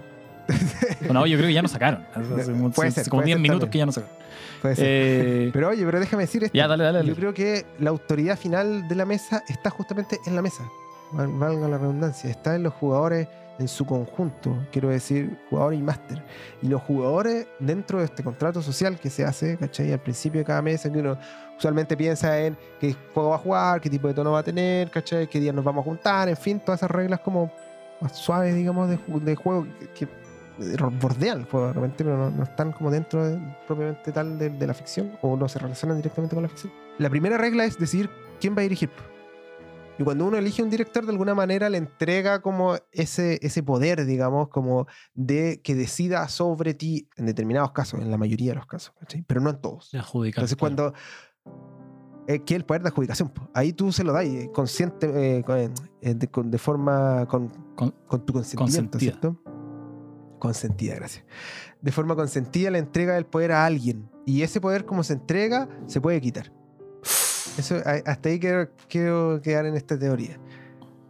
[1.05, 2.05] Bueno, yo creo que ya nos sacaron.
[2.13, 3.71] Hace como- Puede ser, como puede 10 ser minutos también.
[3.71, 4.17] que ya nos sacaron.
[4.61, 4.85] Puede ser.
[4.87, 6.57] Eh, Pero oye, pero déjame decir esto.
[6.57, 6.97] ya, dale, dale.
[6.99, 7.09] dale.
[7.09, 10.63] Yo creo que la autoridad final de la mesa está justamente en la mesa.
[11.11, 12.29] Val- Valga la redundancia.
[12.29, 13.27] Está en los jugadores
[13.59, 14.55] en su conjunto.
[14.71, 16.23] Quiero decir, jugadores y máster.
[16.61, 19.91] Y los jugadores, dentro de este contrato social que se hace, ¿cachai?
[19.93, 21.17] Al principio de cada mesa, que uno
[21.57, 24.91] usualmente piensa en qué juego va a jugar, qué tipo de tono va a tener,
[24.91, 25.27] ¿cachai?
[25.27, 27.51] Qué días nos vamos a juntar, en fin, todas esas reglas como
[27.99, 30.07] más suaves, digamos, de, de juego que, que
[30.99, 34.49] bordean el juego de repente, pero no, no están como dentro de- propiamente tal de,
[34.49, 36.73] de la ficción o no se relacionan directamente con la ficción.
[36.97, 38.09] La primera regla es decidir
[38.39, 38.89] quién va a dirigir.
[39.99, 44.05] Y cuando uno elige un director, de alguna manera le entrega como ese, ese poder,
[44.05, 44.85] digamos, como
[45.15, 48.93] de que decida sobre ti en determinados casos, en la mayoría de los casos,
[49.25, 49.89] pero no en todos.
[50.41, 50.93] Entonces, cuando.
[52.27, 53.31] eh, que el poder de adjudicación.
[53.53, 57.25] Ahí tú se lo das eh, consciente, eh, con- eh, de, con- de forma.
[57.27, 58.99] Con, Con- con tu consentimiento, consentida.
[58.99, 59.41] ¿cierto?
[60.39, 61.23] Consentida, gracias.
[61.81, 64.09] De forma consentida le entrega el poder a alguien.
[64.25, 66.51] Y ese poder, como se entrega, se puede quitar.
[67.57, 70.37] Eso, hasta ahí quiero, quiero quedar en esta teoría.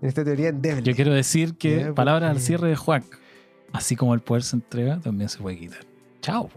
[0.01, 0.83] En esta teoría endeble.
[0.83, 3.03] Yo quiero decir que, Ya, palabras al porque- cierre de Juan,
[3.73, 5.79] así como el poder se entrega, también se puede quitar.
[6.21, 6.49] Chao.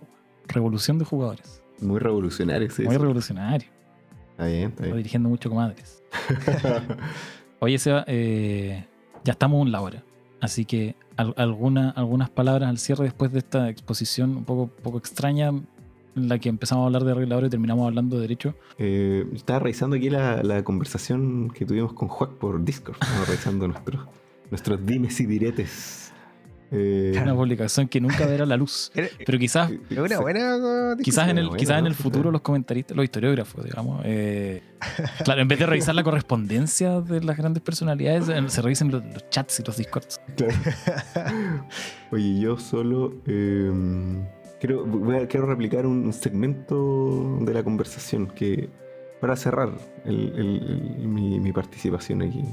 [0.47, 1.62] Revolución de jugadores.
[1.80, 2.82] Muy revolucionario, sí.
[2.82, 3.68] Muy revolucionario.
[4.32, 4.97] Está bien, está Estoy bien.
[4.98, 6.02] dirigiendo mucho comadres.
[7.60, 8.84] Oye, Seba, eh,
[9.24, 10.02] ya estamos en la hora.
[10.40, 14.98] Así que al- alguna, algunas palabras al cierre después de esta exposición un poco, poco
[14.98, 15.48] extraña,
[16.16, 18.55] en la que empezamos a hablar de regla de oro y terminamos hablando de derecho.
[18.78, 22.97] Eh, estaba revisando aquí la, la conversación que tuvimos con Juan por Discord.
[23.28, 23.68] Revisando
[24.51, 25.99] nuestros dimes y diretes.
[26.72, 28.92] Eh, Una publicación que nunca verá la luz.
[29.26, 30.97] Pero quizás, una buena.
[31.02, 31.98] quizás en el, quizás en el ¿no?
[31.98, 34.62] futuro los comentaristas, los historiógrafos, digamos, eh,
[35.24, 39.05] claro, en vez de revisar la correspondencia de las grandes personalidades, eh, se revisen los,
[39.05, 40.20] los chats y los discords.
[40.36, 40.55] Claro.
[42.12, 43.70] Oye, yo solo eh,
[44.60, 48.68] quiero, voy a- quiero replicar un, segmento de la conversación que
[49.20, 49.70] para cerrar
[50.05, 52.44] el- el- el- mi, mi participación aquí.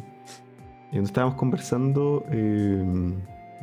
[0.91, 3.13] Y donde estábamos conversando eh,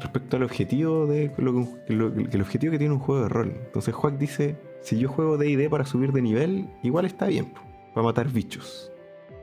[0.00, 1.52] respecto al objetivo de lo,
[1.88, 3.52] lo- el objetivo que tiene un juego de rol.
[3.66, 7.52] Entonces Juan dice, si yo juego D&D para subir de nivel, igual está bien,
[7.94, 8.90] para matar bichos.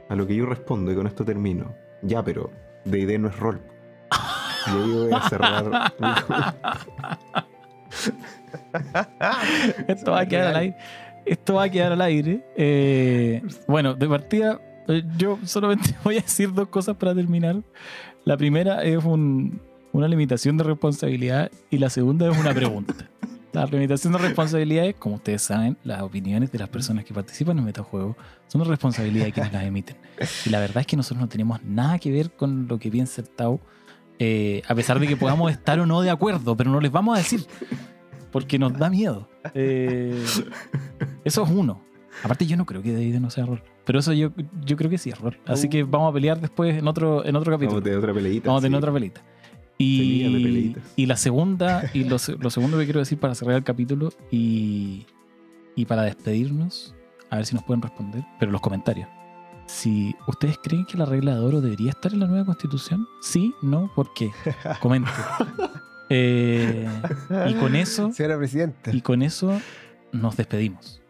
[0.10, 1.73] A lo que yo respondo y con esto termino.
[2.02, 2.52] Ya, pero
[2.86, 3.61] D&D no es rol.
[4.68, 5.94] Y ahí voy a cerrar.
[9.88, 10.76] Esto va a quedar al aire.
[11.26, 12.44] Esto va a quedar al aire.
[12.56, 17.57] Eh, bueno, de partida, eh, yo solamente voy a decir dos cosas para terminar.
[18.26, 19.61] La primera es un-
[19.93, 22.93] una limitación de responsabilidad y la segunda es una pregunta.
[23.53, 27.57] La limitación de responsabilidad es, como ustedes saben, las opiniones de las personas que participan
[27.57, 28.15] en Metajuego
[28.47, 29.97] son responsabilidad de quienes las emiten.
[30.45, 33.19] Y la verdad es que nosotros no tenemos nada que ver con lo que piensa
[33.19, 33.59] el Tau,
[34.19, 37.15] eh, a pesar de que podamos estar o no de acuerdo, pero no les vamos
[37.15, 37.45] a decir
[38.31, 39.27] porque nos da miedo.
[39.53, 40.23] Eh,
[41.26, 41.81] eso es uno.
[42.23, 43.63] Aparte, yo no creo que D&D no sea error.
[43.84, 44.31] Pero eso yo,
[44.63, 45.38] yo creo que sí es error.
[45.45, 47.81] Así que vamos a pelear después en otro, en otro capítulo.
[47.81, 48.47] Vamos a tener otra peleita.
[48.47, 48.84] Vamos a tener sí.
[48.84, 49.22] otra pelita.
[49.81, 54.13] De Y, la segunda, y lo, lo segundo que quiero decir para cerrar el capítulo
[54.31, 55.05] y,
[55.75, 56.95] y para despedirnos,
[57.29, 59.07] a ver si nos pueden responder, pero los comentarios.
[59.67, 63.53] Si ustedes creen que la regla de oro debería estar en la nueva constitución, sí,
[63.61, 64.29] no, ¿por qué?
[64.81, 65.13] Comenten.
[66.09, 66.89] Eh,
[67.47, 68.93] y con eso, Señora Presidenta.
[68.93, 69.61] y con eso
[70.11, 71.01] nos despedimos.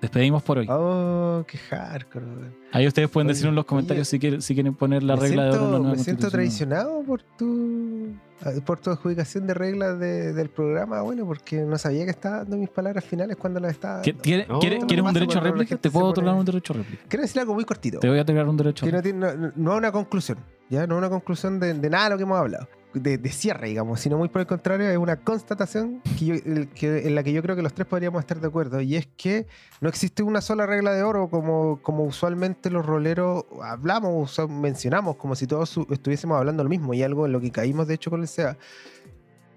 [0.00, 0.66] Despedimos por hoy.
[0.70, 2.24] Oh, qué hardcore.
[2.72, 4.10] Ahí ustedes pueden Oye, decir en los comentarios oye.
[4.10, 6.30] si, quieren, si quieren poner la regla de siento, oro en la nueva me siento
[6.30, 8.08] traicionado por tu
[8.42, 12.38] ah, por tu adjudicación de reglas de- del programa, bueno, porque no sabía que estaba
[12.38, 14.22] dando mis palabras finales cuando las estaba ¿Qui- dando.
[14.22, 15.76] ¿Quiere- No, quiere- no ¿Quieres un derecho a réplica?
[15.76, 17.04] Te puedo otorgar un derecho a réplica.
[17.06, 17.98] Quiero decir algo muy cortito.
[18.00, 19.32] Te voy a otorgar un derecho a que no, réplica.
[19.32, 20.38] tiene, no, no es una conclusión,
[20.70, 20.86] ¿ya?
[20.86, 23.68] No es una conclusión de, de nada de lo que hemos hablado, de, de cierre,
[23.68, 26.34] digamos, sino muy por el contrario, es una constatación que yo-
[26.74, 29.06] que- en la que yo creo que los tres podríamos estar de acuerdo, y es
[29.16, 29.46] que
[29.80, 35.34] no existe una sola regla de oro como, como usualmente los roleros hablamos, mencionamos, como
[35.36, 38.20] si todos estuviésemos hablando lo mismo, y algo en lo que caímos de hecho con
[38.22, 38.56] el SEA.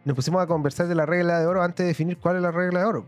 [0.05, 2.51] Nos pusimos a conversar de la regla de oro antes de definir cuál es la
[2.51, 3.05] regla de oro.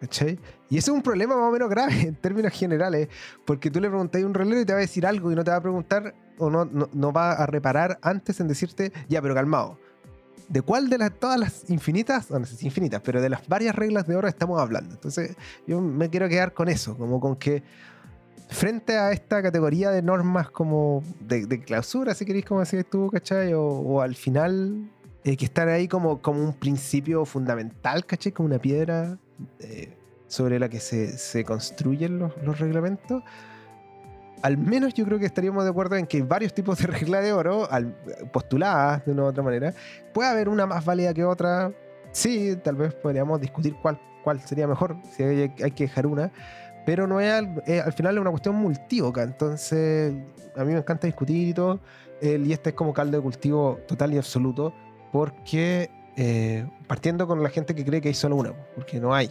[0.00, 0.38] ¿Cachai?
[0.68, 3.08] Y eso es un problema más o menos grave en términos generales,
[3.46, 5.42] porque tú le preguntas a un rolero y te va a decir algo y no
[5.42, 9.34] te va a preguntar o no, no, va a reparar antes en decirte, ya, pero
[9.34, 9.78] calmado.
[10.48, 13.74] ¿De cuál de las, todas las infinitas, no, sé si infinitas, pero de las varias
[13.74, 14.94] reglas de oro estamos hablando?
[14.94, 15.36] Entonces,
[15.66, 17.64] yo me quiero quedar con eso, como con que
[18.48, 23.52] frente a esta categoría de normas como de, clausura, si queréis, como decías tú, ¿cachai?
[23.54, 24.88] O, al final,
[25.24, 28.30] eh, que estar ahí como, como un principio fundamental, ¿cachai?
[28.30, 29.18] Como una piedra
[29.58, 29.96] eh,
[30.28, 33.24] sobre la que se, se construyen los reglamentos.
[34.42, 37.32] Al menos yo creo que estaríamos de acuerdo en que varios tipos de regla de
[37.32, 37.94] oro al-
[38.32, 39.72] postuladas de una u otra manera.
[40.12, 41.72] Puede haber una más válida que otra.
[42.12, 43.98] Sí, tal vez podríamos discutir cuál,
[44.44, 46.30] sería mejor, si hay, que dejar una.
[46.84, 49.22] Pero no es al, eh, al final es una cuestión multívoca.
[49.22, 50.14] Entonces,
[50.56, 51.80] a mí me encanta discutir y todo.
[52.22, 54.72] Y este es como caldo de cultivo total y absoluto.
[55.12, 59.30] Porque eh, partiendo con la gente que cree que hay solo una, porque no hay.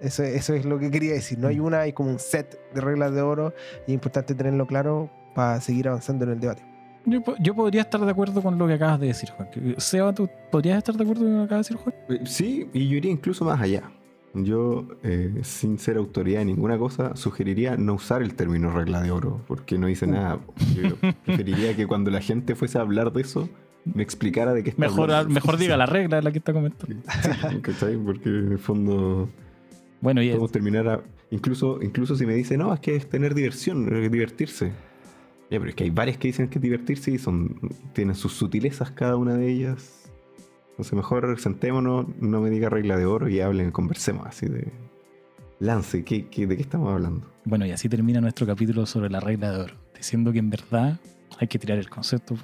[0.00, 1.38] Eso, eso es lo que quería decir.
[1.38, 3.52] No hay una, hay como un set de reglas de oro
[3.86, 6.62] y es importante tenerlo claro para seguir avanzando en el debate.
[7.06, 9.48] Yo, yo podría estar de acuerdo con lo que acabas de decir, Juan.
[9.78, 11.94] Seba, ¿tú podrías estar de acuerdo con lo que acabas de decir, Juan?
[12.08, 13.90] Eh, Sí, y yo iría incluso más allá.
[14.34, 19.10] Yo, eh, sin ser autoridad en ninguna cosa, sugeriría no usar el término regla de
[19.10, 20.38] oro, porque no dice nada.
[20.74, 20.94] Yo
[21.24, 23.48] preferiría que cuando la gente fuese a hablar de eso,
[23.86, 25.34] me explicara de qué está Mejor, hablando.
[25.34, 26.94] mejor diga la regla de la que está comentando.
[27.50, 27.96] Sí, ¿cachai?
[27.96, 29.28] Porque en el fondo
[30.00, 31.02] Bueno, y podemos terminar a...
[31.30, 34.72] Incluso, incluso si me dice, no, es que es tener diversión, es divertirse.
[35.50, 37.58] Ya, pero es que hay varias que dicen que es divertirse y son,
[37.92, 40.10] tienen sus sutilezas cada una de ellas.
[40.70, 44.68] Entonces mejor sentémonos, no me diga regla de oro y hablen, conversemos así de...
[45.58, 47.26] Lance, ¿qué, qué, de qué estamos hablando?
[47.44, 50.98] Bueno, y así termina nuestro capítulo sobre la regla de oro, diciendo que en verdad
[51.38, 52.34] hay que tirar el concepto.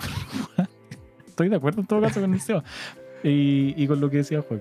[1.26, 2.62] Estoy de acuerdo en todo caso con el
[3.22, 4.60] y con lo que decía Juan.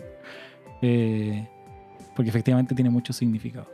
[0.82, 1.48] Eh,
[2.16, 3.68] porque efectivamente tiene muchos significados.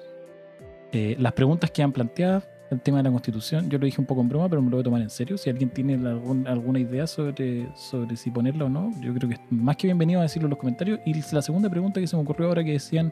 [0.92, 4.08] Eh, las preguntas que han planteado, el tema de la constitución, yo lo dije un
[4.08, 5.38] poco en broma, pero me lo voy a tomar en serio.
[5.38, 9.36] Si alguien tiene algún- alguna idea sobre, sobre si ponerla o no, yo creo que
[9.36, 11.00] es más que bienvenido a decirlo en los comentarios.
[11.06, 13.12] Y la segunda pregunta que se me ocurrió ahora que decían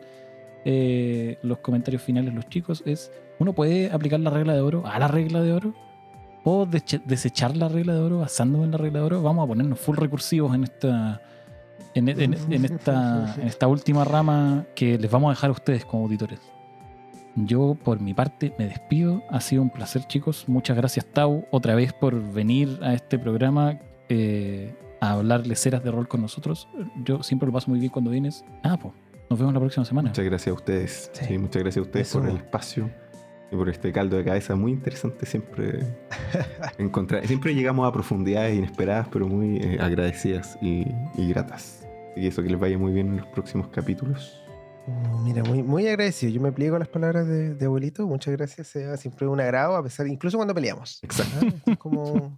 [0.65, 4.99] eh, los comentarios finales los chicos es, ¿uno puede aplicar la regla de oro a
[4.99, 5.73] la regla de oro?
[6.43, 9.21] ¿O deche- desechar la regla de oro basándome en la regla de oro?
[9.21, 11.21] Vamos a ponernos full recursivos en esta...
[11.95, 15.85] En, en- en esta, en esta última rama que les vamos a dejar a ustedes
[15.85, 16.39] como auditores.
[17.35, 19.23] Yo, por mi parte, me despido.
[19.29, 20.45] Ha sido un placer, chicos.
[20.47, 23.79] Muchas gracias, Tau, otra vez por venir a este programa
[24.09, 26.67] eh, a hablar leceras de rol con nosotros.
[27.05, 28.43] Yo siempre lo paso muy bien cuando vienes.
[28.63, 28.93] Ah, pues,
[29.29, 30.09] nos vemos la próxima semana.
[30.09, 31.11] Muchas gracias a ustedes.
[31.13, 31.25] Sí.
[31.25, 32.19] Sí, muchas gracias a ustedes Eso.
[32.19, 32.89] por el espacio
[33.51, 35.79] y por este caldo de cabeza muy interesante siempre
[36.77, 37.25] encontrar.
[37.25, 40.85] Siempre llegamos a profundidades inesperadas, pero muy eh, agradecidas y,
[41.15, 41.78] y gratas.
[42.11, 44.43] Así que eso, que les vaya muy bien en los próximos capítulos.
[44.87, 46.31] Mm, Mira, muy, muy agradecido.
[46.31, 48.07] Yo me pliego a las palabras de, de abuelito.
[48.07, 48.67] Muchas gracias.
[48.67, 48.97] Seba.
[48.97, 50.99] Siempre un agrado, a pesar, incluso cuando peleamos.
[51.03, 51.45] Exacto.
[51.67, 52.37] Ah, como,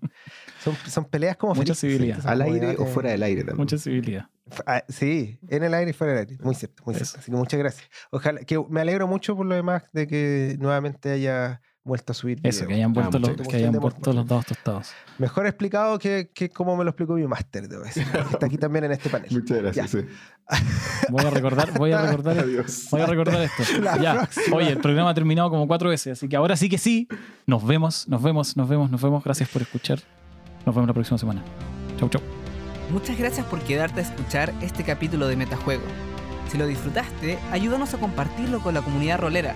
[0.61, 2.21] son, son peleas como Mucha felices, civilidad.
[2.21, 3.57] son Al aire o fuera del aire también.
[3.57, 4.27] Mucha civilidad.
[4.65, 6.43] Ah, sí, en el aire y fuera del aire.
[6.43, 7.05] Muy cierto, muy Eso.
[7.05, 7.19] cierto.
[7.21, 7.89] Así que muchas gracias.
[8.09, 12.39] Ojalá que me alegro mucho por lo demás de que nuevamente haya vuelto a subir.
[12.43, 12.67] Eso, video.
[12.69, 14.91] que hayan vuelto, muchas los, que hayan vuelto los dados tostados.
[15.17, 18.05] Mejor explicado que, que como me lo explicó mi máster, debo decir.
[18.05, 19.29] que Está aquí también en este panel.
[19.31, 19.91] Muchas gracias.
[19.91, 19.99] sí.
[21.09, 22.87] Voy a recordar, voy a recordar, Adiós.
[22.91, 23.63] voy a recordar esto.
[24.01, 24.13] Ya.
[24.15, 24.55] próxima.
[24.57, 27.07] Oye, el programa ha terminado como cuatro veces, así que ahora sí que sí.
[27.45, 29.23] Nos vemos, nos vemos, nos vemos, nos vemos.
[29.23, 29.99] Gracias por escuchar.
[30.65, 31.43] Nos vemos la próxima semana.
[31.97, 32.21] Chau, chau.
[32.91, 35.83] Muchas gracias por quedarte a escuchar este capítulo de Metajuego.
[36.51, 39.55] Si lo disfrutaste, ayúdanos a compartirlo con la comunidad rolera.